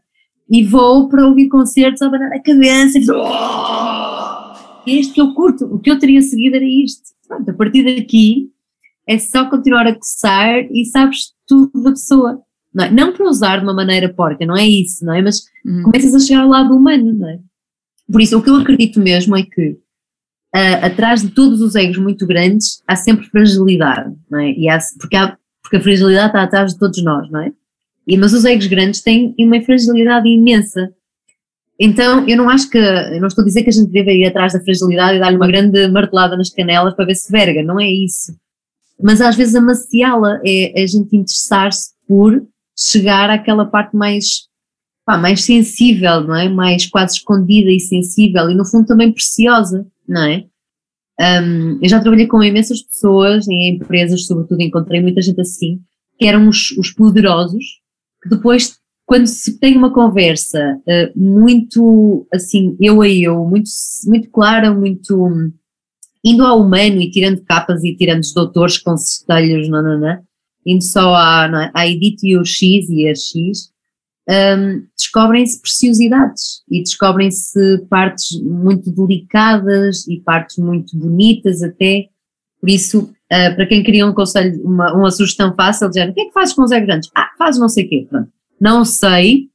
e 0.49 0.63
vou 0.63 1.09
para 1.09 1.27
ouvir 1.27 1.49
concertos 1.49 2.01
a 2.01 2.07
abanar 2.07 2.31
a 2.33 2.41
cabeça 2.41 2.97
e 2.97 3.01
dizer, 3.01 3.13
oh! 3.13 4.37
este 4.85 5.13
que 5.13 5.21
eu 5.21 5.33
curto, 5.33 5.65
o 5.65 5.79
que 5.79 5.91
eu 5.91 5.99
teria 5.99 6.21
seguido 6.21 6.55
era 6.55 6.65
isto. 6.65 7.03
Pronto, 7.27 7.49
a 7.51 7.53
partir 7.53 7.83
daqui 7.83 8.49
é 9.07 9.17
só 9.17 9.49
continuar 9.49 9.85
a 9.87 9.95
coçar 9.95 10.65
e 10.71 10.85
sabes 10.85 11.33
tudo 11.45 11.83
da 11.83 11.91
pessoa. 11.91 12.41
Não, 12.73 12.85
é? 12.85 12.91
não 12.91 13.13
para 13.13 13.27
usar 13.27 13.57
de 13.57 13.63
uma 13.63 13.73
maneira 13.73 14.13
porca, 14.13 14.45
não 14.45 14.55
é 14.55 14.65
isso, 14.65 15.03
não 15.05 15.13
é? 15.13 15.21
Mas 15.21 15.43
uhum. 15.65 15.83
começas 15.83 16.13
a 16.13 16.19
chegar 16.19 16.41
ao 16.41 16.49
lado 16.49 16.75
humano, 16.75 17.13
não 17.13 17.29
é? 17.29 17.39
Por 18.11 18.21
isso, 18.21 18.37
o 18.37 18.41
que 18.41 18.49
eu 18.49 18.55
acredito 18.55 18.99
mesmo 18.99 19.35
é 19.35 19.43
que 19.43 19.71
uh, 20.55 20.85
atrás 20.85 21.21
de 21.21 21.29
todos 21.29 21.61
os 21.61 21.75
egos 21.75 21.97
muito 21.97 22.25
grandes 22.25 22.81
há 22.87 22.95
sempre 22.95 23.25
fragilidade, 23.27 24.15
não 24.29 24.39
é? 24.39 24.51
E 24.51 24.69
há, 24.69 24.79
porque, 24.99 25.15
há, 25.15 25.37
porque 25.61 25.77
a 25.77 25.81
fragilidade 25.81 26.27
está 26.27 26.43
atrás 26.43 26.73
de 26.73 26.79
todos 26.79 27.03
nós, 27.03 27.29
não 27.29 27.41
é? 27.41 27.51
E, 28.07 28.17
mas 28.17 28.33
os 28.33 28.45
egos 28.45 28.67
grandes 28.67 29.01
têm 29.01 29.35
uma 29.37 29.61
fragilidade 29.61 30.29
imensa. 30.29 30.93
Então, 31.79 32.27
eu 32.27 32.37
não 32.37 32.49
acho 32.49 32.69
que, 32.69 32.77
eu 32.77 33.19
não 33.19 33.27
estou 33.27 33.43
a 33.43 33.45
dizer 33.45 33.63
que 33.63 33.69
a 33.69 33.73
gente 33.73 33.91
deve 33.91 34.13
ir 34.13 34.25
atrás 34.25 34.53
da 34.53 34.61
fragilidade 34.61 35.17
e 35.17 35.19
dar-lhe 35.19 35.35
uma 35.35 35.47
grande 35.47 35.87
martelada 35.89 36.35
nas 36.35 36.49
canelas 36.49 36.95
para 36.95 37.05
ver 37.05 37.15
se 37.15 37.31
verga, 37.31 37.61
não 37.61 37.79
é 37.79 37.87
isso. 37.87 38.35
Mas 39.01 39.21
às 39.21 39.35
vezes 39.35 39.53
amaciá-la 39.53 40.39
é, 40.43 40.81
a 40.81 40.87
gente 40.87 41.15
interessar-se 41.15 41.91
por 42.07 42.41
chegar 42.75 43.29
àquela 43.29 43.65
parte 43.65 43.95
mais, 43.95 44.47
pá, 45.05 45.17
mais 45.17 45.43
sensível, 45.43 46.21
não 46.21 46.35
é? 46.35 46.49
Mais 46.49 46.87
quase 46.87 47.17
escondida 47.17 47.69
e 47.69 47.79
sensível 47.79 48.49
e 48.49 48.55
no 48.55 48.65
fundo 48.65 48.87
também 48.87 49.11
preciosa, 49.11 49.85
não 50.07 50.23
é? 50.23 50.45
Um, 51.19 51.79
eu 51.81 51.89
já 51.89 51.99
trabalhei 51.99 52.27
com 52.27 52.43
imensas 52.43 52.81
pessoas 52.81 53.47
em 53.47 53.69
empresas, 53.69 54.25
sobretudo 54.25 54.61
encontrei 54.61 55.01
muita 55.01 55.21
gente 55.21 55.41
assim, 55.41 55.79
que 56.17 56.25
eram 56.25 56.47
os, 56.47 56.71
os 56.77 56.91
poderosos, 56.91 57.81
depois, 58.25 58.77
quando 59.05 59.27
se 59.27 59.59
tem 59.59 59.77
uma 59.77 59.93
conversa 59.93 60.79
uh, 60.79 61.19
muito 61.19 62.27
assim, 62.33 62.75
eu 62.79 63.01
a 63.01 63.07
eu, 63.07 63.45
muito, 63.45 63.69
muito 64.05 64.29
clara, 64.29 64.73
muito 64.73 65.25
um, 65.25 65.51
indo 66.23 66.43
ao 66.43 66.61
humano 66.61 67.01
e 67.01 67.11
tirando 67.11 67.43
capas 67.43 67.83
e 67.83 67.95
tirando 67.95 68.21
os 68.21 68.33
doutores 68.33 68.77
com 68.77 68.97
cestelhos, 68.97 69.69
não, 69.69 69.81
não, 69.81 69.99
não, 69.99 70.19
indo 70.65 70.83
só 70.83 71.15
à, 71.15 71.47
não, 71.47 71.61
é, 71.61 71.71
à 71.73 71.87
Edith 71.87 72.17
e 72.23 72.37
o 72.37 72.43
X 72.43 72.89
e 72.89 73.07
a 73.07 73.15
X, 73.15 73.71
um, 74.29 74.85
descobrem-se 74.97 75.61
preciosidades 75.61 76.61
e 76.69 76.83
descobrem-se 76.83 77.85
partes 77.89 78.41
muito 78.41 78.91
delicadas 78.91 80.05
e 80.07 80.19
partes 80.19 80.57
muito 80.57 80.97
bonitas 80.97 81.63
até, 81.63 82.09
por 82.59 82.69
isso 82.69 83.09
Uh, 83.27 83.53
para 83.57 83.65
quem 83.65 83.83
queria 83.83 84.07
um 84.07 84.13
conselho, 84.13 84.57
uma, 84.63 84.93
uma 84.93 85.11
sugestão 85.11 85.53
fácil, 85.53 85.89
dizendo, 85.89 86.11
o 86.11 86.13
que 86.13 86.21
é 86.21 86.25
que 86.27 86.31
fazes 86.31 86.55
com 86.55 86.63
os 86.63 86.69
grandes? 86.69 87.09
Ah, 87.13 87.29
fazes 87.37 87.59
não 87.59 87.67
sei 87.67 87.85
o 87.85 87.89
quê, 87.89 88.07
pronto. 88.09 88.29
Não 88.59 88.85
sei, 88.85 89.49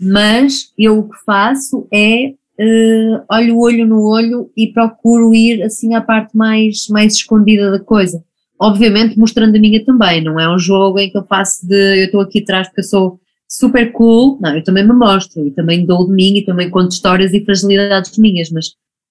mas 0.00 0.72
eu 0.78 1.00
o 1.00 1.08
que 1.08 1.16
faço 1.24 1.88
é 1.92 2.28
uh, 2.28 3.24
olho 3.28 3.56
o 3.56 3.60
olho 3.60 3.86
no 3.86 4.00
olho 4.02 4.50
e 4.56 4.68
procuro 4.68 5.34
ir 5.34 5.62
assim 5.62 5.94
à 5.94 6.00
parte 6.00 6.36
mais, 6.36 6.86
mais 6.88 7.14
escondida 7.14 7.70
da 7.72 7.80
coisa. 7.80 8.22
Obviamente 8.60 9.18
mostrando 9.18 9.56
a 9.56 9.60
minha 9.60 9.84
também, 9.84 10.22
não 10.22 10.38
é 10.38 10.48
um 10.48 10.58
jogo 10.58 11.00
em 11.00 11.10
que 11.10 11.18
eu 11.18 11.24
faço 11.24 11.66
de 11.66 12.02
eu 12.02 12.04
estou 12.06 12.20
aqui 12.20 12.40
atrás 12.40 12.68
porque 12.68 12.80
eu 12.80 12.84
sou 12.84 13.20
super 13.48 13.90
cool, 13.92 14.38
não, 14.40 14.56
eu 14.56 14.62
também 14.62 14.86
me 14.86 14.94
mostro 14.94 15.46
e 15.46 15.50
também 15.50 15.84
dou 15.84 16.06
de 16.06 16.12
mim 16.12 16.38
e 16.38 16.44
também 16.44 16.70
conto 16.70 16.92
histórias 16.92 17.34
e 17.34 17.44
fragilidades 17.44 18.16
minhas, 18.16 18.50
mas 18.50 18.66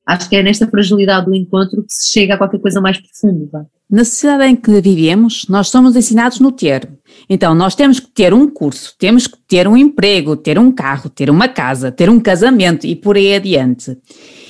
acho 0.05 0.29
que 0.29 0.35
é 0.35 0.43
nesta 0.43 0.67
fragilidade 0.67 1.25
do 1.25 1.35
encontro 1.35 1.83
que 1.83 1.93
se 1.93 2.11
chega 2.11 2.35
a 2.35 2.37
qualquer 2.37 2.59
coisa 2.59 2.79
mais 2.79 2.97
profunda. 2.99 3.67
Na 3.89 4.03
sociedade 4.03 4.51
em 4.51 4.55
que 4.55 4.81
vivemos, 4.81 5.45
nós 5.47 5.69
somos 5.69 5.95
ensinados 5.95 6.39
no 6.39 6.51
ter. 6.51 6.89
Então, 7.29 7.53
nós 7.53 7.75
temos 7.75 7.99
que 7.99 8.07
ter 8.07 8.33
um 8.33 8.49
curso, 8.49 8.95
temos 8.97 9.27
que 9.27 9.37
ter 9.47 9.67
um 9.67 9.77
emprego, 9.77 10.35
ter 10.35 10.57
um 10.57 10.71
carro, 10.71 11.09
ter 11.09 11.29
uma 11.29 11.47
casa, 11.47 11.91
ter 11.91 12.09
um 12.09 12.19
casamento 12.19 12.85
e 12.87 12.95
por 12.95 13.15
aí 13.15 13.35
adiante. 13.35 13.97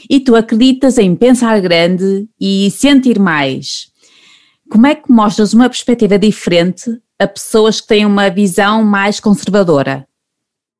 E 0.10 0.20
tu 0.20 0.36
acreditas 0.36 0.98
em 0.98 1.16
pensar 1.16 1.60
grande 1.60 2.28
e 2.40 2.70
sentir 2.72 3.20
mais. 3.20 3.88
Como 4.70 4.88
é 4.88 4.96
que 4.96 5.12
mostras 5.12 5.54
uma 5.54 5.70
perspectiva 5.70 6.18
diferente 6.18 7.00
a 7.20 7.28
pessoas 7.28 7.82
que 7.82 7.88
têm 7.88 8.06
uma 8.06 8.30
visão 8.30 8.84
mais 8.84 9.20
conservadora? 9.20 10.08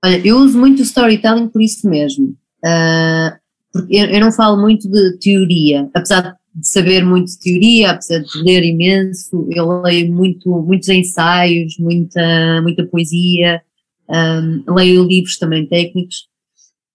Olha, 0.04 0.22
eu 0.26 0.38
uso 0.38 0.58
muito 0.58 0.80
o 0.80 0.84
storytelling 0.84 1.50
por 1.50 1.62
isso 1.62 1.90
mesmo. 1.90 2.36
Uh, 2.64 3.36
porque 3.76 3.94
eu, 3.94 4.06
eu 4.06 4.22
não 4.22 4.32
falo 4.32 4.62
muito 4.62 4.90
de 4.90 5.18
teoria, 5.18 5.90
apesar 5.94 6.38
de 6.56 6.66
saber 6.66 7.04
muito 7.04 7.28
de 7.28 7.40
teoria, 7.40 7.92
apesar 7.92 8.20
de 8.20 8.42
ler 8.42 8.64
imenso, 8.64 9.50
eu 9.52 9.82
leio 9.82 10.14
muito, 10.14 10.50
muitos 10.62 10.88
ensaios, 10.88 11.78
muita, 11.78 12.62
muita 12.62 12.86
poesia, 12.86 13.62
um, 14.10 14.74
leio 14.74 15.04
livros 15.04 15.38
também 15.38 15.68
técnicos, 15.68 16.30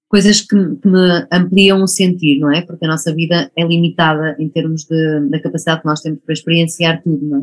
coisas 0.09 0.41
que, 0.41 0.57
que, 0.77 0.89
me 0.89 1.27
ampliam 1.31 1.83
o 1.83 1.87
sentir, 1.87 2.39
não 2.39 2.51
é? 2.51 2.63
Porque 2.63 2.87
a 2.87 2.89
nossa 2.89 3.15
vida 3.15 3.53
é 3.55 3.63
limitada 3.63 4.35
em 4.39 4.49
termos 4.49 4.85
de, 4.85 5.29
da 5.29 5.39
capacidade 5.39 5.83
que 5.83 5.87
nós 5.87 6.01
temos 6.01 6.21
para 6.25 6.33
experienciar 6.33 7.03
tudo, 7.03 7.27
não 7.27 7.43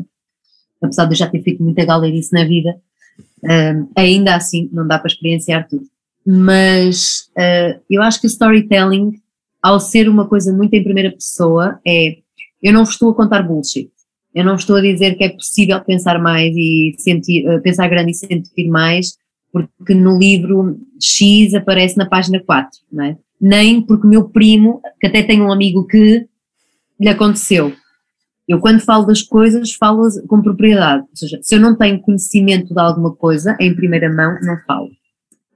Apesar 0.82 1.04
de 1.04 1.12
eu 1.12 1.16
já 1.16 1.28
ter 1.28 1.42
feito 1.44 1.62
muita 1.62 1.84
galerice 1.84 2.32
na 2.32 2.44
vida, 2.44 2.74
um, 3.44 3.88
ainda 3.94 4.34
assim 4.34 4.68
não 4.72 4.84
dá 4.84 4.98
para 4.98 5.06
experienciar 5.06 5.68
tudo. 5.68 5.84
Mas 6.26 7.30
uh, 7.38 7.80
eu 7.88 8.02
acho 8.02 8.20
que 8.20 8.26
o 8.26 8.28
storytelling 8.28 9.12
ao 9.68 9.78
ser 9.78 10.08
uma 10.08 10.26
coisa 10.26 10.50
muito 10.50 10.72
em 10.72 10.82
primeira 10.82 11.12
pessoa, 11.12 11.78
é 11.86 12.16
eu 12.62 12.72
não 12.72 12.82
estou 12.82 13.10
a 13.10 13.14
contar 13.14 13.42
bullshit. 13.42 13.90
Eu 14.34 14.44
não 14.44 14.56
estou 14.56 14.76
a 14.76 14.80
dizer 14.80 15.14
que 15.16 15.24
é 15.24 15.28
possível 15.28 15.80
pensar 15.84 16.18
mais 16.20 16.54
e 16.56 16.94
sentir, 16.98 17.46
eh, 17.46 17.58
pensar 17.60 17.88
grande 17.88 18.12
e 18.12 18.14
sentir 18.14 18.68
mais, 18.68 19.16
porque 19.52 19.94
no 19.94 20.18
livro 20.18 20.78
X 21.00 21.54
aparece 21.54 21.96
na 21.96 22.06
página 22.06 22.40
4, 22.40 22.70
não 22.90 23.04
é? 23.04 23.16
Nem 23.40 23.82
porque 23.82 24.06
meu 24.06 24.28
primo, 24.28 24.80
que 25.00 25.06
até 25.06 25.22
tem 25.22 25.40
um 25.40 25.52
amigo 25.52 25.86
que 25.86 26.26
lhe 26.98 27.08
aconteceu. 27.08 27.72
Eu 28.46 28.60
quando 28.60 28.80
falo 28.80 29.04
das 29.04 29.22
coisas, 29.22 29.74
falo 29.74 30.08
com 30.26 30.42
propriedade. 30.42 31.02
Ou 31.02 31.16
seja, 31.16 31.38
se 31.42 31.54
eu 31.54 31.60
não 31.60 31.76
tenho 31.76 32.00
conhecimento 32.00 32.72
de 32.72 32.80
alguma 32.80 33.14
coisa, 33.14 33.56
em 33.60 33.74
primeira 33.74 34.12
mão, 34.12 34.38
não 34.42 34.56
falo. 34.66 34.88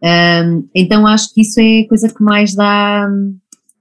Um, 0.03 0.69
então 0.75 1.07
acho 1.07 1.33
que 1.33 1.41
isso 1.43 1.61
é 1.61 1.81
a 1.81 1.89
coisa 1.89 2.13
que 2.13 2.23
mais 2.23 2.55
dá 2.55 3.09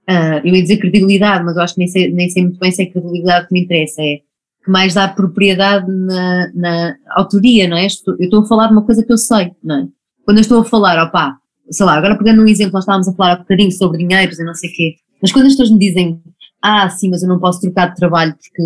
uh, 0.08 0.40
eu 0.44 0.54
ia 0.54 0.62
dizer 0.62 0.78
credibilidade, 0.78 1.44
mas 1.44 1.56
eu 1.56 1.62
acho 1.62 1.74
que 1.74 1.80
nem 1.80 1.88
sei, 1.88 2.12
nem 2.12 2.28
sei 2.28 2.42
muito 2.44 2.58
bem 2.58 2.70
se 2.70 2.82
é 2.82 2.86
credibilidade 2.86 3.48
que 3.48 3.54
me 3.54 3.62
interessa, 3.62 4.02
é 4.02 4.18
que 4.64 4.70
mais 4.70 4.94
dá 4.94 5.08
propriedade 5.08 5.90
na, 5.90 6.52
na 6.54 6.96
autoria, 7.10 7.68
não 7.68 7.76
é? 7.76 7.86
Eu 7.86 8.16
estou 8.20 8.42
a 8.42 8.46
falar 8.46 8.68
de 8.68 8.72
uma 8.72 8.84
coisa 8.84 9.04
que 9.04 9.12
eu 9.12 9.18
sei, 9.18 9.50
não 9.62 9.76
é? 9.76 9.88
Quando 10.24 10.38
eu 10.38 10.42
estou 10.42 10.60
a 10.60 10.64
falar, 10.64 11.02
opá, 11.04 11.36
sei 11.70 11.84
lá, 11.84 11.94
agora 11.96 12.16
pegando 12.16 12.42
um 12.42 12.46
exemplo, 12.46 12.74
nós 12.74 12.84
estávamos 12.84 13.08
a 13.08 13.12
falar 13.12 13.32
há 13.32 13.36
bocadinho 13.36 13.72
sobre 13.72 13.98
dinheiros 13.98 14.38
e 14.38 14.44
não 14.44 14.54
sei 14.54 14.70
o 14.70 14.72
quê, 14.72 14.94
mas 15.20 15.32
quando 15.32 15.46
as 15.46 15.52
pessoas 15.52 15.70
me 15.70 15.78
dizem, 15.78 16.20
ah, 16.62 16.88
sim, 16.88 17.10
mas 17.10 17.22
eu 17.22 17.28
não 17.28 17.40
posso 17.40 17.60
trocar 17.60 17.88
de 17.88 17.96
trabalho 17.96 18.34
porque 18.34 18.62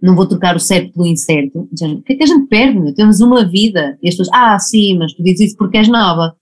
não 0.00 0.14
vou 0.14 0.26
trocar 0.26 0.54
o 0.54 0.60
certo 0.60 0.92
pelo 0.92 1.06
incerto. 1.06 1.60
O 1.60 2.02
que 2.02 2.12
é 2.12 2.16
que 2.16 2.22
a 2.22 2.26
gente 2.26 2.46
perde? 2.46 2.94
Temos 2.94 3.20
uma 3.20 3.44
vida. 3.44 3.96
E 4.02 4.08
as 4.08 4.14
pessoas, 4.14 4.28
ah, 4.34 4.58
sim, 4.58 4.98
mas 4.98 5.14
tu 5.14 5.22
dizes 5.22 5.48
isso 5.48 5.56
porque 5.56 5.78
és 5.78 5.88
nova. 5.88 6.36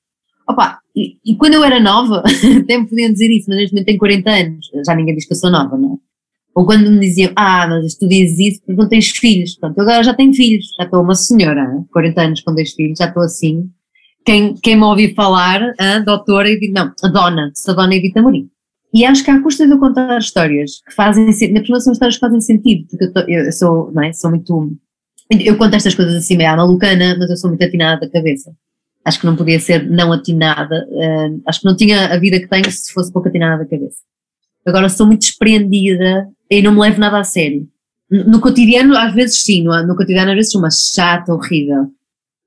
Opa, 0.52 0.78
e, 0.94 1.16
e 1.24 1.34
quando 1.36 1.54
eu 1.54 1.64
era 1.64 1.80
nova, 1.80 2.22
até 2.62 2.78
me 2.78 2.86
podiam 2.86 3.10
dizer 3.10 3.30
isso, 3.30 3.46
mas 3.48 3.58
neste 3.58 3.72
momento 3.72 3.86
tenho 3.86 3.98
40 3.98 4.30
anos, 4.30 4.70
já 4.86 4.94
ninguém 4.94 5.14
diz 5.14 5.26
que 5.26 5.32
eu 5.32 5.36
sou 5.36 5.50
nova, 5.50 5.76
não 5.78 5.94
é? 5.94 5.96
Ou 6.54 6.66
quando 6.66 6.90
me 6.90 7.00
diziam, 7.00 7.32
ah, 7.34 7.66
mas 7.66 7.94
tu 7.94 8.06
dizes 8.06 8.38
isso 8.38 8.60
porque 8.60 8.80
não 8.80 8.86
tens 8.86 9.08
filhos. 9.08 9.56
Portanto, 9.56 9.78
eu 9.78 9.82
agora 9.84 10.02
já 10.02 10.12
tenho 10.12 10.34
filhos, 10.34 10.66
já 10.78 10.84
estou 10.84 11.02
uma 11.02 11.14
senhora, 11.14 11.82
40 11.90 12.20
anos 12.20 12.40
com 12.42 12.54
dois 12.54 12.72
filhos, 12.72 12.98
já 12.98 13.06
estou 13.06 13.22
assim. 13.22 13.70
Quem, 14.22 14.54
quem 14.62 14.76
me 14.76 14.82
ouve 14.82 15.14
falar, 15.14 15.72
a 15.78 15.98
doutora, 16.00 16.50
e 16.50 16.60
digo, 16.60 16.74
não, 16.74 16.92
a 17.02 17.08
dona, 17.08 17.50
a 17.66 17.72
dona 17.72 17.94
Edita 17.94 18.20
Mourinho. 18.20 18.50
E 18.92 19.06
acho 19.06 19.24
que 19.24 19.30
à 19.30 19.40
custa 19.40 19.66
de 19.66 19.72
eu 19.72 19.78
contar 19.78 20.18
histórias 20.18 20.82
que 20.86 20.94
fazem 20.94 21.32
sentido, 21.32 21.54
na 21.54 21.60
primeira 21.60 21.80
são 21.80 21.94
histórias 21.94 22.16
que 22.16 22.20
fazem 22.20 22.40
sentido, 22.42 22.86
porque 22.90 23.04
eu, 23.04 23.12
tô, 23.14 23.20
eu 23.20 23.50
sou, 23.52 23.90
não 23.90 24.02
é, 24.02 24.12
sou 24.12 24.28
muito, 24.28 24.76
eu 25.30 25.56
conto 25.56 25.74
estas 25.74 25.94
coisas 25.94 26.14
assim 26.14 26.36
meio 26.36 26.50
à 26.50 26.56
malucana, 26.56 27.16
mas 27.18 27.30
eu 27.30 27.36
sou 27.38 27.48
muito 27.48 27.64
atinada 27.64 28.02
da 28.02 28.12
cabeça. 28.12 28.52
Acho 29.04 29.20
que 29.20 29.26
não 29.26 29.36
podia 29.36 29.58
ser 29.58 29.88
não 29.90 30.12
atinada, 30.12 30.86
uh, 30.88 31.42
acho 31.46 31.60
que 31.60 31.66
não 31.66 31.76
tinha 31.76 32.06
a 32.06 32.18
vida 32.18 32.38
que 32.38 32.46
tenho 32.46 32.70
se 32.70 32.92
fosse 32.92 33.12
pouco 33.12 33.28
atinada 33.28 33.64
da 33.64 33.68
cabeça. 33.68 33.98
Agora 34.64 34.88
sou 34.88 35.06
muito 35.06 35.22
desprendida 35.22 36.28
e 36.48 36.62
não 36.62 36.72
me 36.72 36.80
levo 36.80 37.00
nada 37.00 37.18
a 37.18 37.24
sério. 37.24 37.68
No 38.08 38.40
cotidiano, 38.40 38.96
às 38.96 39.12
vezes 39.14 39.42
sim, 39.42 39.64
no, 39.64 39.86
no 39.86 39.96
cotidiano, 39.96 40.30
às 40.30 40.36
vezes 40.36 40.52
sou 40.52 40.60
uma 40.60 40.70
chata, 40.70 41.34
horrível. 41.34 41.90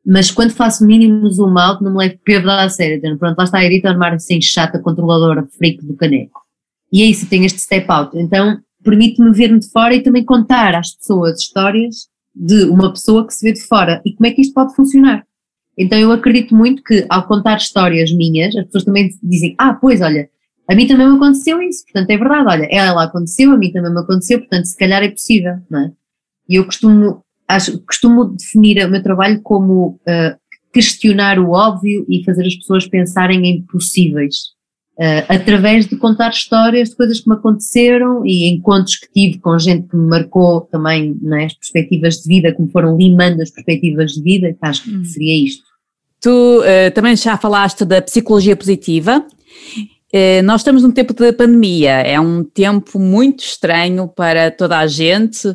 Mas 0.06 0.30
quando 0.30 0.52
faço 0.52 0.86
mínimo 0.86 1.28
zoom 1.30 1.58
out, 1.58 1.84
não 1.84 1.92
me 1.92 1.98
levo 1.98 2.20
perda 2.24 2.64
a 2.64 2.70
sério. 2.70 2.98
Então, 2.98 3.18
pronto, 3.18 3.38
lá 3.38 3.44
está 3.44 3.58
a 3.58 3.66
Edita 3.66 3.90
armar 3.90 4.18
sem 4.20 4.40
chata, 4.40 4.80
controladora, 4.80 5.48
freak 5.58 5.84
do 5.84 5.96
caneco. 5.96 6.42
E 6.94 7.02
é 7.02 7.06
isso, 7.06 7.28
tenho 7.28 7.46
este 7.46 7.60
step 7.60 7.90
out. 7.90 8.16
Então, 8.16 8.60
permite-me 8.84 9.32
ver-me 9.34 9.60
de 9.60 9.70
fora 9.72 9.96
e 9.96 10.04
também 10.04 10.24
contar 10.24 10.76
às 10.76 10.96
pessoas 10.96 11.42
histórias 11.42 12.08
de 12.34 12.66
uma 12.66 12.94
pessoa 12.94 13.26
que 13.26 13.34
se 13.34 13.44
vê 13.44 13.52
de 13.52 13.62
fora 13.62 14.02
e 14.06 14.14
como 14.14 14.28
é 14.28 14.32
que 14.32 14.42
isto 14.42 14.54
pode 14.54 14.76
funcionar. 14.76 15.26
Então, 15.78 15.98
eu 16.00 16.12
acredito 16.12 16.56
muito 16.56 16.84
que 16.84 17.06
ao 17.10 17.28
contar 17.28 17.58
histórias 17.58 18.12
minhas, 18.12 18.56
as 18.56 18.66
pessoas 18.66 18.84
também 18.86 19.10
dizem: 19.22 19.56
Ah, 19.58 19.74
pois, 19.74 20.02
olha, 20.02 20.30
a 20.68 20.76
mim 20.76 20.88
também 20.88 21.08
me 21.08 21.16
aconteceu 21.16 21.62
isso, 21.62 21.84
portanto 21.84 22.10
é 22.10 22.18
verdade, 22.18 22.48
olha, 22.48 22.68
ela 22.72 23.04
aconteceu, 23.04 23.52
a 23.52 23.58
mim 23.58 23.72
também 23.72 23.94
me 23.94 24.00
aconteceu, 24.00 24.40
portanto 24.40 24.66
se 24.66 24.78
calhar 24.78 25.04
é 25.04 25.10
possível, 25.10 25.58
não 25.70 25.80
é? 25.80 25.92
E 26.50 26.56
eu 26.56 26.66
costumo, 26.66 27.24
acho, 27.48 27.80
costumo 27.86 28.26
definir 28.26 28.84
o 28.84 28.90
meu 28.90 29.02
trabalho 29.02 29.42
como 29.42 30.00
uh, 30.08 30.38
questionar 30.74 31.40
o 31.40 31.52
óbvio 31.52 32.06
e 32.10 32.24
fazer 32.24 32.46
as 32.46 32.56
pessoas 32.56 32.88
pensarem 32.88 33.46
em 33.46 33.62
possíveis, 33.64 34.55
uh, 34.98 35.26
através 35.28 35.86
de 35.86 35.96
contar 35.96 36.30
histórias 36.30 36.90
de 36.90 36.96
coisas 36.96 37.20
que 37.20 37.30
me 37.30 37.36
aconteceram 37.36 38.26
e 38.26 38.50
encontros 38.50 38.96
que 38.96 39.12
tive 39.12 39.40
com 39.40 39.58
gente 39.60 39.88
que 39.88 39.96
me 39.96 40.08
marcou 40.08 40.62
também 40.62 41.18
é, 41.34 41.46
as 41.46 41.54
perspectivas 41.54 42.16
de 42.16 42.28
vida, 42.28 42.54
como 42.54 42.70
foram 42.70 42.98
limando 42.98 43.42
as 43.42 43.50
perspectivas 43.50 44.12
de 44.12 44.22
vida, 44.22 44.56
acho 44.62 44.84
que 44.84 44.96
hum. 44.96 45.06
seria 45.06 45.46
isto. 45.46 45.64
Tu 46.22 46.30
uh, 46.30 46.92
também 46.94 47.16
já 47.16 47.38
falaste 47.38 47.86
da 47.86 48.02
psicologia 48.02 48.56
positiva 48.56 49.26
eh, 50.18 50.42
nós 50.44 50.62
estamos 50.62 50.82
num 50.82 50.92
tempo 50.92 51.14
de 51.14 51.34
pandemia, 51.34 52.00
é 52.00 52.18
um 52.18 52.42
tempo 52.42 52.98
muito 52.98 53.44
estranho 53.44 54.08
para 54.08 54.50
toda 54.50 54.78
a 54.78 54.88
gente, 54.88 55.54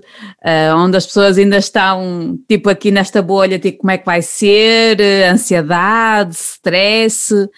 onde 0.76 0.98
as 0.98 1.06
pessoas 1.06 1.38
ainda 1.38 1.56
estão, 1.56 2.38
tipo, 2.46 2.68
aqui 2.68 2.90
nesta 2.90 3.22
bolha, 3.22 3.58
tipo, 3.58 3.78
como 3.78 3.90
é 3.92 3.96
que 3.96 4.04
vai 4.04 4.20
ser, 4.20 5.00
ansiedade, 5.32 6.34
stress. 6.34 7.48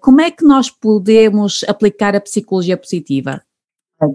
Como 0.00 0.20
é 0.20 0.30
que 0.30 0.44
nós 0.44 0.70
podemos 0.70 1.64
aplicar 1.68 2.16
a 2.16 2.20
psicologia 2.20 2.76
positiva? 2.76 3.42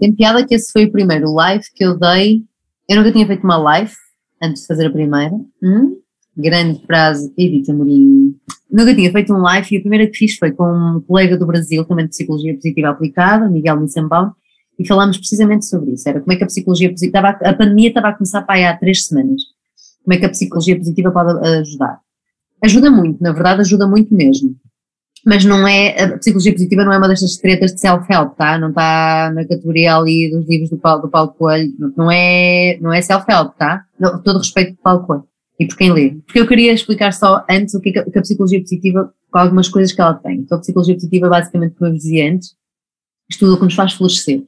Tem 0.00 0.14
piada 0.14 0.46
que 0.46 0.54
esse 0.54 0.72
foi 0.72 0.86
o 0.86 0.92
primeiro 0.92 1.32
live 1.32 1.64
que 1.74 1.84
eu 1.84 1.98
dei. 1.98 2.42
Eu 2.88 2.96
nunca 2.96 3.12
tinha 3.12 3.26
feito 3.26 3.44
uma 3.44 3.56
live 3.56 3.92
antes 4.42 4.62
de 4.62 4.68
fazer 4.68 4.86
a 4.86 4.90
primeira. 4.90 5.34
Hum? 5.62 5.96
grande 6.36 6.84
frase, 6.86 7.32
Edith 7.36 7.70
Amorim. 7.70 8.34
Nunca 8.70 8.94
tinha 8.94 9.10
feito 9.12 9.32
um 9.32 9.38
live 9.38 9.68
e 9.70 9.78
a 9.78 9.80
primeira 9.80 10.06
que 10.06 10.18
fiz 10.18 10.36
foi 10.36 10.50
com 10.50 10.64
um 10.64 11.00
colega 11.00 11.36
do 11.36 11.46
Brasil, 11.46 11.84
também 11.84 12.06
de 12.06 12.10
Psicologia 12.10 12.54
Positiva 12.54 12.88
Aplicada, 12.88 13.48
Miguel 13.48 13.80
Nissenbaum, 13.80 14.32
e 14.78 14.86
falámos 14.86 15.16
precisamente 15.16 15.64
sobre 15.66 15.92
isso. 15.92 16.08
Era 16.08 16.20
como 16.20 16.32
é 16.32 16.36
que 16.36 16.44
a 16.44 16.46
psicologia 16.46 16.90
positiva, 16.90 17.28
a 17.28 17.54
pandemia 17.54 17.88
estava 17.88 18.08
a 18.08 18.12
começar 18.12 18.42
para 18.42 18.56
aí 18.56 18.64
há 18.64 18.76
três 18.76 19.06
semanas. 19.06 19.42
Como 20.02 20.14
é 20.14 20.18
que 20.18 20.26
a 20.26 20.30
psicologia 20.30 20.76
positiva 20.76 21.10
pode 21.10 21.46
ajudar? 21.46 22.00
Ajuda 22.62 22.90
muito, 22.90 23.22
na 23.22 23.32
verdade 23.32 23.60
ajuda 23.60 23.86
muito 23.86 24.12
mesmo. 24.12 24.56
Mas 25.24 25.44
não 25.44 25.66
é, 25.66 26.02
a 26.02 26.18
psicologia 26.18 26.52
positiva 26.52 26.84
não 26.84 26.92
é 26.92 26.98
uma 26.98 27.08
destas 27.08 27.36
tretas 27.36 27.72
de 27.72 27.80
self-help, 27.80 28.36
tá? 28.36 28.58
Não 28.58 28.68
está 28.68 29.32
na 29.34 29.42
categoria 29.46 29.96
ali 29.96 30.30
dos 30.30 30.46
livros 30.46 30.70
do 30.70 30.76
Paulo, 30.76 31.02
do 31.02 31.08
Paulo 31.08 31.32
Coelho, 31.32 31.72
não 31.96 32.10
é, 32.10 32.78
não 32.80 32.92
é 32.92 33.00
self-help, 33.00 33.54
tá? 33.56 33.84
todo 34.22 34.38
respeito 34.38 34.72
do 34.72 34.82
Paulo 34.82 35.06
Coelho 35.06 35.24
e 35.58 35.66
por 35.66 35.76
quem 35.76 35.92
lê. 35.92 36.10
Porque 36.26 36.40
eu 36.40 36.46
queria 36.46 36.72
explicar 36.72 37.12
só 37.12 37.44
antes 37.48 37.74
o 37.74 37.80
que 37.80 37.90
é 37.90 38.02
que 38.04 38.18
a 38.18 38.22
psicologia 38.22 38.60
positiva, 38.60 39.12
com 39.30 39.38
algumas 39.38 39.68
coisas 39.68 39.92
que 39.92 40.00
ela 40.00 40.14
tem. 40.14 40.38
Então, 40.38 40.58
a 40.58 40.60
psicologia 40.60 40.94
positiva, 40.94 41.28
basicamente, 41.28 41.74
como 41.76 41.90
eu 41.90 41.94
dizia 41.94 42.30
antes, 42.30 42.54
estuda 43.30 43.54
o 43.54 43.56
que 43.56 43.64
nos 43.64 43.74
faz 43.74 43.92
florescer. 43.92 44.42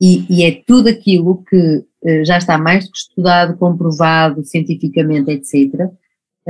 E, 0.00 0.26
e 0.30 0.44
é 0.44 0.62
tudo 0.66 0.88
aquilo 0.88 1.42
que 1.44 1.56
uh, 1.56 2.24
já 2.24 2.38
está 2.38 2.56
mais 2.56 2.84
do 2.84 2.92
que 2.92 2.98
estudado, 2.98 3.56
comprovado 3.56 4.44
cientificamente, 4.44 5.30
etc., 5.30 5.90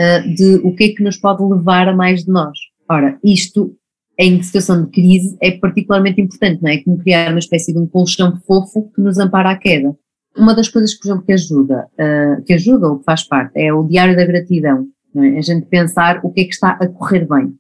eh, 0.01 0.21
de 0.21 0.61
o 0.63 0.77
que 0.77 0.85
é 0.85 0.89
que 0.91 1.03
nos 1.03 1.17
pode 1.17 1.43
levar 1.43 1.89
a 1.89 1.97
mais 1.97 2.25
de 2.25 2.31
nós. 2.31 2.57
Ora, 2.89 3.18
isto 3.22 3.76
em 4.18 4.43
situação 4.43 4.84
de 4.84 4.91
crise 4.91 5.36
é 5.41 5.53
particularmente 5.53 6.20
importante, 6.20 6.62
não 6.62 6.70
é? 6.70 6.78
Como 6.78 6.99
criar 6.99 7.30
uma 7.30 7.39
espécie 7.39 7.72
de 7.72 7.78
um 7.78 7.86
colchão 7.86 8.36
fofo 8.47 8.91
que 8.95 9.01
nos 9.01 9.18
ampara 9.18 9.51
à 9.51 9.57
queda. 9.57 9.95
Uma 10.36 10.55
das 10.55 10.68
coisas, 10.68 10.95
por 10.95 11.07
exemplo, 11.07 11.24
que 11.24 11.32
ajuda, 11.32 11.89
uh, 11.95 12.43
que 12.45 12.53
ajuda 12.53 12.89
ou 12.89 12.99
que 12.99 13.05
faz 13.05 13.22
parte 13.22 13.59
é 13.61 13.72
o 13.72 13.84
diário 13.84 14.16
da 14.16 14.24
gratidão. 14.24 14.86
É? 15.16 15.39
A 15.39 15.41
gente 15.41 15.66
pensar 15.66 16.20
o 16.24 16.32
que 16.32 16.41
é 16.41 16.45
que 16.45 16.53
está 16.53 16.70
a 16.70 16.89
correr 16.89 17.26
bem. 17.28 17.55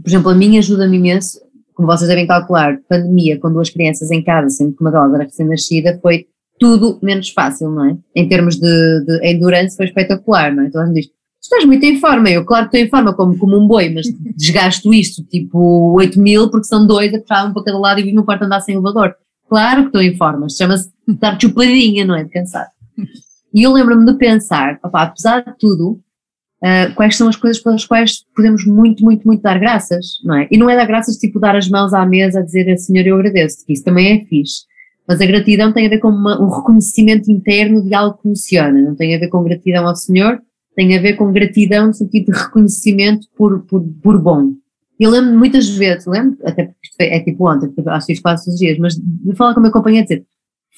Por 0.00 0.08
exemplo, 0.08 0.30
a 0.30 0.34
mim 0.34 0.58
ajuda-me 0.58 0.96
imenso, 0.96 1.40
como 1.74 1.88
vocês 1.88 2.08
devem 2.08 2.26
calcular, 2.26 2.78
pandemia 2.88 3.38
com 3.38 3.52
duas 3.52 3.70
crianças 3.70 4.10
em 4.10 4.22
casa, 4.22 4.50
sendo 4.50 4.74
que 4.74 4.80
uma 4.80 4.90
delas 4.90 5.14
era 5.14 5.24
recém-nascida, 5.24 5.98
foi 6.02 6.26
tudo 6.58 6.98
menos 7.02 7.30
fácil, 7.30 7.70
não 7.70 7.90
é? 7.90 7.96
Em 8.14 8.28
termos 8.28 8.56
de, 8.56 9.04
de 9.04 9.26
endurance 9.26 9.76
foi 9.76 9.86
espetacular, 9.86 10.54
não 10.54 10.64
é? 10.64 10.66
Então 10.66 10.82
a 10.82 10.86
gente 10.86 10.94
diz, 10.94 11.10
estás 11.42 11.64
muito 11.64 11.84
em 11.84 11.98
forma, 11.98 12.30
eu 12.30 12.44
claro 12.44 12.68
que 12.68 12.76
estou 12.76 12.86
em 12.86 12.90
forma 12.90 13.14
como, 13.14 13.36
como 13.36 13.58
um 13.58 13.66
boi, 13.66 13.90
mas 13.90 14.06
desgasto 14.36 14.94
isto 14.94 15.24
tipo 15.24 15.92
8 15.96 16.18
mil 16.20 16.48
porque 16.50 16.66
são 16.66 16.86
dois 16.86 17.12
a 17.12 17.18
puxar 17.18 17.46
um 17.46 17.52
para 17.52 17.64
cada 17.64 17.78
lado 17.78 18.00
e 18.00 18.04
vivo 18.04 18.16
no 18.16 18.24
quarto 18.24 18.44
andar 18.44 18.60
sem 18.60 18.74
elevador. 18.74 19.14
Claro 19.48 19.82
que 19.82 19.86
estou 19.88 20.00
em 20.00 20.16
forma, 20.16 20.48
chama-se 20.48 20.90
estar 21.06 21.38
chupadinha, 21.38 22.04
não 22.04 22.14
é? 22.14 22.24
De 22.24 22.30
cansar. 22.30 22.68
E 23.52 23.62
eu 23.64 23.72
lembro-me 23.72 24.06
de 24.06 24.14
pensar, 24.16 24.78
opa, 24.82 25.02
apesar 25.02 25.44
de 25.44 25.58
tudo, 25.58 26.00
uh, 26.62 26.94
quais 26.94 27.16
são 27.16 27.28
as 27.28 27.36
coisas 27.36 27.62
pelas 27.62 27.84
quais 27.84 28.24
podemos 28.34 28.64
muito, 28.64 29.04
muito, 29.04 29.26
muito 29.26 29.42
dar 29.42 29.58
graças, 29.58 30.20
não 30.24 30.36
é? 30.36 30.48
E 30.50 30.56
não 30.56 30.70
é 30.70 30.76
dar 30.76 30.86
graças 30.86 31.16
tipo 31.16 31.38
dar 31.38 31.54
as 31.54 31.68
mãos 31.68 31.92
à 31.92 32.06
mesa 32.06 32.38
a 32.40 32.42
dizer, 32.42 32.74
Senhor, 32.78 33.06
eu 33.06 33.16
agradeço, 33.16 33.66
que 33.66 33.74
isso 33.74 33.84
também 33.84 34.16
é 34.16 34.24
fixe. 34.24 34.62
Mas 35.06 35.20
a 35.20 35.26
gratidão 35.26 35.72
tem 35.72 35.86
a 35.86 35.90
ver 35.90 35.98
com 35.98 36.08
uma, 36.08 36.40
um 36.40 36.48
reconhecimento 36.48 37.30
interno 37.30 37.82
de 37.82 37.92
algo 37.94 38.16
que 38.16 38.22
funciona, 38.22 38.80
não 38.80 38.94
tem 38.94 39.14
a 39.14 39.18
ver 39.18 39.28
com 39.28 39.42
gratidão 39.42 39.86
ao 39.86 39.96
Senhor, 39.96 40.40
tem 40.74 40.96
a 40.96 41.00
ver 41.00 41.14
com 41.14 41.32
gratidão 41.32 41.88
no 41.88 41.94
sentido 41.94 42.32
de 42.32 42.38
reconhecimento 42.38 43.26
por, 43.36 43.64
por, 43.66 43.82
por 44.02 44.20
bom. 44.20 44.52
Eu 44.98 45.10
lembro 45.10 45.36
muitas 45.36 45.68
vezes, 45.68 46.06
lembro, 46.06 46.38
até 46.44 46.64
porque 46.64 47.02
é 47.02 47.20
tipo 47.20 47.50
ontem, 47.50 47.72
acho 47.86 48.06
que 48.06 48.20
quase 48.20 48.50
os 48.50 48.56
dias, 48.56 48.78
mas 48.78 48.94
de 48.94 49.34
falar 49.34 49.54
com 49.54 49.60
a 49.60 49.62
minha 49.62 49.72
companhia 49.72 50.02
dizer, 50.02 50.24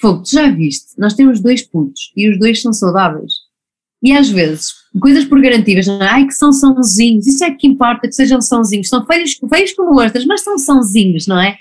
Fogo, 0.00 0.22
tu 0.22 0.32
já 0.32 0.50
viste, 0.50 0.98
nós 0.98 1.14
temos 1.14 1.40
dois 1.40 1.62
putos 1.62 2.12
e 2.16 2.28
os 2.28 2.38
dois 2.38 2.60
são 2.60 2.72
saudáveis. 2.72 3.32
E 4.02 4.12
às 4.12 4.28
vezes, 4.28 4.72
coisas 5.00 5.24
por 5.24 5.40
garantidas, 5.40 5.88
ai 5.88 6.26
que 6.26 6.34
são 6.34 6.52
sãozinhos, 6.52 7.26
isso 7.26 7.44
é 7.44 7.50
que 7.52 7.66
importa 7.66 8.06
que 8.06 8.12
sejam 8.12 8.40
sãozinhos, 8.40 8.88
são 8.88 9.06
feios, 9.06 9.38
feios 9.48 9.72
como 9.72 9.98
outras, 9.98 10.26
mas 10.26 10.42
são 10.42 10.58
sãozinhos, 10.58 11.26
não 11.26 11.40
é? 11.40 11.56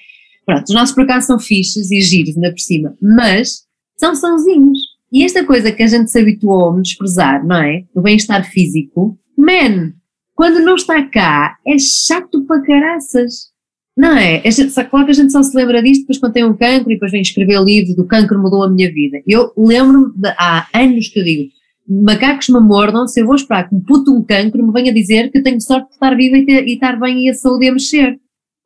Pronto, 0.46 0.68
os 0.68 0.74
nossos 0.74 0.94
por 0.94 1.04
acaso 1.04 1.28
são 1.28 1.40
fixos 1.40 1.90
e 1.92 2.02
giros 2.02 2.36
ainda 2.36 2.52
por 2.52 2.60
cima, 2.60 2.98
mas 3.02 3.64
são 3.96 4.14
sãozinhos. 4.16 4.80
E 5.14 5.24
esta 5.24 5.46
coisa 5.46 5.72
que 5.72 5.84
a 5.84 5.88
gente 5.88 6.10
se 6.10 6.20
habituou 6.20 6.76
a 6.76 6.82
desprezar, 6.82 7.46
não 7.46 7.58
é? 7.58 7.84
O 7.94 8.02
bem-estar 8.02 8.50
físico, 8.50 9.16
man, 9.38 9.94
quando 10.34 10.60
não 10.60 10.74
está 10.74 11.08
cá, 11.08 11.56
é 11.68 11.78
chato 11.78 12.44
para 12.46 12.64
caraças. 12.64 13.54
Não 13.96 14.18
é? 14.18 14.42
A 14.44 14.50
gente, 14.50 14.74
claro 14.74 15.06
que 15.06 15.12
a 15.12 15.14
gente 15.14 15.32
só 15.32 15.44
se 15.44 15.56
lembra 15.56 15.84
disto 15.84 16.02
depois 16.02 16.18
quando 16.18 16.34
tem 16.34 16.44
um 16.44 16.58
cancro 16.58 16.92
e 16.92 16.96
depois 16.96 17.12
vem 17.12 17.22
escrever 17.22 17.62
livros 17.62 17.96
do 17.96 18.08
cancro 18.08 18.42
mudou 18.42 18.64
a 18.64 18.70
minha 18.72 18.92
vida. 18.92 19.22
Eu 19.28 19.52
lembro-me 19.56 20.12
há 20.30 20.68
anos 20.74 21.10
que 21.10 21.20
eu 21.20 21.24
digo, 21.24 21.52
macacos 21.88 22.50
me 22.50 22.60
mordam, 22.60 23.08
se 23.08 23.22
eu 23.22 23.28
vou 23.28 23.36
esperar 23.36 23.70
que 23.70 23.76
me 23.76 23.84
puto 23.84 24.12
um 24.12 24.24
cancro 24.24 24.66
me 24.66 24.74
venha 24.74 24.92
dizer 24.92 25.30
que 25.32 25.38
eu 25.38 25.44
tenho 25.44 25.62
sorte 25.62 25.90
de 25.90 25.94
estar 25.94 26.16
viva 26.16 26.38
e, 26.38 26.46
ter, 26.46 26.68
e 26.68 26.74
estar 26.74 27.00
bem 27.00 27.28
e 27.28 27.30
a 27.30 27.36
saúde 27.36 27.68
a 27.68 27.72
mexer. 27.72 28.20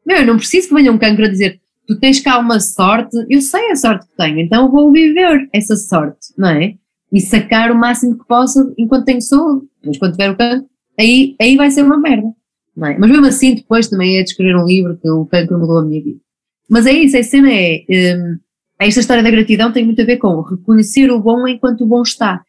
Meu, 0.06 0.20
eu 0.20 0.26
não 0.26 0.38
preciso 0.38 0.70
que 0.70 0.76
venha 0.76 0.94
um 0.94 0.98
cancro 0.98 1.26
a 1.26 1.30
dizer 1.30 1.60
tu 1.88 1.98
tens 1.98 2.20
cá 2.20 2.38
uma 2.38 2.60
sorte, 2.60 3.16
eu 3.30 3.42
sei 3.42 3.72
a 3.72 3.76
sorte 3.76 4.06
que 4.08 4.16
tenho, 4.18 4.40
então 4.40 4.70
vou 4.70 4.92
viver 4.92 5.50
essa 5.54 5.76
sorte, 5.76 6.34
não 6.38 6.50
é? 6.50 6.76
E 7.12 7.22
sacar 7.22 7.72
o 7.72 7.76
máximo 7.76 8.18
que 8.18 8.28
possa 8.28 8.74
enquanto 8.78 9.06
tenho 9.06 9.22
saúde. 9.22 9.66
Mas 9.86 9.98
quando 9.98 10.12
tiver 10.12 10.30
o 10.30 10.36
cancro, 10.36 10.68
aí, 11.00 11.36
aí 11.40 11.56
vai 11.56 11.72
ser 11.72 11.84
uma 11.84 11.98
merda. 11.98 12.28
É? 12.28 12.98
Mas 12.98 13.10
mesmo 13.10 13.26
assim, 13.26 13.56
depois 13.56 13.88
também 13.88 14.18
é 14.18 14.24
de 14.24 14.30
escrever 14.30 14.56
um 14.56 14.66
livro 14.66 14.98
que 14.98 15.10
o 15.10 15.26
cancro 15.26 15.58
mudou 15.58 15.80
a 15.80 15.86
minha 15.86 16.04
vida. 16.04 16.20
Mas 16.70 16.86
é 16.86 16.92
isso, 16.92 17.18
a 17.18 17.24
cena 17.24 17.50
é, 17.52 17.86
um, 17.90 18.38
esta 18.80 19.00
história 19.00 19.24
da 19.24 19.32
gratidão 19.32 19.72
tem 19.72 19.86
muito 19.86 20.02
a 20.02 20.06
ver 20.06 20.18
com 20.18 20.42
reconhecer 20.42 21.10
o 21.10 21.20
bom 21.20 21.48
enquanto 21.48 21.82
o 21.82 21.88
bom 21.88 22.02
está. 22.02 22.44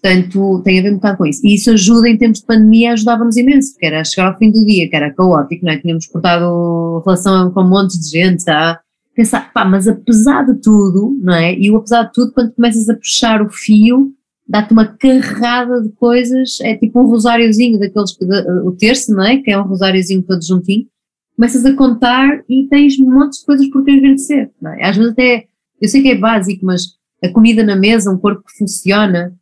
Portanto, 0.00 0.62
tem 0.62 0.78
a 0.78 0.82
ver 0.82 0.92
um 0.92 0.96
bocado 0.96 1.18
com 1.18 1.26
isso. 1.26 1.40
E 1.44 1.54
isso 1.54 1.70
ajuda 1.70 2.08
em 2.08 2.16
tempos 2.16 2.40
de 2.40 2.46
pandemia, 2.46 2.92
ajudava-nos 2.92 3.36
imenso, 3.36 3.72
porque 3.72 3.86
era 3.86 4.04
chegar 4.04 4.28
ao 4.28 4.38
fim 4.38 4.50
do 4.50 4.64
dia, 4.64 4.88
que 4.88 4.96
era 4.96 5.12
caótico, 5.12 5.64
não 5.64 5.72
é? 5.72 5.78
Tínhamos 5.78 6.06
cortado 6.06 7.02
relação 7.04 7.50
com 7.50 7.62
um 7.62 7.68
monte 7.68 7.98
de 7.98 8.08
gente, 8.08 8.44
tá? 8.44 8.80
Pensar, 9.14 9.52
pá, 9.52 9.64
mas 9.64 9.88
apesar 9.88 10.44
de 10.44 10.60
tudo, 10.60 11.16
não 11.20 11.34
é? 11.34 11.54
E 11.58 11.70
o 11.70 11.76
apesar 11.76 12.04
de 12.04 12.12
tudo, 12.12 12.32
quando 12.32 12.52
começas 12.52 12.88
a 12.88 12.94
puxar 12.94 13.42
o 13.42 13.48
fio, 13.48 14.12
dá-te 14.46 14.72
uma 14.72 14.86
carrada 14.86 15.82
de 15.82 15.88
coisas, 15.90 16.60
é 16.60 16.76
tipo 16.76 17.00
um 17.00 17.06
rosáriozinho 17.06 17.78
daqueles, 17.78 18.16
o 18.64 18.72
terço, 18.72 19.12
não 19.12 19.24
é? 19.24 19.38
Que 19.38 19.50
é 19.50 19.58
um 19.58 19.66
rosáriozinho 19.66 20.22
todo 20.22 20.44
juntinho. 20.44 20.86
Começas 21.34 21.64
a 21.64 21.74
contar 21.74 22.42
e 22.48 22.66
tens 22.68 22.98
montes 22.98 23.40
de 23.40 23.46
coisas 23.46 23.68
por 23.68 23.84
que 23.84 23.90
agradecer, 23.90 24.50
não 24.60 24.72
é? 24.72 24.84
Às 24.84 24.96
vezes 24.96 25.12
até, 25.12 25.46
eu 25.80 25.88
sei 25.88 26.02
que 26.02 26.10
é 26.10 26.16
básico, 26.16 26.64
mas 26.64 26.96
a 27.22 27.28
comida 27.30 27.64
na 27.64 27.76
mesa, 27.76 28.10
um 28.10 28.18
corpo 28.18 28.42
que 28.42 28.56
funciona, 28.58 29.34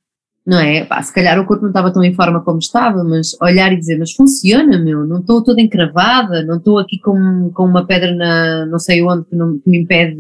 não 0.47 0.59
é? 0.59 0.85
Pá, 0.85 1.03
se 1.03 1.13
calhar 1.13 1.39
o 1.41 1.47
corpo 1.47 1.63
não 1.63 1.71
estava 1.71 1.93
tão 1.93 2.05
em 2.05 2.15
forma 2.15 2.43
como 2.43 2.59
estava, 2.59 3.03
mas 3.03 3.37
olhar 3.41 3.73
e 3.73 3.79
dizer, 3.79 3.99
mas 3.99 4.13
funciona, 4.13 4.79
meu, 4.79 5.07
não 5.07 5.21
estou 5.21 5.43
toda 5.43 5.61
encravada, 5.61 6.45
não 6.45 6.59
estou 6.59 6.79
aqui 6.79 6.99
com, 6.99 7.51
com 7.55 7.65
uma 7.65 7.87
pedra 7.87 8.15
na 8.15 8.67
não 8.67 8.79
sei 8.79 9.03
onde 9.03 9.25
que, 9.25 9.35
não, 9.35 9.59
que 9.59 9.71
me 9.71 9.79
impede. 9.79 10.19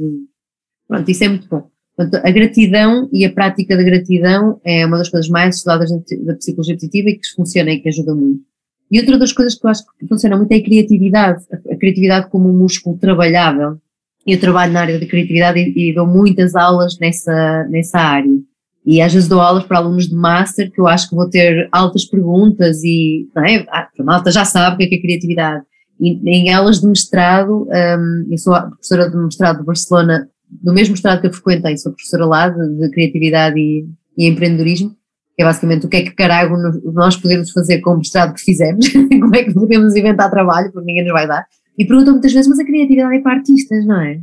Pronto, 0.88 1.10
isso 1.10 1.24
é 1.24 1.28
muito 1.28 1.48
bom. 1.48 1.68
Portanto, 1.96 2.24
a 2.26 2.30
gratidão 2.30 3.08
e 3.12 3.24
a 3.24 3.32
prática 3.32 3.76
da 3.76 3.82
gratidão 3.82 4.60
é 4.64 4.84
uma 4.84 4.98
das 4.98 5.08
coisas 5.08 5.28
mais 5.28 5.56
estudadas 5.56 5.90
da 5.90 6.34
psicologia 6.34 6.74
positiva 6.74 7.10
e 7.10 7.18
que 7.18 7.28
funciona 7.36 7.70
e 7.70 7.80
que 7.80 7.88
ajuda 7.88 8.14
muito. 8.14 8.42
E 8.90 8.98
outra 8.98 9.18
das 9.18 9.32
coisas 9.32 9.54
que 9.54 9.64
eu 9.64 9.70
acho 9.70 9.82
que 9.98 10.06
funciona 10.06 10.36
muito 10.36 10.52
é 10.52 10.56
a 10.56 10.62
criatividade, 10.62 11.44
a 11.70 11.76
criatividade 11.76 12.30
como 12.30 12.48
um 12.48 12.56
músculo 12.56 12.98
trabalhável. 12.98 13.78
Eu 14.26 14.40
trabalho 14.40 14.72
na 14.72 14.80
área 14.80 14.98
da 14.98 15.06
criatividade 15.06 15.58
e, 15.60 15.90
e 15.90 15.94
dou 15.94 16.06
muitas 16.06 16.54
aulas 16.54 16.98
nessa, 16.98 17.64
nessa 17.68 17.98
área. 17.98 18.40
E 18.86 19.00
às 19.00 19.12
vezes 19.12 19.28
dou 19.28 19.40
aulas 19.40 19.64
para 19.64 19.78
alunos 19.78 20.08
de 20.08 20.14
Master 20.14 20.70
que 20.70 20.80
eu 20.80 20.86
acho 20.86 21.08
que 21.08 21.14
vou 21.14 21.28
ter 21.28 21.68
altas 21.72 22.04
perguntas 22.04 22.82
e, 22.84 23.28
não 23.34 23.44
é? 23.44 23.64
Ah, 23.70 23.88
a 23.98 24.02
malta 24.02 24.30
já 24.30 24.44
sabe 24.44 24.74
o 24.74 24.78
que 24.78 24.84
é, 24.84 24.88
que 24.88 24.94
é 24.96 25.00
criatividade. 25.00 25.64
E 25.98 26.20
em 26.28 26.52
aulas 26.52 26.80
de 26.80 26.86
mestrado, 26.86 27.66
um, 27.66 28.26
eu 28.30 28.36
sou 28.36 28.52
professora 28.54 29.08
de 29.08 29.16
mestrado 29.16 29.58
de 29.60 29.64
Barcelona, 29.64 30.28
do 30.50 30.74
mesmo 30.74 30.92
mestrado 30.92 31.20
que 31.20 31.28
eu 31.28 31.32
frequentei, 31.32 31.76
sou 31.78 31.92
professora 31.92 32.26
lá 32.26 32.48
de, 32.48 32.76
de 32.76 32.90
criatividade 32.90 33.58
e, 33.58 33.86
e, 34.18 34.26
empreendedorismo, 34.26 34.90
que 35.34 35.42
é 35.42 35.44
basicamente 35.44 35.86
o 35.86 35.88
que 35.88 35.96
é 35.96 36.02
que 36.02 36.10
carago 36.10 36.56
nós 36.92 37.16
podemos 37.16 37.50
fazer 37.52 37.80
com 37.80 37.92
o 37.92 37.98
mestrado 37.98 38.34
que 38.34 38.42
fizemos, 38.42 38.86
como 38.92 39.34
é 39.34 39.44
que 39.44 39.54
podemos 39.54 39.96
inventar 39.96 40.30
trabalho, 40.30 40.70
porque 40.72 40.86
ninguém 40.86 41.04
nos 41.04 41.12
vai 41.12 41.26
dar. 41.26 41.46
E 41.78 41.86
perguntam 41.86 42.14
muitas 42.14 42.32
vezes, 42.32 42.48
mas 42.48 42.58
a 42.58 42.64
criatividade 42.64 43.16
é 43.16 43.20
para 43.20 43.36
artistas, 43.36 43.86
não 43.86 44.00
é? 44.00 44.20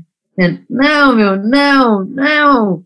Não, 0.69 1.15
meu, 1.15 1.37
não, 1.37 2.05
não 2.05 2.83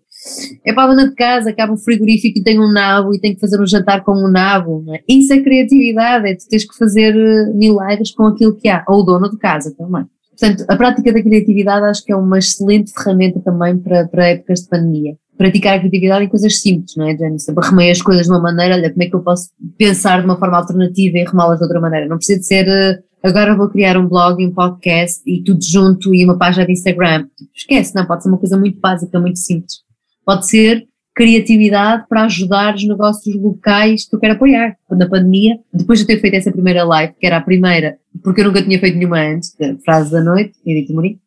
é 0.65 0.73
para 0.73 0.83
a 0.83 0.87
dona 0.87 1.09
de 1.09 1.15
casa, 1.15 1.49
acaba 1.49 1.73
o 1.73 1.77
frigorífico 1.77 2.39
e 2.39 2.43
tem 2.43 2.59
um 2.59 2.71
nabo 2.71 3.13
e 3.13 3.19
tem 3.19 3.33
que 3.33 3.39
fazer 3.39 3.61
um 3.61 3.67
jantar 3.67 4.03
com 4.03 4.13
um 4.13 4.29
nabo. 4.29 4.83
É? 4.93 5.01
Isso 5.07 5.33
é 5.33 5.41
criatividade, 5.41 6.27
é 6.27 6.35
tu 6.35 6.47
tens 6.49 6.65
que 6.65 6.77
fazer 6.77 7.15
eh, 7.15 7.53
milagres 7.53 8.11
com 8.11 8.25
aquilo 8.25 8.55
que 8.55 8.67
há, 8.67 8.83
ou 8.87 9.01
o 9.01 9.03
dono 9.03 9.29
de 9.29 9.37
casa 9.37 9.73
também. 9.77 10.05
Portanto, 10.37 10.65
a 10.67 10.75
prática 10.75 11.13
da 11.13 11.21
criatividade 11.21 11.85
acho 11.85 12.03
que 12.03 12.11
é 12.11 12.15
uma 12.15 12.37
excelente 12.37 12.91
ferramenta 12.91 13.39
também 13.39 13.77
para, 13.77 14.07
para 14.07 14.27
épocas 14.27 14.61
de 14.61 14.67
pandemia. 14.67 15.15
Praticar 15.37 15.75
a 15.75 15.79
criatividade 15.79 16.25
em 16.25 16.29
coisas 16.29 16.61
simples, 16.61 16.95
não 16.97 17.07
é? 17.07 17.15
Sempre 17.37 17.65
arrumei 17.65 17.91
as 17.91 18.01
coisas 18.01 18.25
de 18.25 18.31
uma 18.31 18.41
maneira, 18.41 18.75
olha, 18.75 18.89
como 18.89 19.03
é 19.03 19.05
que 19.07 19.15
eu 19.15 19.21
posso 19.21 19.49
pensar 19.77 20.19
de 20.19 20.25
uma 20.25 20.37
forma 20.37 20.57
alternativa 20.57 21.17
e 21.17 21.21
arrumá-las 21.25 21.59
de 21.59 21.63
outra 21.63 21.79
maneira? 21.79 22.07
Não 22.07 22.17
precisa 22.17 22.39
de 22.39 22.45
ser, 22.45 22.67
eh, 22.67 22.99
agora 23.23 23.55
vou 23.55 23.69
criar 23.69 23.97
um 23.97 24.07
blog, 24.07 24.45
um 24.45 24.53
podcast 24.53 25.21
e 25.25 25.41
tudo 25.41 25.63
junto 25.63 26.13
e 26.13 26.25
uma 26.25 26.37
página 26.37 26.65
de 26.65 26.73
Instagram. 26.73 27.27
Esquece, 27.55 27.95
não, 27.95 28.05
pode 28.05 28.23
ser 28.23 28.29
uma 28.29 28.37
coisa 28.37 28.57
muito 28.57 28.79
básica, 28.79 29.19
muito 29.19 29.39
simples. 29.39 29.84
Pode 30.25 30.47
ser 30.49 30.87
criatividade 31.15 32.05
para 32.09 32.25
ajudar 32.25 32.75
os 32.75 32.85
negócios 32.85 33.35
locais 33.41 34.07
que 34.07 34.15
eu 34.15 34.19
quero 34.19 34.33
apoiar. 34.33 34.75
Na 34.91 35.07
pandemia, 35.07 35.57
depois 35.73 35.99
de 35.99 36.05
ter 36.05 36.19
feito 36.19 36.33
essa 36.33 36.51
primeira 36.51 36.83
live, 36.83 37.13
que 37.17 37.25
era 37.25 37.37
a 37.37 37.41
primeira, 37.41 37.97
porque 38.21 38.41
eu 38.41 38.45
nunca 38.45 38.61
tinha 38.61 38.79
feito 38.79 38.97
nenhuma 38.97 39.19
antes, 39.19 39.55
frase 39.85 40.11
da 40.11 40.21
noite, 40.21 40.53
Edith 40.65 40.91
Mourinho, 40.93 41.17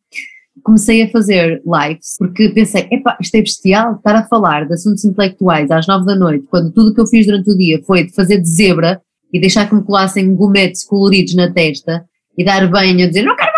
comecei 0.63 1.01
a 1.01 1.09
fazer 1.09 1.61
lives, 1.65 2.15
porque 2.19 2.49
pensei, 2.49 2.87
epá, 2.91 3.17
isto 3.19 3.33
é 3.35 3.41
bestial, 3.41 3.95
estar 3.95 4.15
a 4.15 4.27
falar 4.27 4.67
de 4.67 4.73
assuntos 4.73 5.03
intelectuais 5.05 5.71
às 5.71 5.87
nove 5.87 6.05
da 6.05 6.15
noite, 6.15 6.45
quando 6.49 6.71
tudo 6.71 6.91
o 6.91 6.93
que 6.93 7.01
eu 7.01 7.07
fiz 7.07 7.25
durante 7.25 7.49
o 7.49 7.57
dia 7.57 7.81
foi 7.85 8.05
de 8.05 8.13
fazer 8.13 8.39
de 8.39 8.47
zebra 8.47 9.01
e 9.33 9.39
deixar 9.39 9.67
que 9.67 9.75
me 9.75 9.83
colassem 9.83 10.35
gometes 10.35 10.83
coloridos 10.83 11.33
na 11.35 11.51
testa 11.51 12.05
e 12.37 12.43
dar 12.43 12.67
banho 12.69 13.05
a 13.05 13.07
dizer, 13.07 13.23
não 13.23 13.35
quero 13.35 13.51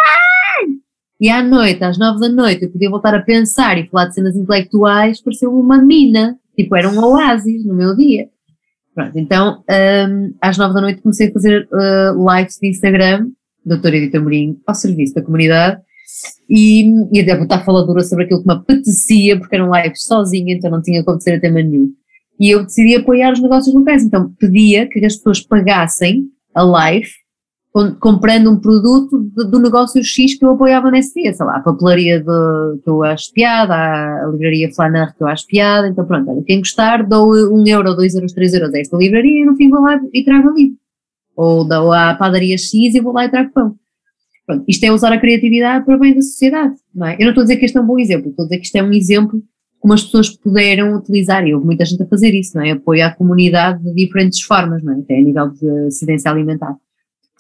e 1.22 1.30
à 1.30 1.43
noite, 1.43 1.84
às 1.84 1.99
nove 1.99 2.19
da 2.19 2.30
noite, 2.30 2.63
eu 2.63 2.72
podia 2.72 2.89
voltar 2.89 3.13
a 3.13 3.22
pensar 3.22 3.78
e 3.78 3.88
falar 3.88 4.07
de 4.07 4.15
cenas 4.15 4.36
intelectuais, 4.36 5.22
pareceu 5.22 5.53
uma 5.53 5.78
mina, 5.78 6.36
tipo, 6.55 6.76
era 6.76 6.89
um 6.89 6.97
oásis 6.97 7.63
no 7.63 7.76
meu 7.76 7.95
dia. 7.95 8.28
Pronto, 8.95 9.15
então, 9.19 9.63
um, 10.09 10.34
às 10.41 10.57
nove 10.57 10.74
da 10.74 10.82
noite 10.82 10.99
comecei 10.99 11.30
a 11.30 11.32
fazer 11.32 11.69
uh, 11.72 12.36
lives 12.36 12.57
de 12.59 12.69
Instagram, 12.69 13.30
doutora 13.63 13.97
Edita 13.97 14.19
Mourinho, 14.19 14.57
ao 14.65 14.74
serviço 14.74 15.13
da 15.13 15.22
comunidade, 15.22 15.80
e, 16.49 16.89
e 17.13 17.19
até 17.19 17.39
estar 17.39 17.63
faladora 17.63 18.03
sobre 18.03 18.26
aquilo 18.26 18.41
que 18.41 18.47
me 18.47 18.55
apetecia, 18.55 19.38
porque 19.38 19.55
eram 19.55 19.72
lives 19.72 20.03
sozinha, 20.03 20.55
então 20.55 20.72
não 20.72 20.82
tinha 20.82 21.03
como 21.03 21.22
ser 21.22 21.36
até 21.36 21.51
nenhum. 21.51 21.91
E 22.39 22.49
eu 22.49 22.63
decidi 22.63 22.95
apoiar 22.95 23.32
os 23.32 23.39
negócios 23.39 23.76
locais, 23.76 24.03
então 24.03 24.34
pedia 24.39 24.89
que 24.89 25.05
as 25.05 25.17
pessoas 25.17 25.41
pagassem 25.41 26.26
a 26.55 26.63
live 26.63 27.11
comprando 27.99 28.51
um 28.51 28.59
produto 28.59 29.17
do 29.17 29.59
negócio 29.59 30.03
X 30.03 30.38
que 30.38 30.43
eu 30.43 30.51
apoiava 30.51 30.91
nesse 30.91 31.13
dia, 31.22 31.34
sei 31.34 31.45
lá, 31.45 31.55
a 31.55 31.61
papelaria 31.61 32.19
de, 32.19 32.82
que 32.84 32.89
eu 32.89 33.01
acho 33.03 33.32
piada, 33.32 33.74
a 33.74 34.28
livraria 34.30 34.69
Flaner 34.74 35.15
que 35.15 35.24
eu 35.24 35.28
acho 35.28 35.47
piada, 35.47 35.88
então 35.88 36.05
pronto, 36.05 36.30
olha, 36.30 36.43
quem 36.43 36.59
gostar 36.59 37.07
dou 37.07 37.32
um 37.32 37.65
euro, 37.65 37.95
dois 37.95 38.13
euros, 38.13 38.34
três 38.34 38.53
euros 38.53 38.74
a 38.74 38.80
esta 38.80 38.97
livraria 38.97 39.43
e 39.43 39.45
no 39.45 39.55
fim 39.55 39.69
vou 39.69 39.82
lá 39.82 39.97
e 40.13 40.24
trago 40.24 40.49
ali. 40.49 40.74
Ou 41.36 41.63
dou 41.63 41.93
à 41.93 42.13
padaria 42.15 42.57
X 42.57 42.74
e 42.74 42.99
vou 42.99 43.13
lá 43.13 43.26
e 43.26 43.30
trago 43.30 43.51
pão. 43.53 43.76
Pronto, 44.45 44.65
isto 44.67 44.84
é 44.84 44.91
usar 44.91 45.13
a 45.13 45.19
criatividade 45.19 45.86
para 45.86 45.97
bem 45.97 46.13
da 46.13 46.22
sociedade, 46.22 46.76
não 46.93 47.07
é? 47.07 47.15
Eu 47.15 47.22
não 47.22 47.30
estou 47.30 47.43
a 47.43 47.45
dizer 47.45 47.55
que 47.55 47.65
este 47.65 47.78
é 47.78 47.82
um 47.82 47.88
bom 47.88 47.97
exemplo, 47.97 48.32
estou 48.32 48.43
a 48.43 48.47
dizer 48.47 48.59
que 48.59 48.65
isto 48.65 48.76
é 48.76 48.84
um 48.84 48.91
exemplo 48.91 49.41
como 49.80 49.93
as 49.93 50.03
pessoas 50.03 50.30
puderam 50.30 50.95
utilizar, 50.95 51.47
e 51.47 51.55
houve 51.55 51.65
muita 51.65 51.84
gente 51.86 52.03
a 52.03 52.05
fazer 52.05 52.36
isso, 52.36 52.55
não 52.55 52.63
é? 52.63 52.72
Apoio 52.72 53.03
à 53.03 53.09
comunidade 53.09 53.84
de 53.84 53.95
diferentes 53.95 54.41
formas, 54.41 54.84
não 54.84 54.93
é? 54.93 54.99
Até 54.99 55.17
a 55.17 55.22
nível 55.22 55.49
de 55.49 55.88
assistência 55.88 56.30
alimentar. 56.30 56.76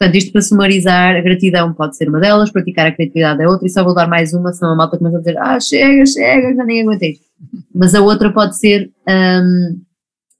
Portanto, 0.01 0.15
isto 0.15 0.31
para 0.31 0.41
sumarizar, 0.41 1.15
a 1.15 1.21
gratidão 1.21 1.71
pode 1.75 1.95
ser 1.95 2.09
uma 2.09 2.19
delas, 2.19 2.49
praticar 2.51 2.87
a 2.87 2.91
criatividade 2.91 3.43
é 3.43 3.47
outra, 3.47 3.67
e 3.67 3.69
só 3.69 3.83
vou 3.83 3.93
dar 3.93 4.07
mais 4.07 4.33
uma, 4.33 4.51
senão 4.51 4.73
a 4.73 4.75
malta 4.75 4.97
começa 4.97 5.17
a 5.17 5.19
dizer, 5.19 5.37
ah, 5.37 5.59
chega, 5.59 6.03
chega, 6.07 6.55
já 6.55 6.65
nem 6.65 6.81
aguentei. 6.81 7.19
Mas 7.71 7.93
a 7.93 8.01
outra 8.01 8.33
pode 8.33 8.57
ser 8.57 8.89
um, 9.07 9.79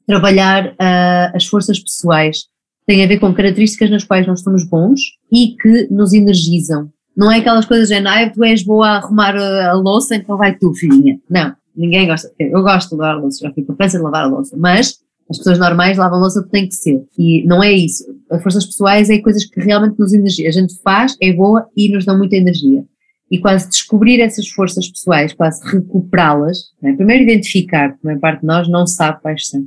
trabalhar 0.08 0.70
uh, 0.70 1.36
as 1.36 1.46
forças 1.46 1.80
pessoais. 1.80 2.46
Tem 2.88 3.04
a 3.04 3.08
ver 3.08 3.20
com 3.20 3.32
características 3.36 3.92
nas 3.92 4.04
quais 4.04 4.26
nós 4.26 4.42
somos 4.42 4.64
bons 4.64 5.00
e 5.32 5.56
que 5.62 5.88
nos 5.92 6.12
energizam. 6.12 6.90
Não 7.16 7.32
é 7.32 7.38
aquelas 7.38 7.66
coisas 7.66 7.88
de, 7.90 7.94
ah, 7.94 8.30
tu 8.32 8.44
és 8.44 8.64
boa 8.64 8.88
a 8.88 8.96
arrumar 8.98 9.36
a, 9.36 9.70
a 9.70 9.74
louça, 9.74 10.16
então 10.16 10.38
vai 10.38 10.58
tu, 10.58 10.74
filhinha. 10.74 11.20
Não, 11.30 11.54
ninguém 11.76 12.08
gosta. 12.08 12.32
Eu 12.40 12.64
gosto 12.64 12.90
de 12.90 12.96
lavar 12.96 13.16
a 13.18 13.20
louça, 13.20 13.46
já 13.46 13.54
fui 13.54 13.64
para 13.64 13.86
de 13.86 13.98
lavar 14.00 14.24
a 14.24 14.28
louça, 14.28 14.58
mas 14.58 14.98
as 15.32 15.38
pessoas 15.38 15.60
normais 15.60 15.98
lavam 15.98 16.20
louça 16.20 16.42
porque 16.42 16.58
tem 16.58 16.68
que 16.68 16.76
ser. 16.76 17.02
E 17.18 17.44
não 17.46 17.64
é 17.64 17.72
isso. 17.72 18.04
As 18.30 18.44
forças 18.44 18.66
pessoais 18.66 19.10
é 19.10 19.18
coisas 19.20 19.46
que 19.46 19.62
realmente 19.62 19.98
nos 19.98 20.14
energia. 20.14 20.50
A 20.50 20.52
gente 20.52 20.74
faz, 20.84 21.16
é 21.22 21.32
boa 21.32 21.68
e 21.76 21.90
nos 21.90 22.06
dão 22.06 22.18
muita 22.18 22.36
energia. 22.36 22.84
E 23.32 23.40
quase 23.40 23.70
descobrir 23.70 24.20
essas 24.20 24.50
forças 24.50 24.90
pessoais, 24.90 25.32
quase 25.32 25.66
recuperá-las, 25.72 26.58
é? 26.84 26.92
primeiro 26.92 27.24
identificar, 27.24 27.94
porque 27.94 28.10
a 28.10 28.20
parte 28.20 28.42
de 28.42 28.48
nós 28.48 28.68
não 28.68 28.86
sabe 28.86 29.22
quais 29.22 29.48
são. 29.48 29.64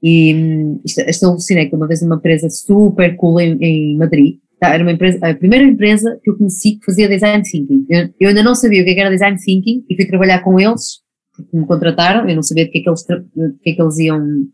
E 0.00 0.32
hum, 0.32 0.80
isto, 0.84 1.00
isto 1.00 1.26
alucinei 1.26 1.68
que 1.68 1.74
uma 1.74 1.88
vez 1.88 2.00
uma 2.02 2.14
empresa 2.14 2.48
super 2.48 3.16
cool 3.16 3.40
em, 3.40 3.58
em 3.60 3.96
Madrid, 3.96 4.36
tá? 4.60 4.68
era 4.68 4.84
uma 4.84 4.92
empresa, 4.92 5.18
a 5.26 5.34
primeira 5.34 5.64
empresa 5.64 6.20
que 6.22 6.30
eu 6.30 6.38
conheci 6.38 6.76
que 6.76 6.84
fazia 6.84 7.08
design 7.08 7.42
thinking. 7.42 7.84
Eu, 7.88 8.10
eu 8.20 8.28
ainda 8.28 8.44
não 8.44 8.54
sabia 8.54 8.82
o 8.82 8.84
que 8.84 8.92
era 8.92 9.10
design 9.10 9.36
thinking 9.44 9.84
e 9.90 9.96
fui 9.96 10.06
trabalhar 10.06 10.44
com 10.44 10.60
eles, 10.60 11.00
porque 11.34 11.56
me 11.56 11.66
contrataram, 11.66 12.28
eu 12.28 12.36
não 12.36 12.44
sabia 12.44 12.66
de 12.66 12.70
que 12.70 12.78
é 12.78 12.82
que 12.82 12.88
eles, 12.88 13.02
de 13.02 13.58
que 13.60 13.70
é 13.70 13.72
que 13.74 13.82
eles 13.82 13.98
iam 13.98 14.20
o 14.20 14.46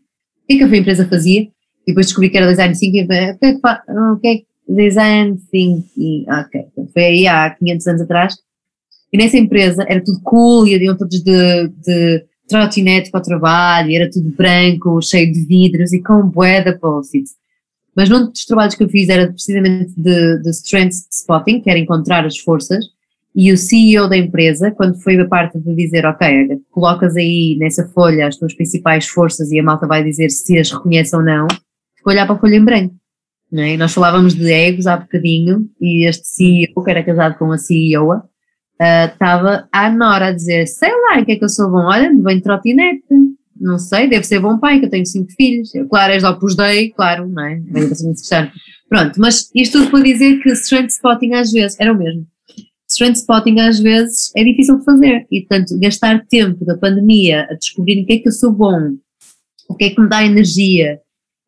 que 0.57 0.63
é 0.63 0.67
que 0.67 0.75
a 0.75 0.77
empresa 0.77 1.07
fazia? 1.07 1.41
E 1.41 1.51
depois 1.87 2.07
descobri 2.07 2.29
que 2.29 2.37
era 2.37 2.47
design 2.47 2.77
thinking, 2.77 3.07
o 3.07 3.13
é 3.13 3.31
o 3.31 4.17
que, 4.19 4.27
é 4.27 4.35
que 4.37 4.45
design 4.67 5.37
thinking, 5.51 6.25
ok, 6.29 6.65
foi 6.93 7.03
aí 7.03 7.27
há 7.27 7.49
500 7.49 7.87
anos 7.87 8.01
atrás, 8.01 8.35
e 9.11 9.17
nessa 9.17 9.37
empresa 9.37 9.85
era 9.87 10.03
tudo 10.03 10.21
cool, 10.21 10.67
e 10.67 10.77
iam 10.77 10.97
todos 10.97 11.21
de, 11.21 11.67
de 11.67 12.25
trotinete 12.47 13.11
para 13.11 13.19
o 13.19 13.23
trabalho, 13.23 13.95
era 13.95 14.09
tudo 14.09 14.29
branco, 14.35 15.01
cheio 15.01 15.31
de 15.31 15.45
vidros 15.45 15.91
e 15.91 16.01
com 16.01 16.27
bué 16.27 16.61
de 16.61 16.77
post-its. 16.77 17.31
Mas 17.95 18.09
num 18.09 18.29
dos 18.29 18.45
trabalhos 18.45 18.75
que 18.75 18.83
eu 18.83 18.89
fiz 18.89 19.09
era 19.09 19.27
precisamente 19.27 19.93
de, 19.97 20.41
de 20.41 20.49
strength 20.51 21.07
spotting, 21.11 21.61
que 21.61 21.69
era 21.69 21.79
encontrar 21.79 22.25
as 22.25 22.37
forças, 22.37 22.85
e 23.35 23.51
o 23.51 23.57
CEO 23.57 24.09
da 24.09 24.17
empresa, 24.17 24.71
quando 24.71 25.01
foi 25.01 25.19
a 25.19 25.27
parte 25.27 25.57
de 25.59 25.73
dizer, 25.73 26.05
ok, 26.05 26.59
colocas 26.69 27.15
aí 27.15 27.55
nessa 27.59 27.87
folha 27.89 28.27
as 28.27 28.35
tuas 28.37 28.53
principais 28.53 29.07
forças 29.07 29.51
e 29.51 29.59
a 29.59 29.63
malta 29.63 29.87
vai 29.87 30.03
dizer 30.03 30.29
se 30.29 30.57
as 30.57 30.71
reconhece 30.71 31.15
ou 31.15 31.23
não, 31.23 31.47
ficou 31.95 32.11
olhar 32.11 32.25
para 32.25 32.35
a 32.35 32.39
folha 32.39 32.55
em 32.55 32.65
branco. 32.65 32.95
Não 33.51 33.63
é? 33.63 33.77
Nós 33.77 33.93
falávamos 33.93 34.33
de 34.33 34.51
egos 34.51 34.87
há 34.87 34.97
bocadinho 34.97 35.69
e 35.79 36.07
este 36.07 36.27
CEO, 36.27 36.83
que 36.83 36.91
era 36.91 37.03
casado 37.03 37.37
com 37.37 37.51
a 37.51 37.57
CEO, 37.57 38.21
estava 38.79 39.67
a 39.71 39.89
Nora 39.89 40.27
a 40.27 40.31
dizer, 40.31 40.67
sei 40.67 40.89
lá, 40.89 41.19
o 41.19 41.25
que 41.25 41.33
é 41.33 41.35
que 41.35 41.43
eu 41.43 41.49
sou 41.49 41.69
bom? 41.69 41.83
Olha, 41.85 42.09
vem 42.13 42.37
de 42.37 42.43
trotinete, 42.43 43.03
não 43.59 43.77
sei, 43.77 44.09
deve 44.09 44.23
ser 44.23 44.39
bom 44.39 44.57
pai, 44.57 44.79
que 44.79 44.85
eu 44.85 44.89
tenho 44.89 45.05
cinco 45.05 45.31
filhos. 45.33 45.73
Eu, 45.75 45.87
claro, 45.87 46.13
és 46.13 46.23
Opus 46.23 46.55
Dei, 46.55 46.89
claro, 46.91 47.27
não 47.29 47.45
é? 47.45 47.55
Bem, 47.59 47.87
Pronto, 48.89 49.19
mas 49.19 49.49
isto 49.53 49.79
tudo 49.79 49.91
para 49.91 50.03
dizer 50.03 50.39
que 50.41 50.49
strength 50.53 50.89
spotting 50.89 51.33
às 51.33 51.51
vezes, 51.51 51.79
era 51.79 51.93
o 51.93 51.97
mesmo, 51.97 52.25
strength 52.91 53.17
spotting 53.17 53.59
às 53.59 53.79
vezes 53.79 54.31
é 54.35 54.43
difícil 54.43 54.77
de 54.79 54.85
fazer 54.85 55.25
e, 55.31 55.41
portanto, 55.41 55.79
gastar 55.79 56.25
tempo 56.27 56.65
da 56.65 56.77
pandemia 56.77 57.47
a 57.49 57.53
descobrir 57.53 58.01
o 58.01 58.05
que 58.05 58.13
é 58.13 58.17
que 58.19 58.27
eu 58.27 58.31
sou 58.31 58.51
bom, 58.51 58.95
o 59.69 59.75
que 59.75 59.85
é 59.85 59.89
que 59.89 60.01
me 60.01 60.09
dá 60.09 60.23
energia 60.25 60.99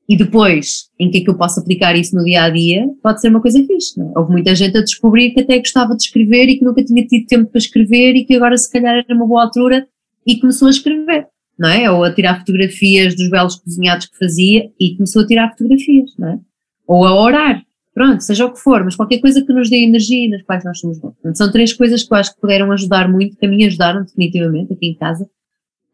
e 0.08 0.18
depois 0.18 0.90
em 1.00 1.10
que 1.10 1.20
é 1.20 1.22
que 1.22 1.30
eu 1.30 1.38
posso 1.38 1.60
aplicar 1.60 1.96
isso 1.96 2.16
no 2.16 2.24
dia 2.24 2.44
a 2.44 2.50
dia, 2.50 2.86
pode 3.02 3.22
ser 3.22 3.30
uma 3.30 3.42
coisa 3.42 3.66
fixe. 3.66 3.98
Não 3.98 4.10
é? 4.10 4.20
Houve 4.20 4.32
muita 4.32 4.54
gente 4.54 4.78
a 4.78 4.82
descobrir 4.82 5.32
que 5.32 5.42
até 5.42 5.58
gostava 5.58 5.96
de 5.96 6.04
escrever 6.04 6.50
e 6.50 6.58
que 6.58 6.66
nunca 6.66 6.84
tinha 6.84 7.06
tido 7.06 7.26
tempo 7.26 7.50
para 7.50 7.60
escrever 7.60 8.16
e 8.16 8.26
que 8.26 8.36
agora, 8.36 8.58
se 8.58 8.72
calhar, 8.72 8.96
era 8.96 9.16
uma 9.16 9.28
boa 9.28 9.44
altura 9.44 9.88
e 10.26 10.40
começou 10.40 10.68
a 10.68 10.72
escrever, 10.72 11.28
não 11.58 11.70
é? 11.70 11.90
Ou 11.90 12.04
a 12.04 12.14
tirar 12.14 12.40
fotografias 12.40 13.16
dos 13.16 13.30
belos 13.30 13.56
cozinhados 13.56 14.08
que 14.08 14.18
fazia 14.18 14.70
e 14.80 14.96
começou 14.96 15.22
a 15.22 15.28
tirar 15.28 15.50
fotografias, 15.50 16.12
não 16.18 16.30
é? 16.30 16.40
Ou 16.86 17.06
a 17.06 17.22
orar, 17.22 17.64
pronto, 17.94 18.22
seja 18.22 18.46
o 18.46 18.52
que 18.52 18.60
for, 18.60 18.84
mas 18.84 18.96
qualquer 18.96 19.20
coisa 19.20 19.44
que 19.46 19.54
nos 19.54 19.70
dê 19.70 19.84
energia 19.84 20.26
e 20.26 20.30
nas 20.30 20.42
quais 20.44 20.64
nós 20.64 20.80
somos 20.80 20.98
bons. 21.00 21.14
Portanto, 21.14 21.38
são 21.38 21.52
três 21.52 21.74
coisas 21.74 22.04
que 22.04 22.14
eu 22.14 22.18
acho 22.18 22.34
que 22.34 22.42
puderam 22.42 22.72
ajudar 22.72 23.10
muito, 23.10 23.38
que 23.38 23.46
a 23.46 23.50
mim 23.50 23.64
ajudaram 23.66 24.04
definitivamente 24.04 24.74
aqui 24.74 24.88
em 24.88 24.96
casa 24.96 25.30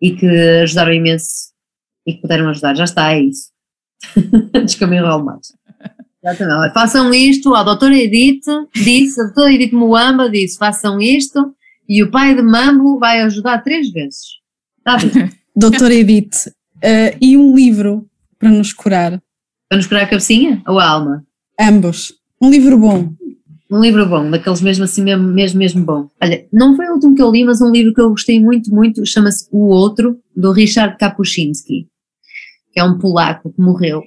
e 0.02 0.12
que 0.12 0.28
ajudaram 0.64 0.94
imenso 0.94 1.52
e 2.06 2.14
que 2.14 2.22
puderam 2.22 2.50
ajudar. 2.50 2.76
Já 2.76 2.86
está, 2.86 3.14
é 3.14 3.22
isso. 3.22 3.50
Descaminhou 4.66 5.24
mais. 5.24 5.54
Exatamente. 6.24 6.74
Façam 6.74 7.14
isto, 7.14 7.56
a 7.56 7.64
doutora 7.64 7.96
Edith 7.96 8.44
disse, 8.74 9.20
a 9.22 9.26
doutora 9.26 9.54
Edith 9.54 9.74
Moamba 9.74 10.30
disse, 10.30 10.58
façam 10.58 11.00
isto 11.00 11.56
e 11.88 12.04
o 12.04 12.12
pai 12.12 12.36
de 12.36 12.42
Mambo 12.42 13.00
vai 13.00 13.22
ajudar 13.22 13.64
três 13.64 13.90
vezes. 13.92 14.24
Está 14.78 14.98
bem. 14.98 15.30
doutora 15.56 15.94
Edith, 15.94 16.48
uh, 16.48 17.18
e 17.22 17.38
um 17.38 17.56
livro 17.56 18.08
para 18.38 18.50
nos 18.50 18.74
curar? 18.74 19.22
Para 19.70 19.78
nos 19.78 19.88
curar 19.88 20.04
a 20.04 20.08
cabecinha 20.08 20.62
ou 20.68 20.80
a 20.80 20.88
alma? 20.88 21.26
Ambos. 21.60 22.14
Um 22.42 22.50
livro 22.50 22.78
bom. 22.78 23.14
Um 23.70 23.82
livro 23.82 24.08
bom, 24.08 24.32
daqueles 24.32 24.62
mesmo 24.62 24.86
assim, 24.86 25.04
mesmo, 25.04 25.28
mesmo, 25.28 25.60
mesmo 25.60 25.86
bom. 25.86 26.08
Olha, 26.24 26.48
não 26.52 26.76
foi 26.76 26.88
o 26.88 26.94
último 26.94 27.14
que 27.14 27.22
eu 27.22 27.30
li, 27.30 27.44
mas 27.44 27.62
um 27.62 27.70
livro 27.70 27.94
que 27.94 28.00
eu 28.00 28.10
gostei 28.10 28.42
muito, 28.42 28.74
muito, 28.74 29.06
chama-se 29.06 29.48
O 29.52 29.68
Outro, 29.68 30.20
do 30.36 30.52
Richard 30.54 30.98
Kapuscinski, 30.98 31.88
que 32.72 32.80
é 32.80 32.84
um 32.84 32.98
polaco 32.98 33.52
que 33.52 33.62
morreu. 33.62 34.02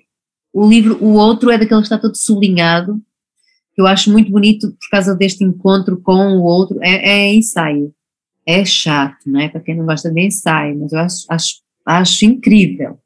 O 0.53 0.67
livro 0.67 0.97
O 1.05 1.13
Outro 1.13 1.51
é 1.51 1.59
daquele 1.59 1.81
que 1.81 1.87
está 1.87 1.99
todo 1.99 2.17
sublinhado, 2.17 3.01
que 3.75 3.81
eu 3.81 3.87
acho 3.87 4.11
muito 4.11 4.31
bonito 4.31 4.69
por 4.69 4.91
causa 4.91 5.15
deste 5.15 5.45
encontro 5.45 6.01
com 6.01 6.37
o 6.39 6.43
outro. 6.43 6.79
É, 6.83 7.11
é 7.11 7.35
ensaio. 7.35 7.95
É 8.47 8.65
chato, 8.65 9.19
não 9.27 9.41
é? 9.41 9.49
Para 9.49 9.61
quem 9.61 9.77
não 9.77 9.87
gosta 9.87 10.11
de 10.11 10.21
ensaio, 10.27 10.79
mas 10.81 10.93
eu 10.93 10.99
acho, 10.99 11.27
acho, 11.29 11.55
acho 11.87 12.25
incrível. 12.25 12.99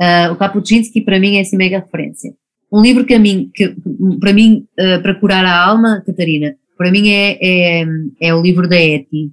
Uh, 0.00 0.32
o 0.32 0.36
Kapuscinski 0.36 1.02
para 1.02 1.20
mim 1.20 1.36
é 1.36 1.40
assim 1.40 1.56
mega 1.56 1.78
referência. 1.78 2.34
Um 2.72 2.82
livro 2.82 3.04
que, 3.04 3.14
a 3.14 3.18
mim, 3.18 3.50
que 3.54 3.74
para 4.20 4.32
mim, 4.32 4.66
uh, 4.78 5.02
para 5.02 5.14
curar 5.14 5.44
a 5.44 5.66
alma, 5.66 6.02
Catarina, 6.06 6.54
para 6.76 6.90
mim 6.90 7.10
é, 7.10 7.38
é, 7.40 7.86
é 8.20 8.34
o 8.34 8.40
livro 8.40 8.68
da 8.68 8.76
Etty, 8.76 9.32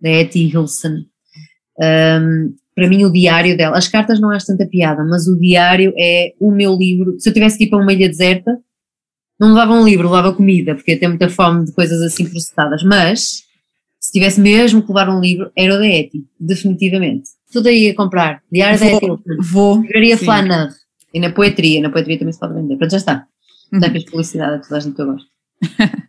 da 0.00 0.08
Etty 0.08 0.48
Hilson. 0.48 1.04
Um, 1.78 2.54
para 2.74 2.88
mim 2.88 3.04
o 3.04 3.12
diário 3.12 3.56
dela, 3.56 3.76
as 3.76 3.88
cartas 3.88 4.20
não 4.20 4.30
acho 4.30 4.46
tanta 4.46 4.66
piada, 4.66 5.02
mas 5.04 5.26
o 5.26 5.38
diário 5.38 5.92
é 5.96 6.34
o 6.38 6.50
meu 6.50 6.74
livro. 6.76 7.16
Se 7.18 7.28
eu 7.28 7.32
tivesse 7.32 7.58
que 7.58 7.64
ir 7.64 7.70
para 7.70 7.78
uma 7.78 7.92
ilha 7.92 8.08
deserta, 8.08 8.58
não 9.38 9.48
levava 9.48 9.72
um 9.72 9.84
livro, 9.84 10.08
levava 10.08 10.34
comida, 10.34 10.74
porque 10.74 10.92
eu 10.92 10.98
tenho 10.98 11.10
muita 11.10 11.28
fome 11.28 11.64
de 11.64 11.72
coisas 11.72 12.00
assim 12.02 12.24
processadas, 12.24 12.82
mas 12.82 13.44
se 13.98 14.12
tivesse 14.12 14.40
mesmo 14.40 14.82
que 14.82 14.88
levar 14.88 15.08
um 15.10 15.20
livro, 15.20 15.50
era 15.56 15.74
o 15.74 15.78
da 15.78 15.86
Etty, 15.86 16.24
definitivamente. 16.38 17.30
Tudo 17.52 17.68
aí 17.68 17.88
a 17.88 17.94
comprar, 17.94 18.42
diário 18.52 18.78
da 18.78 18.86
Etty. 18.86 19.06
Vou. 19.50 19.80
Livraria 19.80 20.16
Flanner. 20.16 20.70
E 21.16 21.18
na 21.18 21.32
poetria, 21.32 21.80
na 21.80 21.88
poetria 21.88 22.18
também 22.18 22.34
se 22.34 22.38
pode 22.38 22.52
vender. 22.52 22.76
Pronto, 22.76 22.90
já 22.90 22.98
está. 22.98 23.26
Já 23.72 23.90
fiz 23.90 24.04
publicidade 24.04 24.56
a 24.56 24.58
toda 24.58 24.76
a 24.76 24.80
gente 24.80 24.94
que 24.94 25.00
eu 25.00 25.06
gosto. 25.06 25.28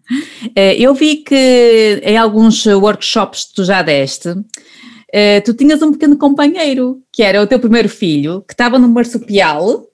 Eh, 0.56 0.82
eu 0.82 0.94
vi 0.94 1.18
que 1.18 2.02
em 2.02 2.18
alguns 2.18 2.66
workshops 2.66 3.46
que 3.46 3.56
tu 3.56 3.66
já 3.66 3.82
deste, 3.82 4.34
eh, 5.12 5.42
tu 5.42 5.54
tinhas 5.54 5.82
um 5.82 5.92
pequeno 5.92 6.18
companheiro, 6.18 7.02
que 7.12 7.22
era 7.22 7.42
o 7.42 7.46
teu 7.46 7.60
primeiro 7.60 7.90
filho, 7.90 8.42
que 8.48 8.54
estava 8.54 8.80
no 8.80 8.88
marsupial, 8.88 9.86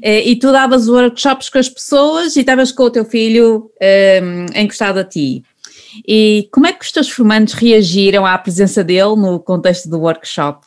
eh, 0.00 0.28
e 0.28 0.36
tu 0.36 0.52
davas 0.52 0.88
workshops 0.88 1.48
com 1.48 1.58
as 1.58 1.68
pessoas 1.68 2.36
e 2.36 2.40
estavas 2.40 2.70
com 2.70 2.84
o 2.84 2.90
teu 2.90 3.04
filho 3.04 3.72
encostado 4.54 5.00
a 5.00 5.04
ti. 5.04 5.42
E 6.06 6.48
como 6.52 6.66
é 6.66 6.72
que 6.72 6.84
os 6.84 6.92
teus 6.92 7.10
formandos 7.10 7.54
reagiram 7.54 8.24
à 8.24 8.38
presença 8.38 8.84
dele 8.84 9.16
no 9.16 9.40
contexto 9.40 9.90
do 9.90 9.98
workshop? 9.98 10.64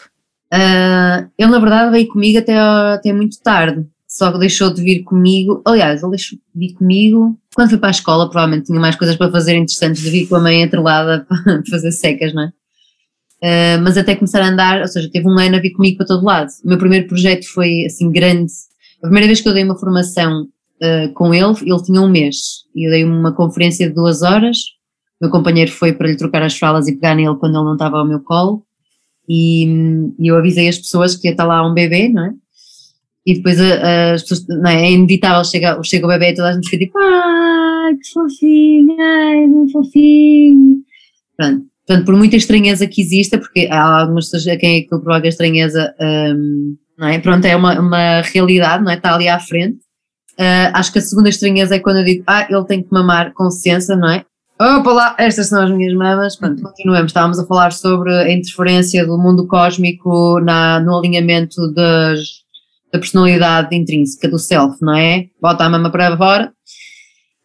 Uh, 0.55 1.29
ele, 1.37 1.51
na 1.51 1.59
verdade, 1.59 1.91
veio 1.91 2.07
comigo 2.07 2.39
até, 2.39 2.57
até 2.57 3.11
muito 3.11 3.41
tarde, 3.41 3.85
só 4.07 4.31
que 4.31 4.39
deixou 4.39 4.73
de 4.73 4.81
vir 4.81 5.03
comigo. 5.03 5.61
Aliás, 5.65 6.01
ele 6.01 6.11
deixou 6.11 6.39
de 6.39 6.59
vir 6.59 6.73
comigo 6.75 7.37
quando 7.53 7.71
fui 7.71 7.77
para 7.77 7.89
a 7.89 7.91
escola. 7.91 8.29
Provavelmente 8.29 8.67
tinha 8.67 8.79
mais 8.79 8.95
coisas 8.95 9.17
para 9.17 9.29
fazer 9.29 9.55
interessantes 9.55 10.01
de 10.01 10.09
vir 10.09 10.27
com 10.27 10.37
a 10.37 10.39
mãe 10.39 10.61
entrelada 10.61 11.25
para 11.27 11.61
fazer 11.69 11.91
secas, 11.91 12.33
não 12.33 12.43
é? 12.43 12.47
Uh, 13.43 13.81
mas 13.83 13.97
até 13.97 14.15
começar 14.15 14.41
a 14.41 14.47
andar, 14.47 14.79
ou 14.79 14.87
seja, 14.87 15.09
teve 15.11 15.27
um 15.27 15.37
ano 15.37 15.57
a 15.57 15.59
vir 15.59 15.71
comigo 15.71 15.97
para 15.97 16.05
todo 16.05 16.23
lado. 16.23 16.49
O 16.63 16.69
meu 16.69 16.77
primeiro 16.77 17.07
projeto 17.07 17.45
foi 17.53 17.83
assim 17.85 18.09
grande. 18.09 18.53
A 18.99 19.07
primeira 19.07 19.27
vez 19.27 19.41
que 19.41 19.49
eu 19.49 19.53
dei 19.53 19.63
uma 19.63 19.77
formação 19.77 20.43
uh, 20.43 21.13
com 21.13 21.33
ele, 21.33 21.53
ele 21.65 21.83
tinha 21.83 22.01
um 22.01 22.09
mês 22.09 22.63
e 22.73 22.87
eu 22.87 22.91
dei 22.91 23.03
uma 23.03 23.33
conferência 23.33 23.89
de 23.89 23.93
duas 23.93 24.21
horas. 24.21 24.57
O 25.19 25.25
meu 25.25 25.31
companheiro 25.31 25.71
foi 25.71 25.91
para 25.91 26.07
lhe 26.07 26.15
trocar 26.15 26.41
as 26.43 26.57
falas 26.57 26.87
e 26.87 26.93
pegar 26.93 27.13
nele 27.13 27.35
quando 27.35 27.55
ele 27.55 27.65
não 27.65 27.73
estava 27.73 27.97
ao 27.97 28.07
meu 28.07 28.21
colo 28.21 28.64
e, 29.27 29.65
e, 30.19 30.27
eu 30.27 30.37
avisei 30.37 30.67
as 30.67 30.77
pessoas 30.77 31.15
que 31.15 31.27
ia 31.27 31.31
estar 31.31 31.45
lá 31.45 31.67
um 31.67 31.73
bebê, 31.73 32.09
não 32.09 32.25
é? 32.25 32.33
E 33.25 33.33
depois 33.33 33.59
as 33.59 34.21
pessoas, 34.21 34.45
não 34.47 34.69
é? 34.69 34.85
é 34.85 34.91
inevitável, 34.91 35.43
chega, 35.43 35.81
chega 35.83 36.05
o 36.05 36.09
bebê 36.09 36.29
e 36.29 36.35
toda 36.35 36.49
a 36.49 36.53
gente 36.53 36.69
fica 36.69 36.85
tipo, 36.85 36.97
ai, 36.99 37.95
que 37.95 38.13
fofinho, 38.13 38.95
ai, 38.99 39.47
que 39.47 39.71
fofinho. 39.71 40.77
Pronto. 41.35 41.65
Portanto, 41.87 42.05
por 42.05 42.15
muita 42.15 42.35
estranheza 42.35 42.87
que 42.87 43.01
exista, 43.01 43.37
porque 43.37 43.67
há 43.69 44.01
algumas 44.01 44.25
pessoas 44.25 44.47
a 44.47 44.57
quem 44.57 44.79
é 44.79 44.81
que 44.81 44.89
provoca 44.89 45.27
estranheza, 45.27 45.93
um, 46.01 46.75
não 46.97 47.07
é? 47.07 47.19
Pronto, 47.19 47.45
é 47.45 47.55
uma, 47.55 47.79
uma 47.79 48.21
realidade, 48.21 48.83
não 48.83 48.91
é? 48.91 48.95
Está 48.95 49.13
ali 49.13 49.27
à 49.27 49.39
frente. 49.39 49.77
Uh, 50.39 50.73
acho 50.73 50.91
que 50.91 50.99
a 50.99 51.01
segunda 51.01 51.29
estranheza 51.29 51.75
é 51.75 51.79
quando 51.79 51.97
eu 51.97 52.03
digo, 52.03 52.23
ah, 52.27 52.47
ele 52.49 52.65
tem 52.65 52.81
que 52.81 52.91
mamar 52.91 53.33
com 53.33 53.49
ciência, 53.51 53.95
não 53.95 54.09
é? 54.09 54.25
Opa 54.59 54.93
lá, 54.93 55.15
estas 55.19 55.49
são 55.49 55.61
as 55.63 55.69
minhas 55.69 55.93
mamas. 55.93 56.37
Pronto, 56.37 56.61
continuamos. 56.61 57.07
Estávamos 57.07 57.37
a 57.37 57.45
falar 57.45 57.73
sobre 57.73 58.13
a 58.13 58.31
interferência 58.31 59.05
do 59.05 59.17
mundo 59.17 59.45
cósmico 59.47 60.39
na, 60.39 60.79
no 60.79 60.97
alinhamento 60.97 61.73
das, 61.73 62.19
da 62.91 62.97
personalidade 62.99 63.75
intrínseca 63.75 64.29
do 64.29 64.39
self, 64.39 64.77
não 64.81 64.95
é? 64.95 65.27
Bota 65.41 65.65
a 65.65 65.69
mama 65.69 65.89
para 65.89 66.15
fora. 66.15 66.53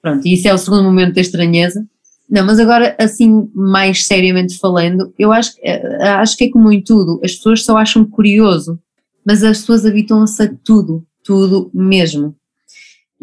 Pronto, 0.00 0.26
e 0.26 0.34
isso 0.34 0.46
é 0.46 0.54
o 0.54 0.58
segundo 0.58 0.84
momento 0.84 1.14
da 1.14 1.20
estranheza. 1.20 1.84
Não, 2.30 2.46
mas 2.46 2.60
agora, 2.60 2.94
assim, 2.96 3.50
mais 3.52 4.06
seriamente 4.06 4.56
falando, 4.56 5.12
eu 5.18 5.32
acho, 5.32 5.52
eh, 5.64 6.02
acho 6.12 6.36
que 6.36 6.44
é 6.44 6.50
como 6.50 6.70
em 6.70 6.80
tudo, 6.80 7.20
as 7.24 7.34
pessoas 7.34 7.64
só 7.64 7.76
acham 7.76 8.04
curioso, 8.04 8.78
mas 9.26 9.42
as 9.42 9.58
pessoas 9.58 9.84
habituam-se 9.84 10.40
a 10.40 10.54
tudo, 10.62 11.04
tudo 11.24 11.72
mesmo. 11.74 12.36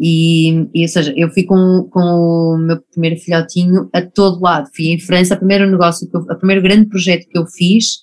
E, 0.00 0.68
e, 0.72 0.82
ou 0.82 0.88
seja, 0.88 1.12
eu 1.16 1.28
fui 1.30 1.42
com, 1.42 1.88
com 1.90 2.00
o 2.00 2.58
meu 2.58 2.80
primeiro 2.92 3.16
filhotinho 3.16 3.88
a 3.92 4.00
todo 4.00 4.40
lado. 4.40 4.68
Fui 4.74 4.88
em 4.88 5.00
França, 5.00 5.34
o 5.34 5.38
primeiro 5.38 5.68
negócio, 5.68 6.08
que 6.08 6.16
eu, 6.16 6.20
o 6.20 6.36
primeiro 6.36 6.62
grande 6.62 6.88
projeto 6.88 7.28
que 7.28 7.36
eu 7.36 7.46
fiz, 7.46 7.98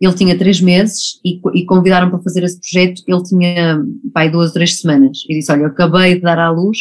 ele 0.00 0.14
tinha 0.14 0.38
três 0.38 0.60
meses 0.60 1.20
e, 1.24 1.40
e 1.54 1.64
convidaram 1.64 2.10
para 2.10 2.20
fazer 2.20 2.44
esse 2.44 2.60
projeto, 2.60 3.02
ele 3.06 3.22
tinha, 3.24 3.82
pai, 4.12 4.30
duas 4.30 4.48
ou 4.48 4.54
três 4.54 4.80
semanas. 4.80 5.18
E 5.28 5.34
disse, 5.34 5.50
olha, 5.50 5.62
eu 5.62 5.66
acabei 5.66 6.14
de 6.14 6.20
dar 6.20 6.38
à 6.38 6.50
luz 6.50 6.78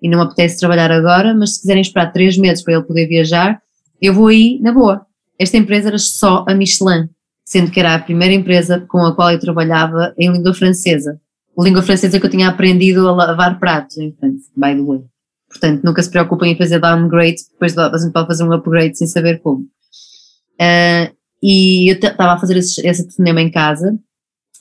e 0.00 0.08
não 0.08 0.18
me 0.18 0.24
apetece 0.24 0.60
trabalhar 0.60 0.90
agora, 0.92 1.34
mas 1.34 1.54
se 1.54 1.60
quiserem 1.62 1.82
esperar 1.82 2.12
três 2.12 2.36
meses 2.36 2.62
para 2.62 2.74
ele 2.74 2.84
poder 2.84 3.06
viajar, 3.08 3.60
eu 4.00 4.12
vou 4.12 4.28
aí 4.28 4.60
na 4.60 4.72
boa. 4.72 5.06
Esta 5.38 5.56
empresa 5.56 5.88
era 5.88 5.98
só 5.98 6.44
a 6.48 6.54
Michelin, 6.54 7.08
sendo 7.44 7.70
que 7.70 7.80
era 7.80 7.94
a 7.94 7.98
primeira 7.98 8.34
empresa 8.34 8.84
com 8.88 8.98
a 8.98 9.14
qual 9.14 9.32
eu 9.32 9.40
trabalhava 9.40 10.14
em 10.18 10.30
língua 10.30 10.54
francesa 10.54 11.20
língua 11.58 11.82
francesa 11.82 12.18
que 12.18 12.26
eu 12.26 12.30
tinha 12.30 12.48
aprendido 12.48 13.08
a 13.08 13.12
lavar 13.12 13.58
pratos 13.58 13.96
em 13.98 14.10
by 14.56 14.74
the 14.74 14.82
way. 14.82 15.00
Portanto, 15.48 15.82
nunca 15.84 16.02
se 16.02 16.10
preocupem 16.10 16.52
em 16.52 16.58
fazer 16.58 16.80
downgrade, 16.80 17.36
depois 17.52 17.78
a 17.78 17.96
gente 17.96 18.12
pode 18.12 18.26
fazer 18.26 18.44
um 18.44 18.52
upgrade 18.52 18.98
sem 18.98 19.06
saber 19.06 19.40
como. 19.40 19.62
Uh, 20.54 21.14
e 21.42 21.92
eu 21.92 21.94
estava 21.94 22.32
a 22.32 22.38
fazer 22.38 22.56
esse, 22.56 22.84
esse 22.86 23.06
em 23.22 23.50
casa 23.50 23.98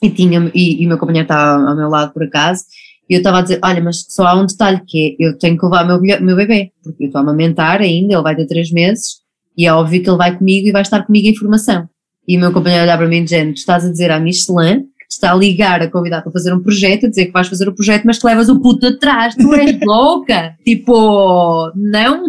e 0.01 0.09
tinha 0.09 0.51
e, 0.53 0.81
e 0.81 0.85
o 0.85 0.89
meu 0.89 0.97
companheiro 0.97 1.25
estava 1.25 1.69
ao 1.69 1.75
meu 1.75 1.87
lado 1.87 2.11
por 2.13 2.23
acaso 2.23 2.63
e 3.09 3.15
eu 3.15 3.17
estava 3.17 3.39
a 3.39 3.41
dizer, 3.41 3.59
olha, 3.63 3.81
mas 3.81 4.05
só 4.09 4.25
há 4.25 4.33
um 4.33 4.45
detalhe 4.45 4.81
que 4.85 5.17
é, 5.19 5.27
eu 5.27 5.37
tenho 5.37 5.57
que 5.57 5.65
levar 5.65 5.85
o 5.85 5.87
meu, 5.87 6.21
meu 6.21 6.35
bebê, 6.35 6.71
porque 6.83 7.03
eu 7.03 7.07
estou 7.07 7.19
a 7.19 7.21
amamentar 7.21 7.81
ainda, 7.81 8.13
ele 8.13 8.23
vai 8.23 8.35
ter 8.35 8.47
três 8.47 8.71
meses 8.71 9.21
e 9.57 9.65
é 9.65 9.73
óbvio 9.73 10.01
que 10.01 10.09
ele 10.09 10.17
vai 10.17 10.37
comigo 10.37 10.67
e 10.67 10.71
vai 10.71 10.81
estar 10.81 11.03
comigo 11.03 11.27
em 11.27 11.35
formação. 11.35 11.87
E 12.27 12.37
o 12.37 12.39
meu 12.39 12.53
companheiro 12.53 12.83
olhar 12.83 12.97
para 12.97 13.07
mim 13.07 13.23
dizendo, 13.23 13.53
tu 13.53 13.57
estás 13.57 13.85
a 13.85 13.91
dizer 13.91 14.09
à 14.09 14.19
Michelin 14.19 14.85
está 15.13 15.31
a 15.31 15.35
ligar 15.35 15.81
a 15.81 15.89
convidar 15.89 16.21
para 16.21 16.31
fazer 16.31 16.53
um 16.53 16.61
projeto, 16.61 17.05
a 17.05 17.09
dizer 17.09 17.25
que 17.25 17.31
vais 17.31 17.47
fazer 17.47 17.67
o 17.67 17.75
projeto, 17.75 18.03
mas 18.05 18.19
que 18.19 18.27
levas 18.27 18.49
o 18.49 18.59
puto 18.59 18.87
atrás, 18.87 19.35
tu 19.35 19.53
és 19.53 19.77
louca, 19.83 20.55
tipo, 20.65 21.71
não. 21.75 22.25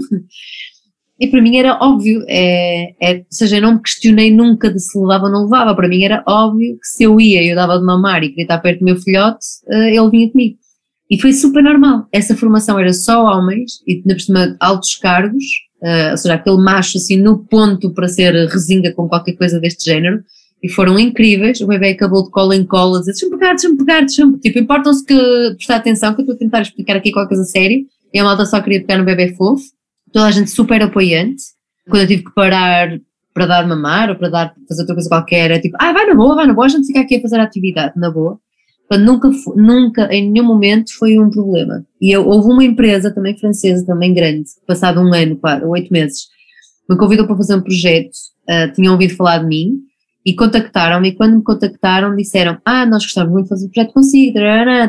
E 1.18 1.28
para 1.28 1.40
mim 1.40 1.56
era 1.56 1.78
óbvio, 1.80 2.24
é, 2.28 2.94
é, 3.00 3.16
ou 3.18 3.26
seja, 3.30 3.56
eu 3.56 3.62
não 3.62 3.74
me 3.74 3.82
questionei 3.82 4.30
nunca 4.30 4.70
de 4.70 4.80
se 4.80 4.98
levava 4.98 5.26
ou 5.26 5.30
não 5.30 5.44
levava, 5.44 5.74
para 5.74 5.88
mim 5.88 6.02
era 6.02 6.24
óbvio 6.26 6.76
que 6.76 6.86
se 6.86 7.04
eu 7.04 7.20
ia 7.20 7.42
e 7.42 7.48
eu 7.48 7.56
dava 7.56 7.78
de 7.78 7.84
mamar 7.84 8.22
e 8.22 8.30
queria 8.30 8.44
estar 8.44 8.58
perto 8.58 8.80
do 8.80 8.84
meu 8.84 8.96
filhote, 8.96 9.44
eh, 9.70 9.96
ele 9.96 10.10
vinha 10.10 10.30
comigo. 10.30 10.56
E 11.10 11.20
foi 11.20 11.32
super 11.32 11.62
normal. 11.62 12.08
Essa 12.10 12.36
formação 12.36 12.78
era 12.78 12.92
só 12.92 13.24
homens 13.24 13.74
e, 13.86 14.02
por 14.02 14.20
cima, 14.20 14.56
altos 14.58 14.96
cargos, 14.96 15.44
uh, 15.82 16.12
ou 16.12 16.16
seja, 16.16 16.34
aquele 16.34 16.56
macho 16.56 16.98
assim 16.98 17.16
no 17.16 17.44
ponto 17.44 17.92
para 17.92 18.08
ser 18.08 18.32
resinga 18.48 18.92
com 18.92 19.08
qualquer 19.08 19.34
coisa 19.34 19.60
deste 19.60 19.84
género, 19.84 20.22
e 20.64 20.68
foram 20.70 20.98
incríveis. 20.98 21.60
O 21.60 21.66
bebê 21.66 21.90
acabou 21.90 22.24
de 22.24 22.30
cola 22.30 22.56
em 22.56 22.64
cola, 22.64 23.00
dizer: 23.00 23.12
deixa-me 23.12 23.32
pegar, 23.32 23.50
deixa-me 23.50 23.76
pegar, 23.76 24.00
deixa-me. 24.00 24.38
Tipo, 24.38 24.58
importam-se 24.58 25.04
que 25.04 25.14
prestar 25.56 25.76
atenção, 25.76 26.14
que 26.14 26.22
eu 26.22 26.22
estou 26.22 26.34
a 26.34 26.38
tentar 26.38 26.62
explicar 26.62 26.96
aqui 26.96 27.12
qualquer 27.12 27.34
coisa 27.36 27.44
sério, 27.44 27.84
e 28.12 28.18
a 28.18 28.24
malta 28.24 28.46
só 28.46 28.62
queria 28.62 28.80
pegar 28.80 28.96
no 28.96 29.04
bebê 29.04 29.34
fofo. 29.34 29.62
Toda 30.10 30.26
a 30.26 30.30
gente 30.30 30.50
super 30.50 30.80
apoiante. 30.80 31.42
Quando 31.86 32.00
eu 32.00 32.08
tive 32.08 32.24
que 32.24 32.34
parar 32.34 32.98
para 33.34 33.44
dar 33.44 33.68
mamar 33.68 34.08
ou 34.08 34.16
para 34.16 34.30
dar, 34.30 34.54
fazer 34.66 34.82
outra 34.82 34.94
coisa 34.94 35.08
qualquer, 35.08 35.50
é 35.50 35.58
tipo, 35.58 35.76
ah, 35.78 35.92
vai 35.92 36.06
na 36.06 36.14
boa, 36.14 36.34
vai 36.34 36.46
na 36.46 36.54
boa, 36.54 36.64
a 36.64 36.70
gente 36.70 36.86
fica 36.86 37.00
aqui 37.00 37.16
a 37.16 37.20
fazer 37.20 37.36
a 37.36 37.42
atividade, 37.42 37.92
na 37.96 38.10
boa. 38.10 38.38
Portanto, 38.88 39.06
nunca, 39.06 39.30
nunca, 39.54 40.14
em 40.14 40.30
nenhum 40.30 40.46
momento 40.46 40.96
foi 40.96 41.18
um 41.18 41.28
problema. 41.28 41.84
E 42.00 42.10
eu, 42.10 42.26
houve 42.26 42.48
uma 42.48 42.64
empresa 42.64 43.12
também 43.12 43.36
francesa, 43.36 43.84
também 43.84 44.14
grande, 44.14 44.44
passado 44.66 44.98
um 45.00 45.12
ano, 45.12 45.36
para 45.36 45.66
oito 45.66 45.92
meses, 45.92 46.28
me 46.88 46.96
convidou 46.96 47.26
para 47.26 47.36
fazer 47.36 47.56
um 47.56 47.60
projeto, 47.60 48.12
uh, 48.48 48.72
tinham 48.72 48.92
ouvido 48.94 49.14
falar 49.14 49.38
de 49.38 49.46
mim 49.46 49.74
e 50.24 50.34
contactaram-me. 50.34 51.08
E 51.08 51.12
quando 51.12 51.36
me 51.36 51.42
contactaram, 51.42 52.16
disseram: 52.16 52.58
Ah, 52.64 52.86
nós 52.86 53.02
gostávamos 53.04 53.34
muito 53.34 53.44
de 53.46 53.50
fazer 53.50 53.66
o 53.66 53.70
projeto 53.70 53.92
consigo, 53.92 54.38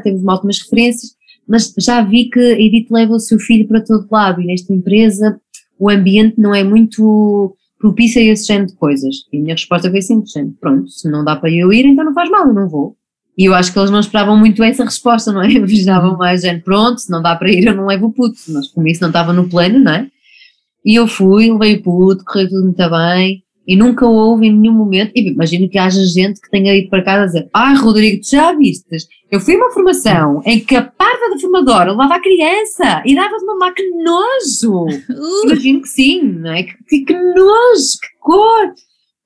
temos 0.03 0.25
ótimas 0.25 0.61
referências, 0.61 1.11
mas 1.47 1.73
já 1.77 2.01
vi 2.01 2.29
que 2.29 2.39
a 2.39 2.59
Edith 2.59 2.87
leva 2.89 3.13
o 3.13 3.19
seu 3.19 3.39
filho 3.39 3.67
para 3.67 3.81
todo 3.81 4.07
lado 4.09 4.41
e 4.41 4.45
nesta 4.45 4.73
empresa 4.73 5.39
o 5.77 5.89
ambiente 5.89 6.39
não 6.39 6.55
é 6.55 6.63
muito 6.63 7.55
propício 7.79 8.21
a 8.21 8.25
esse 8.25 8.47
género 8.47 8.67
de 8.67 8.75
coisas. 8.75 9.15
E 9.31 9.37
a 9.37 9.41
minha 9.41 9.55
resposta 9.55 9.89
foi 9.89 10.01
simples: 10.01 10.33
pronto, 10.59 10.89
se 10.89 11.09
não 11.09 11.23
dá 11.23 11.35
para 11.35 11.51
eu 11.51 11.71
ir, 11.71 11.85
então 11.85 12.05
não 12.05 12.13
faz 12.13 12.29
mal, 12.29 12.47
eu 12.47 12.53
não 12.53 12.69
vou. 12.69 12.95
E 13.37 13.45
eu 13.45 13.53
acho 13.53 13.73
que 13.73 13.77
eles 13.77 13.91
não 13.91 13.99
esperavam 13.99 14.37
muito 14.37 14.63
essa 14.63 14.85
resposta, 14.85 15.31
não 15.31 15.43
é? 15.43 15.47
Esperavam 15.51 16.11
uhum. 16.11 16.17
mais, 16.17 16.41
gente, 16.41 16.63
pronto, 16.63 17.01
se 17.01 17.11
não 17.11 17.21
dá 17.21 17.35
para 17.35 17.51
ir, 17.51 17.65
eu 17.65 17.75
não 17.75 17.87
levo 17.87 18.07
o 18.07 18.13
puto. 18.13 18.37
Mas 18.49 18.69
como 18.69 18.87
isso 18.87 19.01
não 19.01 19.09
estava 19.09 19.33
no 19.33 19.49
plano, 19.49 19.79
não 19.79 19.91
é? 19.91 20.07
E 20.85 20.95
eu 20.95 21.05
fui, 21.05 21.51
levei 21.51 21.75
o 21.75 21.83
puto, 21.83 22.23
correu 22.23 22.47
tudo 22.47 22.63
muito 22.63 22.89
bem. 22.89 23.43
E 23.67 23.75
nunca 23.75 24.05
houve 24.05 24.47
em 24.47 24.55
nenhum 24.55 24.73
momento, 24.73 25.11
e 25.15 25.29
imagino 25.29 25.67
que 25.67 25.77
haja 25.77 26.03
gente 26.05 26.39
que 26.39 26.49
tenha 26.49 26.75
ido 26.75 26.89
para 26.89 27.03
casa 27.03 27.23
a 27.23 27.25
dizer, 27.25 27.49
ah 27.53 27.73
Rodrigo, 27.73 28.21
tu 28.21 28.29
já 28.29 28.53
vistes? 28.53 29.07
Eu 29.31 29.39
fui 29.39 29.55
a 29.55 29.57
uma 29.57 29.71
formação 29.71 30.41
em 30.45 30.59
que 30.59 30.75
a 30.75 30.83
parva 30.83 31.29
da 31.29 31.39
formadora 31.39 31.91
levava 31.91 32.15
a 32.15 32.21
criança 32.21 33.01
e 33.05 33.15
dava 33.15 33.37
de 33.37 33.45
mamar, 33.45 33.73
que 33.73 33.83
nojo! 33.89 34.85
Uh. 34.85 35.45
Imagino 35.45 35.81
que 35.81 35.89
sim, 35.89 36.21
não 36.21 36.51
é? 36.51 36.63
Que, 36.63 36.75
que, 36.87 37.05
que 37.05 37.13
nojo, 37.13 37.99
que 38.01 38.19
cor! 38.19 38.73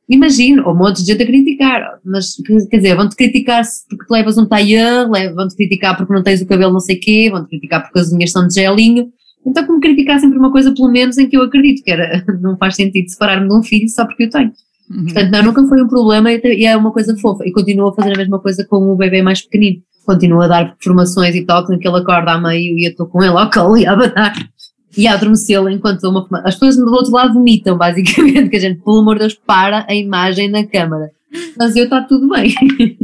imagino, 0.09 0.65
ou 0.65 0.73
um 0.73 0.77
monte 0.77 1.03
de 1.03 1.11
gente 1.11 1.21
a 1.21 1.25
criticar, 1.25 1.99
mas 2.03 2.35
quer 2.69 2.77
dizer, 2.77 2.95
vão-te 2.95 3.15
criticar 3.15 3.61
porque 3.87 4.11
levas 4.11 4.37
um 4.39 4.45
tailleur, 4.47 5.07
vão-te 5.35 5.55
criticar 5.55 5.95
porque 5.95 6.11
não 6.11 6.23
tens 6.23 6.41
o 6.41 6.47
cabelo 6.47 6.73
não 6.73 6.79
sei 6.79 6.95
quê, 6.95 7.29
vão-te 7.29 7.49
criticar 7.49 7.83
porque 7.83 7.99
as 7.99 8.11
unhas 8.11 8.31
são 8.31 8.47
de 8.47 8.55
gelinho, 8.55 9.11
então 9.45 9.65
como 9.65 9.79
criticar 9.79 10.19
sempre 10.19 10.37
uma 10.37 10.51
coisa 10.51 10.73
pelo 10.73 10.89
menos 10.89 11.17
em 11.17 11.27
que 11.27 11.37
eu 11.37 11.43
acredito, 11.43 11.83
que 11.83 11.91
era, 11.91 12.23
não 12.41 12.57
faz 12.57 12.75
sentido 12.75 13.09
separar-me 13.09 13.47
de 13.47 13.55
um 13.55 13.63
filho 13.63 13.89
só 13.89 14.05
porque 14.05 14.23
eu 14.23 14.29
tenho. 14.29 14.51
Uhum. 14.89 15.03
Portanto, 15.03 15.31
não, 15.31 15.43
nunca 15.43 15.67
foi 15.67 15.83
um 15.83 15.87
problema 15.87 16.31
e 16.31 16.65
é 16.65 16.75
uma 16.75 16.91
coisa 16.91 17.15
fofa, 17.17 17.45
e 17.45 17.51
continuo 17.51 17.89
a 17.89 17.93
fazer 17.93 18.13
a 18.13 18.17
mesma 18.17 18.39
coisa 18.39 18.65
com 18.65 18.91
o 18.91 18.95
bebê 18.95 19.21
mais 19.21 19.41
pequenino, 19.41 19.81
continuo 20.05 20.41
a 20.41 20.47
dar 20.47 20.75
formações 20.81 21.35
e 21.35 21.45
toques 21.45 21.69
em 21.69 21.79
que 21.79 21.87
ele 21.87 21.97
acorda 21.97 22.33
à 22.33 22.41
meio 22.41 22.77
e 22.77 22.85
eu 22.85 22.91
estou 22.91 23.05
com 23.05 23.23
ele 23.23 23.37
ao 23.37 23.49
colo 23.49 23.77
e 23.77 23.85
a 23.85 23.93
abanar 23.93 24.33
e 24.97 25.07
a 25.07 25.13
adormecê-lo 25.13 25.69
enquanto 25.69 26.03
uma 26.09 26.27
As 26.43 26.55
pessoas 26.55 26.77
do 26.77 26.91
outro 26.91 27.11
lado 27.11 27.33
vomitam, 27.33 27.77
basicamente, 27.77 28.49
que 28.49 28.57
a 28.57 28.59
gente, 28.59 28.81
pelo 28.81 28.99
amor 28.99 29.15
de 29.15 29.19
Deus, 29.19 29.35
para 29.35 29.85
a 29.87 29.93
imagem 29.93 30.49
na 30.49 30.65
câmara. 30.65 31.11
Mas 31.57 31.75
eu 31.75 31.83
está 31.83 32.01
tudo 32.01 32.27
bem. 32.29 32.53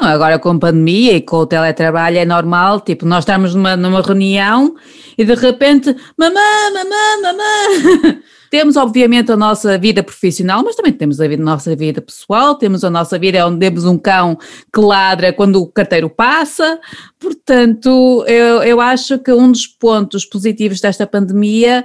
Não, 0.00 0.08
agora 0.08 0.38
com 0.38 0.50
a 0.50 0.58
pandemia 0.58 1.12
e 1.14 1.20
com 1.20 1.36
o 1.36 1.46
teletrabalho 1.46 2.18
é 2.18 2.24
normal, 2.24 2.80
tipo, 2.80 3.04
nós 3.04 3.20
estamos 3.20 3.54
numa, 3.54 3.76
numa 3.76 4.00
reunião 4.00 4.74
e 5.16 5.24
de 5.24 5.34
repente, 5.34 5.94
mamã, 6.16 6.40
mamã, 6.72 7.22
mamã. 7.22 8.18
Temos, 8.52 8.76
obviamente, 8.76 9.32
a 9.32 9.36
nossa 9.36 9.78
vida 9.78 10.02
profissional, 10.02 10.62
mas 10.62 10.76
também 10.76 10.92
temos 10.92 11.18
a, 11.22 11.26
vida, 11.26 11.42
nossa 11.42 11.74
vida 11.74 12.02
pessoal, 12.02 12.54
temos 12.54 12.84
a 12.84 12.90
nossa 12.90 13.18
vida 13.18 13.46
onde 13.46 13.58
temos 13.58 13.86
um 13.86 13.96
cão 13.96 14.36
que 14.70 14.78
ladra 14.78 15.32
quando 15.32 15.56
o 15.56 15.66
carteiro 15.66 16.10
passa. 16.10 16.78
Portanto, 17.18 18.22
eu, 18.28 18.62
eu 18.62 18.78
acho 18.78 19.18
que 19.18 19.32
um 19.32 19.50
dos 19.50 19.66
pontos 19.66 20.26
positivos 20.26 20.82
desta 20.82 21.06
pandemia 21.06 21.82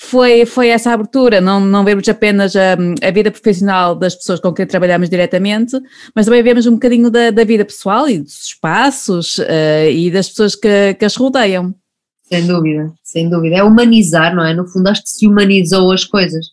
foi, 0.00 0.46
foi 0.46 0.68
essa 0.68 0.92
abertura, 0.92 1.40
não, 1.40 1.58
não 1.58 1.84
vemos 1.84 2.08
apenas 2.08 2.54
a, 2.54 2.74
a, 3.02 3.10
vida 3.10 3.32
profissional 3.32 3.96
das 3.96 4.14
pessoas 4.14 4.38
com 4.38 4.52
quem 4.52 4.64
trabalhamos 4.64 5.10
diretamente, 5.10 5.76
mas 6.14 6.24
também 6.24 6.40
vemos 6.40 6.66
um 6.66 6.74
bocadinho 6.74 7.10
da, 7.10 7.32
da 7.32 7.42
vida 7.42 7.64
pessoal 7.64 8.08
e 8.08 8.20
dos 8.20 8.44
espaços 8.44 9.38
uh, 9.38 9.90
e 9.92 10.08
das 10.08 10.28
pessoas 10.28 10.54
que, 10.54 10.94
que 10.94 11.04
as 11.04 11.16
rodeiam. 11.16 11.74
Sem 12.22 12.46
dúvida, 12.46 12.92
sem 13.02 13.28
dúvida. 13.28 13.56
É 13.56 13.64
humanizar, 13.64 14.36
não 14.36 14.46
é? 14.46 14.54
No 14.54 14.68
fundo, 14.68 14.86
acho 14.86 15.02
que 15.02 15.10
se 15.10 15.26
humanizou 15.26 15.90
as 15.90 16.04
coisas. 16.04 16.46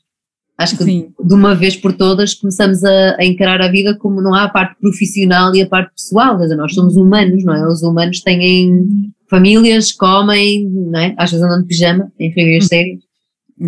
Acho 0.58 0.76
que 0.76 0.84
Sim. 0.84 1.14
de 1.24 1.34
uma 1.34 1.54
vez 1.54 1.76
por 1.76 1.93
todas 1.93 2.34
começamos 2.34 2.84
a, 2.84 3.16
a, 3.20 3.24
encarar 3.24 3.62
a 3.62 3.70
vida 3.70 3.96
como 3.96 4.24
não 4.24 4.34
há 4.34 4.46
a 4.46 4.50
parte 4.50 4.76
profissional 4.82 5.56
e 5.56 5.62
a 5.62 5.68
parte 5.68 5.91
pessoal. 5.91 6.36
Quer 6.38 6.46
dizer, 6.46 6.56
nós 6.56 6.74
somos 6.74 6.98
humanos, 6.98 7.43
não 7.43 7.54
é? 7.54 7.68
Os 7.68 7.84
humanos 7.84 8.22
têm 8.22 9.14
famílias, 9.30 9.91
comem, 9.91 10.68
não 10.68 11.00
é? 11.00 11.14
Às 11.16 11.30
vezes 11.30 11.46
andam 11.46 11.62
de 11.62 11.68
pijama, 11.68 12.12
em 12.20 12.32
reuniões 12.32 12.66
sérias. 12.66 13.05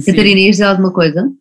Catarina, 0.06 0.40
ias 0.42 0.58
dizer 0.58 0.66
alguma 0.66 0.92
coisa? 0.92 1.32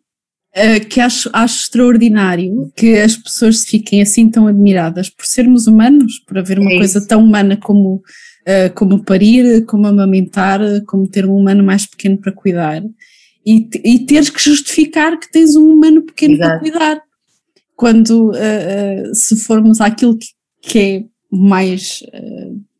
Uh, 0.55 0.87
que 0.89 0.99
acho, 0.99 1.29
acho 1.33 1.65
extraordinário 1.65 2.71
que 2.75 2.97
as 2.97 3.15
pessoas 3.15 3.63
fiquem 3.63 4.01
assim 4.01 4.29
tão 4.29 4.47
admiradas 4.47 5.09
por 5.09 5.25
sermos 5.25 5.67
humanos, 5.67 6.19
por 6.19 6.37
haver 6.37 6.57
uma 6.57 6.71
é 6.71 6.77
coisa 6.77 7.05
tão 7.05 7.23
humana 7.23 7.57
como 7.57 7.95
uh, 7.95 8.73
como 8.73 9.03
parir, 9.03 9.65
como 9.65 9.85
amamentar, 9.85 10.59
como 10.87 11.07
ter 11.07 11.25
um 11.25 11.35
humano 11.35 11.63
mais 11.63 11.85
pequeno 11.85 12.17
para 12.17 12.31
cuidar 12.31 12.81
e, 13.45 13.69
e 13.83 13.99
teres 13.99 14.29
que 14.29 14.41
justificar 14.41 15.19
que 15.19 15.31
tens 15.31 15.55
um 15.55 15.69
humano 15.69 16.01
pequeno 16.01 16.35
Exato. 16.35 16.49
para 16.49 16.59
cuidar. 16.59 17.01
Quando, 17.75 18.31
uh, 18.31 19.13
se 19.13 19.35
formos 19.35 19.79
àquilo 19.79 20.17
que, 20.17 20.27
que 20.61 20.79
é 20.79 21.03
mais, 21.29 22.01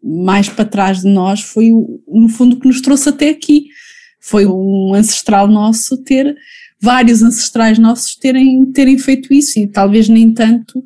mais 0.02 0.50
para 0.50 0.66
trás 0.66 1.02
de 1.02 1.08
nós, 1.08 1.42
foi 1.42 1.70
no 1.70 2.30
fundo 2.30 2.60
que 2.60 2.68
nos 2.68 2.82
trouxe 2.82 3.10
até 3.10 3.30
aqui. 3.30 3.66
Foi 4.28 4.46
um 4.46 4.94
ancestral 4.94 5.48
nosso 5.48 6.04
ter, 6.04 6.36
vários 6.82 7.24
ancestrais 7.24 7.80
nossos 7.80 8.14
terem, 8.16 8.66
terem 8.74 8.98
feito 8.98 9.34
isso 9.34 9.58
e 9.58 9.68
talvez 9.68 10.10
nem 10.10 10.34
tanto 10.34 10.84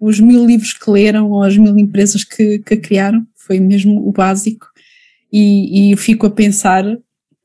os 0.00 0.20
mil 0.20 0.46
livros 0.46 0.72
que 0.72 0.88
leram 0.88 1.28
ou 1.28 1.42
as 1.42 1.56
mil 1.56 1.76
empresas 1.76 2.22
que, 2.22 2.60
que 2.60 2.76
criaram 2.76 3.26
foi 3.34 3.58
mesmo 3.58 4.08
o 4.08 4.12
básico. 4.12 4.66
E, 5.32 5.92
e 5.92 5.96
fico 5.96 6.26
a 6.26 6.30
pensar 6.30 6.84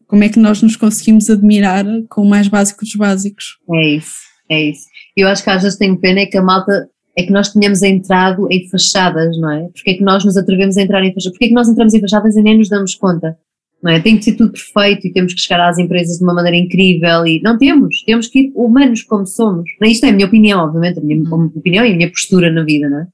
como 0.06 0.24
é 0.24 0.30
que 0.30 0.40
nós 0.40 0.62
nos 0.62 0.76
conseguimos 0.76 1.30
admirar 1.32 1.84
com 2.10 2.22
o 2.22 2.30
mais 2.30 2.48
básico 2.48 2.86
dos 2.86 2.94
básicos. 2.94 3.58
É 3.72 3.96
isso, 3.96 4.18
é 4.50 4.64
isso. 4.70 4.86
Eu 5.18 5.28
acho 5.28 5.44
que 5.44 5.50
às 5.50 5.64
vezes 5.64 5.80
tenho 5.80 5.98
pena 5.98 6.20
é 6.20 6.26
que 6.28 6.38
a 6.38 6.44
malta, 6.44 6.88
é 7.18 7.24
que 7.24 7.32
nós 7.32 7.52
tenhamos 7.52 7.82
entrado 7.82 8.48
em 8.52 8.70
fachadas, 8.70 9.36
não 9.40 9.52
é? 9.52 9.70
Porque 9.70 9.90
é 9.90 9.94
que 9.96 10.04
nós 10.04 10.24
nos 10.24 10.38
atrevemos 10.38 10.78
a 10.78 10.82
entrar 10.84 11.04
em 11.04 11.12
fachadas? 11.12 11.32
Porque 11.32 11.46
é 11.46 11.48
que 11.48 11.56
nós 11.56 11.68
entramos 11.68 11.94
em 11.96 12.02
fachadas 12.02 12.36
e 12.36 12.42
nem 12.44 12.56
nos 12.56 12.70
damos 12.70 12.94
conta? 12.94 13.36
Não 13.82 13.92
é? 13.92 14.00
Tem 14.00 14.18
que 14.18 14.26
ser 14.26 14.34
tudo 14.34 14.52
perfeito 14.52 15.08
e 15.08 15.14
temos 15.14 15.34
que 15.34 15.40
chegar 15.40 15.70
às 15.70 15.78
empresas 15.78 16.18
de 16.18 16.24
uma 16.24 16.34
maneira 16.34 16.58
incrível 16.58 17.26
e 17.26 17.42
não 17.42 17.58
temos, 17.58 18.04
temos 18.04 18.28
que 18.28 18.40
ir 18.40 18.52
humanos 18.54 19.04
como 19.04 19.26
somos. 19.26 19.70
Isto 19.82 20.06
é 20.06 20.10
a 20.10 20.14
minha 20.14 20.28
opinião, 20.28 20.66
obviamente, 20.66 21.00
a 21.00 21.02
minha 21.02 21.18
uhum. 21.18 21.52
opinião 21.56 21.86
e 21.86 21.94
a 21.94 21.96
minha 21.96 22.10
postura 22.10 22.52
na 22.52 22.64
vida, 22.64 22.90
não 22.90 23.00
é? 23.00 23.08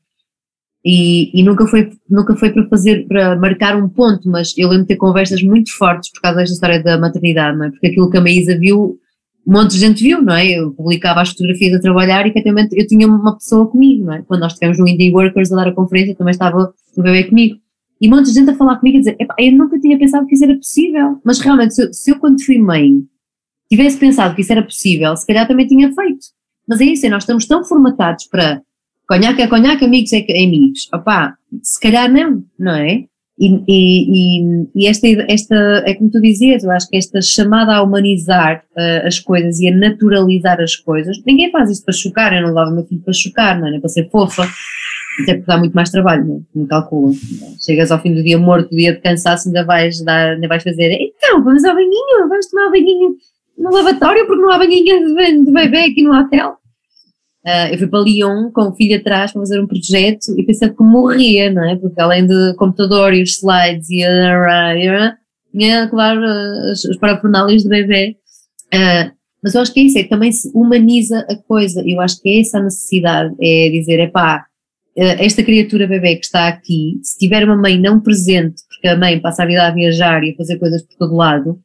E, 0.88 1.32
e, 1.34 1.42
nunca 1.42 1.66
foi 1.66 1.90
nunca 2.08 2.36
foi 2.36 2.52
para 2.52 2.68
fazer 2.68 3.08
para 3.08 3.36
marcar 3.36 3.76
um 3.76 3.90
ponto, 3.90 4.30
mas 4.30 4.56
eu 4.56 4.70
lembro 4.70 4.84
de 4.84 4.90
ter 4.90 4.98
conversas 4.98 5.42
muito 5.42 5.76
fortes 5.76 6.12
por 6.12 6.22
causa 6.22 6.38
desta 6.38 6.54
história 6.54 6.84
da 6.84 6.96
maternidade, 7.00 7.58
não 7.58 7.66
é? 7.66 7.72
Porque 7.72 7.88
aquilo 7.88 8.08
que 8.08 8.18
a 8.18 8.22
Maísa 8.22 8.56
viu, 8.56 9.00
um 9.48 9.52
monte 9.52 9.72
de 9.72 9.80
gente 9.80 10.04
viu, 10.04 10.22
não 10.22 10.36
é? 10.36 10.48
Eu 10.48 10.74
publicava 10.74 11.22
as 11.22 11.30
fotografias 11.30 11.74
a 11.74 11.80
trabalhar 11.80 12.28
e 12.28 12.30
efetivamente 12.30 12.80
eu 12.80 12.86
tinha 12.86 13.08
uma 13.08 13.36
pessoa 13.36 13.68
comigo, 13.68 14.06
não 14.06 14.14
é? 14.14 14.22
Quando 14.28 14.42
nós 14.42 14.54
estivemos 14.54 14.78
no 14.78 14.88
Indie 14.88 15.12
Workers 15.12 15.52
a 15.52 15.56
dar 15.56 15.70
a 15.70 15.74
conferência, 15.74 16.16
também 16.16 16.34
estava 16.34 16.72
o 16.96 17.02
bebê 17.02 17.24
comigo. 17.24 17.58
E 18.02 18.08
um 18.08 18.12
monte 18.12 18.26
de 18.26 18.34
gente 18.34 18.50
a 18.50 18.56
falar 18.56 18.78
comigo 18.78 18.98
a 18.98 19.00
dizer, 19.00 19.18
eu 19.40 19.52
nunca 19.54 19.80
tinha 19.80 19.98
pensado 19.98 20.28
que 20.28 20.36
isso 20.36 20.44
era 20.44 20.56
possível, 20.56 21.20
mas 21.24 21.40
realmente 21.40 21.76
se 21.76 21.84
eu, 21.84 21.94
se 21.94 22.12
eu 22.12 22.20
quando 22.20 22.44
fui 22.44 22.58
mãe 22.58 23.04
tivesse 23.70 23.98
pensado 23.98 24.36
que 24.36 24.42
isso 24.42 24.52
era 24.52 24.64
possível, 24.64 25.16
se 25.16 25.26
calhar 25.26 25.48
também 25.48 25.66
tinha 25.66 25.92
feito. 25.94 26.28
Mas 26.68 26.82
é 26.82 26.86
isso, 26.86 27.06
é, 27.06 27.10
nós 27.10 27.24
estamos 27.24 27.46
tão 27.46 27.64
formatados 27.64 28.26
para 28.28 28.62
Conhaque 29.08 29.42
é 29.44 29.48
conhaque, 29.48 29.86
amigos 29.86 30.12
é, 30.14 30.26
amigos. 30.44 30.90
Opá, 30.94 31.36
se 31.62 31.80
calhar 31.80 32.12
não, 32.12 32.44
não 32.58 32.76
é? 32.76 33.06
E, 33.38 33.62
e, 33.68 34.68
e, 34.74 34.88
esta, 34.88 35.08
esta, 35.28 35.56
é 35.86 35.94
como 35.94 36.10
tu 36.10 36.22
dizias, 36.22 36.64
eu 36.64 36.72
acho 36.72 36.90
que 36.90 36.96
esta 36.96 37.22
chamada 37.22 37.76
a 37.76 37.84
humanizar 37.84 38.64
uh, 38.72 39.06
as 39.06 39.20
coisas 39.20 39.60
e 39.60 39.68
a 39.68 39.76
naturalizar 39.76 40.60
as 40.62 40.76
coisas, 40.78 41.22
ninguém 41.26 41.52
faz 41.52 41.70
isto 41.70 41.84
para 41.84 41.94
chocar, 41.94 42.34
eu 42.34 42.42
não 42.42 42.54
lavo 42.54 42.72
o 42.72 42.76
meu 42.76 42.86
filho 42.86 43.02
para 43.02 43.14
chocar, 43.14 43.60
não 43.60 43.68
é? 43.68 43.80
Para 43.80 43.90
ser 43.90 44.10
fofa, 44.10 44.48
até 45.24 45.36
porque 45.36 45.48
dá 45.48 45.58
muito 45.58 45.74
mais 45.74 45.90
trabalho, 45.90 46.26
não, 46.26 46.36
é? 46.38 46.40
não 46.54 46.68
calcula. 46.68 47.14
Chegas 47.64 47.92
ao 47.92 48.02
fim 48.02 48.14
do 48.14 48.24
dia 48.24 48.38
morto, 48.38 48.76
dia 48.76 48.94
de 48.94 49.02
cansaço, 49.02 49.48
ainda 49.48 49.64
vais, 49.64 50.02
dar, 50.04 50.34
ainda 50.34 50.48
vais 50.48 50.64
fazer, 50.64 50.92
então, 50.92 51.44
vamos 51.44 51.64
ao 51.64 51.74
banhinho, 51.74 52.28
vamos 52.28 52.48
tomar 52.48 52.68
o 52.68 52.72
banhinho. 52.72 53.16
no 53.58 53.72
lavatório 53.72 54.26
porque 54.26 54.42
não 54.42 54.52
há 54.52 54.58
banhinha 54.58 55.00
de, 55.00 55.52
bebê 55.52 55.80
aqui 55.80 56.04
no 56.04 56.14
hotel. 56.14 56.58
Uh, 57.46 57.72
eu 57.72 57.78
fui 57.78 57.88
para 57.88 58.00
Lyon 58.00 58.52
com 58.52 58.70
o 58.70 58.76
filho 58.76 58.98
atrás 58.98 59.32
para 59.32 59.42
fazer 59.42 59.62
um 59.62 59.68
projeto 59.68 60.34
e 60.36 60.44
pensei 60.44 60.68
que 60.68 60.84
morria, 60.84 61.52
não 61.52 61.64
é? 61.64 61.76
Porque 61.76 62.02
além 62.02 62.26
do 62.26 62.56
computador 62.56 63.14
e 63.14 63.22
os 63.22 63.38
slides 63.38 63.88
e 63.92 64.04
a. 64.04 65.16
tinha, 65.52 65.88
claro, 65.88 66.22
os, 66.72 66.84
os 66.86 66.98
parafernálios 66.98 67.62
de 67.62 67.70
bebê. 67.70 68.18
Uh, 68.74 69.14
mas 69.44 69.54
eu 69.54 69.62
acho 69.62 69.72
que 69.72 69.80
é 69.80 69.84
isso, 69.84 70.00
é 70.00 70.04
que 70.04 70.10
também 70.10 70.32
se 70.32 70.50
humaniza 70.56 71.20
a 71.30 71.36
coisa. 71.36 71.84
Eu 71.86 72.02
acho 72.02 72.20
que 72.20 72.30
é 72.30 72.42
essa 72.42 72.58
a 72.58 72.64
necessidade, 72.64 73.36
é 73.40 73.70
dizer, 73.70 74.00
é 74.00 74.08
pá, 74.08 74.48
esta 74.96 75.44
criatura 75.44 75.88
bebê 75.88 76.16
que 76.16 76.26
está 76.26 76.48
aqui, 76.48 77.00
se 77.04 77.18
tiver 77.18 77.44
uma 77.44 77.58
mãe 77.58 77.80
não 77.80 78.00
presente, 78.00 78.62
porque 78.70 78.88
a 78.88 78.98
mãe 78.98 79.20
passa 79.20 79.44
a 79.44 79.46
vida 79.46 79.68
a 79.68 79.72
viajar 79.72 80.24
e 80.24 80.32
a 80.32 80.36
fazer 80.36 80.58
coisas 80.58 80.82
por 80.84 80.96
todo 80.98 81.16
lado, 81.16 81.60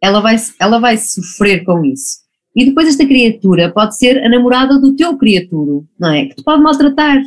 ela 0.00 0.20
vai, 0.20 0.36
ela 0.60 0.78
vai 0.78 0.96
sofrer 0.96 1.64
com 1.64 1.84
isso. 1.84 2.20
E 2.54 2.64
depois 2.64 2.88
esta 2.88 3.06
criatura 3.06 3.72
pode 3.72 3.96
ser 3.96 4.24
a 4.24 4.28
namorada 4.28 4.80
do 4.80 4.94
teu 4.94 5.16
criaturo, 5.16 5.86
não 5.98 6.12
é? 6.12 6.26
Que 6.26 6.36
te 6.36 6.42
pode 6.42 6.62
maltratar, 6.62 7.20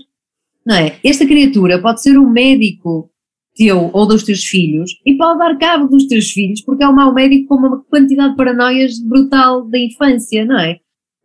não 0.66 0.76
é? 0.76 0.96
Esta 1.04 1.26
criatura 1.26 1.82
pode 1.82 2.02
ser 2.02 2.18
o 2.18 2.30
médico 2.30 3.10
teu 3.56 3.90
ou 3.94 4.08
dos 4.08 4.24
teus 4.24 4.44
filhos 4.44 4.92
e 5.06 5.16
pode 5.16 5.40
dar 5.40 5.58
cabo 5.58 5.88
dos 5.88 6.08
teus 6.08 6.32
filhos 6.32 6.62
porque 6.62 6.84
é 6.84 6.88
um 6.88 6.96
mau 6.96 7.14
médico 7.14 7.50
com 7.50 7.56
uma 7.56 7.84
quantidade 7.84 8.32
de 8.32 8.38
paranoias 8.38 9.00
brutal 9.00 9.66
da 9.66 9.78
infância, 9.78 10.46
não 10.46 10.60
é? 10.60 10.80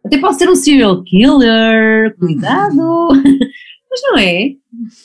Até 0.05 0.19
pode 0.19 0.37
ser 0.37 0.49
um 0.49 0.55
serial 0.55 1.03
killer, 1.03 2.17
cuidado, 2.19 3.09
mas 4.01 4.03
não 4.03 4.19
é? 4.19 4.53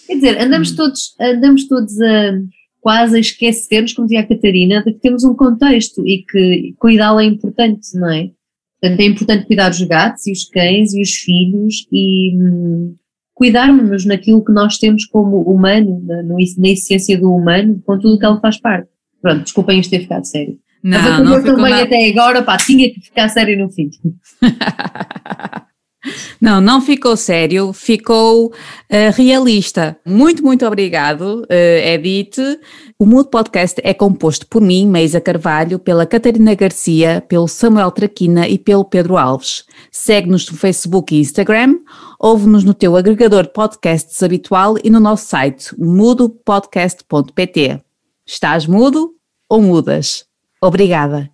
Quer 0.07 0.15
dizer, 0.15 0.41
andamos 0.41 0.71
todos, 0.71 1.15
andamos 1.19 1.67
todos 1.67 1.99
a 2.01 2.33
quase 2.83 3.15
a 3.15 3.19
esquecer-nos, 3.19 3.93
como 3.93 4.07
dizia 4.07 4.19
a 4.19 4.27
Catarina, 4.27 4.83
de 4.83 4.91
que 4.91 4.99
temos 4.99 5.23
um 5.23 5.33
contexto 5.33 6.05
e 6.05 6.23
que 6.29 6.75
cuidá-lo 6.77 7.21
é 7.21 7.23
importante, 7.23 7.97
não 7.97 8.11
é? 8.11 8.29
Portanto, 8.81 8.99
é 8.99 9.05
importante 9.05 9.47
cuidar 9.47 9.69
dos 9.69 9.81
gatos 9.83 10.27
e 10.27 10.33
os 10.33 10.43
cães 10.43 10.93
e 10.93 11.01
os 11.01 11.13
filhos 11.13 11.87
e 11.89 12.35
hum, 12.35 12.93
cuidarmos 13.33 14.03
naquilo 14.03 14.43
que 14.43 14.51
nós 14.51 14.77
temos 14.77 15.05
como 15.05 15.41
humano, 15.43 16.03
na, 16.05 16.21
na 16.23 16.69
essência 16.69 17.17
do 17.17 17.33
humano, 17.33 17.81
com 17.85 17.97
tudo 17.97 18.19
que 18.19 18.25
ele 18.25 18.41
faz 18.41 18.59
parte. 18.59 18.89
Pronto, 19.21 19.43
desculpem 19.43 19.79
isto 19.79 19.89
ter 19.89 20.01
ficado 20.01 20.25
sério. 20.25 20.59
Não, 20.83 20.99
Mas 21.23 21.37
ficou 21.37 21.55
também 21.55 21.73
até 21.73 22.09
agora, 22.09 22.43
pá, 22.43 22.57
tinha 22.57 22.93
que 22.93 22.99
ficar 22.99 23.29
sério 23.29 23.57
no 23.57 23.71
fim. 23.71 23.89
Não, 26.39 26.59
não 26.59 26.81
ficou 26.81 27.15
sério, 27.15 27.71
ficou 27.71 28.47
uh, 28.47 28.51
realista. 29.15 29.97
Muito, 30.05 30.43
muito 30.43 30.65
obrigado, 30.65 31.43
uh, 31.43 31.45
Edith. 31.49 32.59
O 32.99 33.05
Mudo 33.05 33.29
Podcast 33.29 33.79
é 33.83 33.93
composto 33.93 34.47
por 34.47 34.61
mim, 34.61 34.87
Meisa 34.87 35.21
Carvalho, 35.21 35.79
pela 35.79 36.05
Catarina 36.05 36.53
Garcia, 36.55 37.23
pelo 37.27 37.47
Samuel 37.47 37.91
Traquina 37.91 38.47
e 38.47 38.57
pelo 38.57 38.85
Pedro 38.85 39.17
Alves. 39.17 39.63
Segue-nos 39.91 40.49
no 40.49 40.57
Facebook 40.57 41.15
e 41.15 41.19
Instagram, 41.19 41.79
ouve-nos 42.19 42.63
no 42.63 42.73
teu 42.73 42.95
agregador 42.95 43.43
de 43.43 43.53
podcasts 43.53 44.21
habitual 44.21 44.75
e 44.83 44.89
no 44.89 44.99
nosso 44.99 45.27
site 45.27 45.73
mudopodcast.pt. 45.77 47.81
Estás 48.25 48.65
mudo 48.65 49.13
ou 49.49 49.61
mudas? 49.61 50.25
Obrigada. 50.61 51.32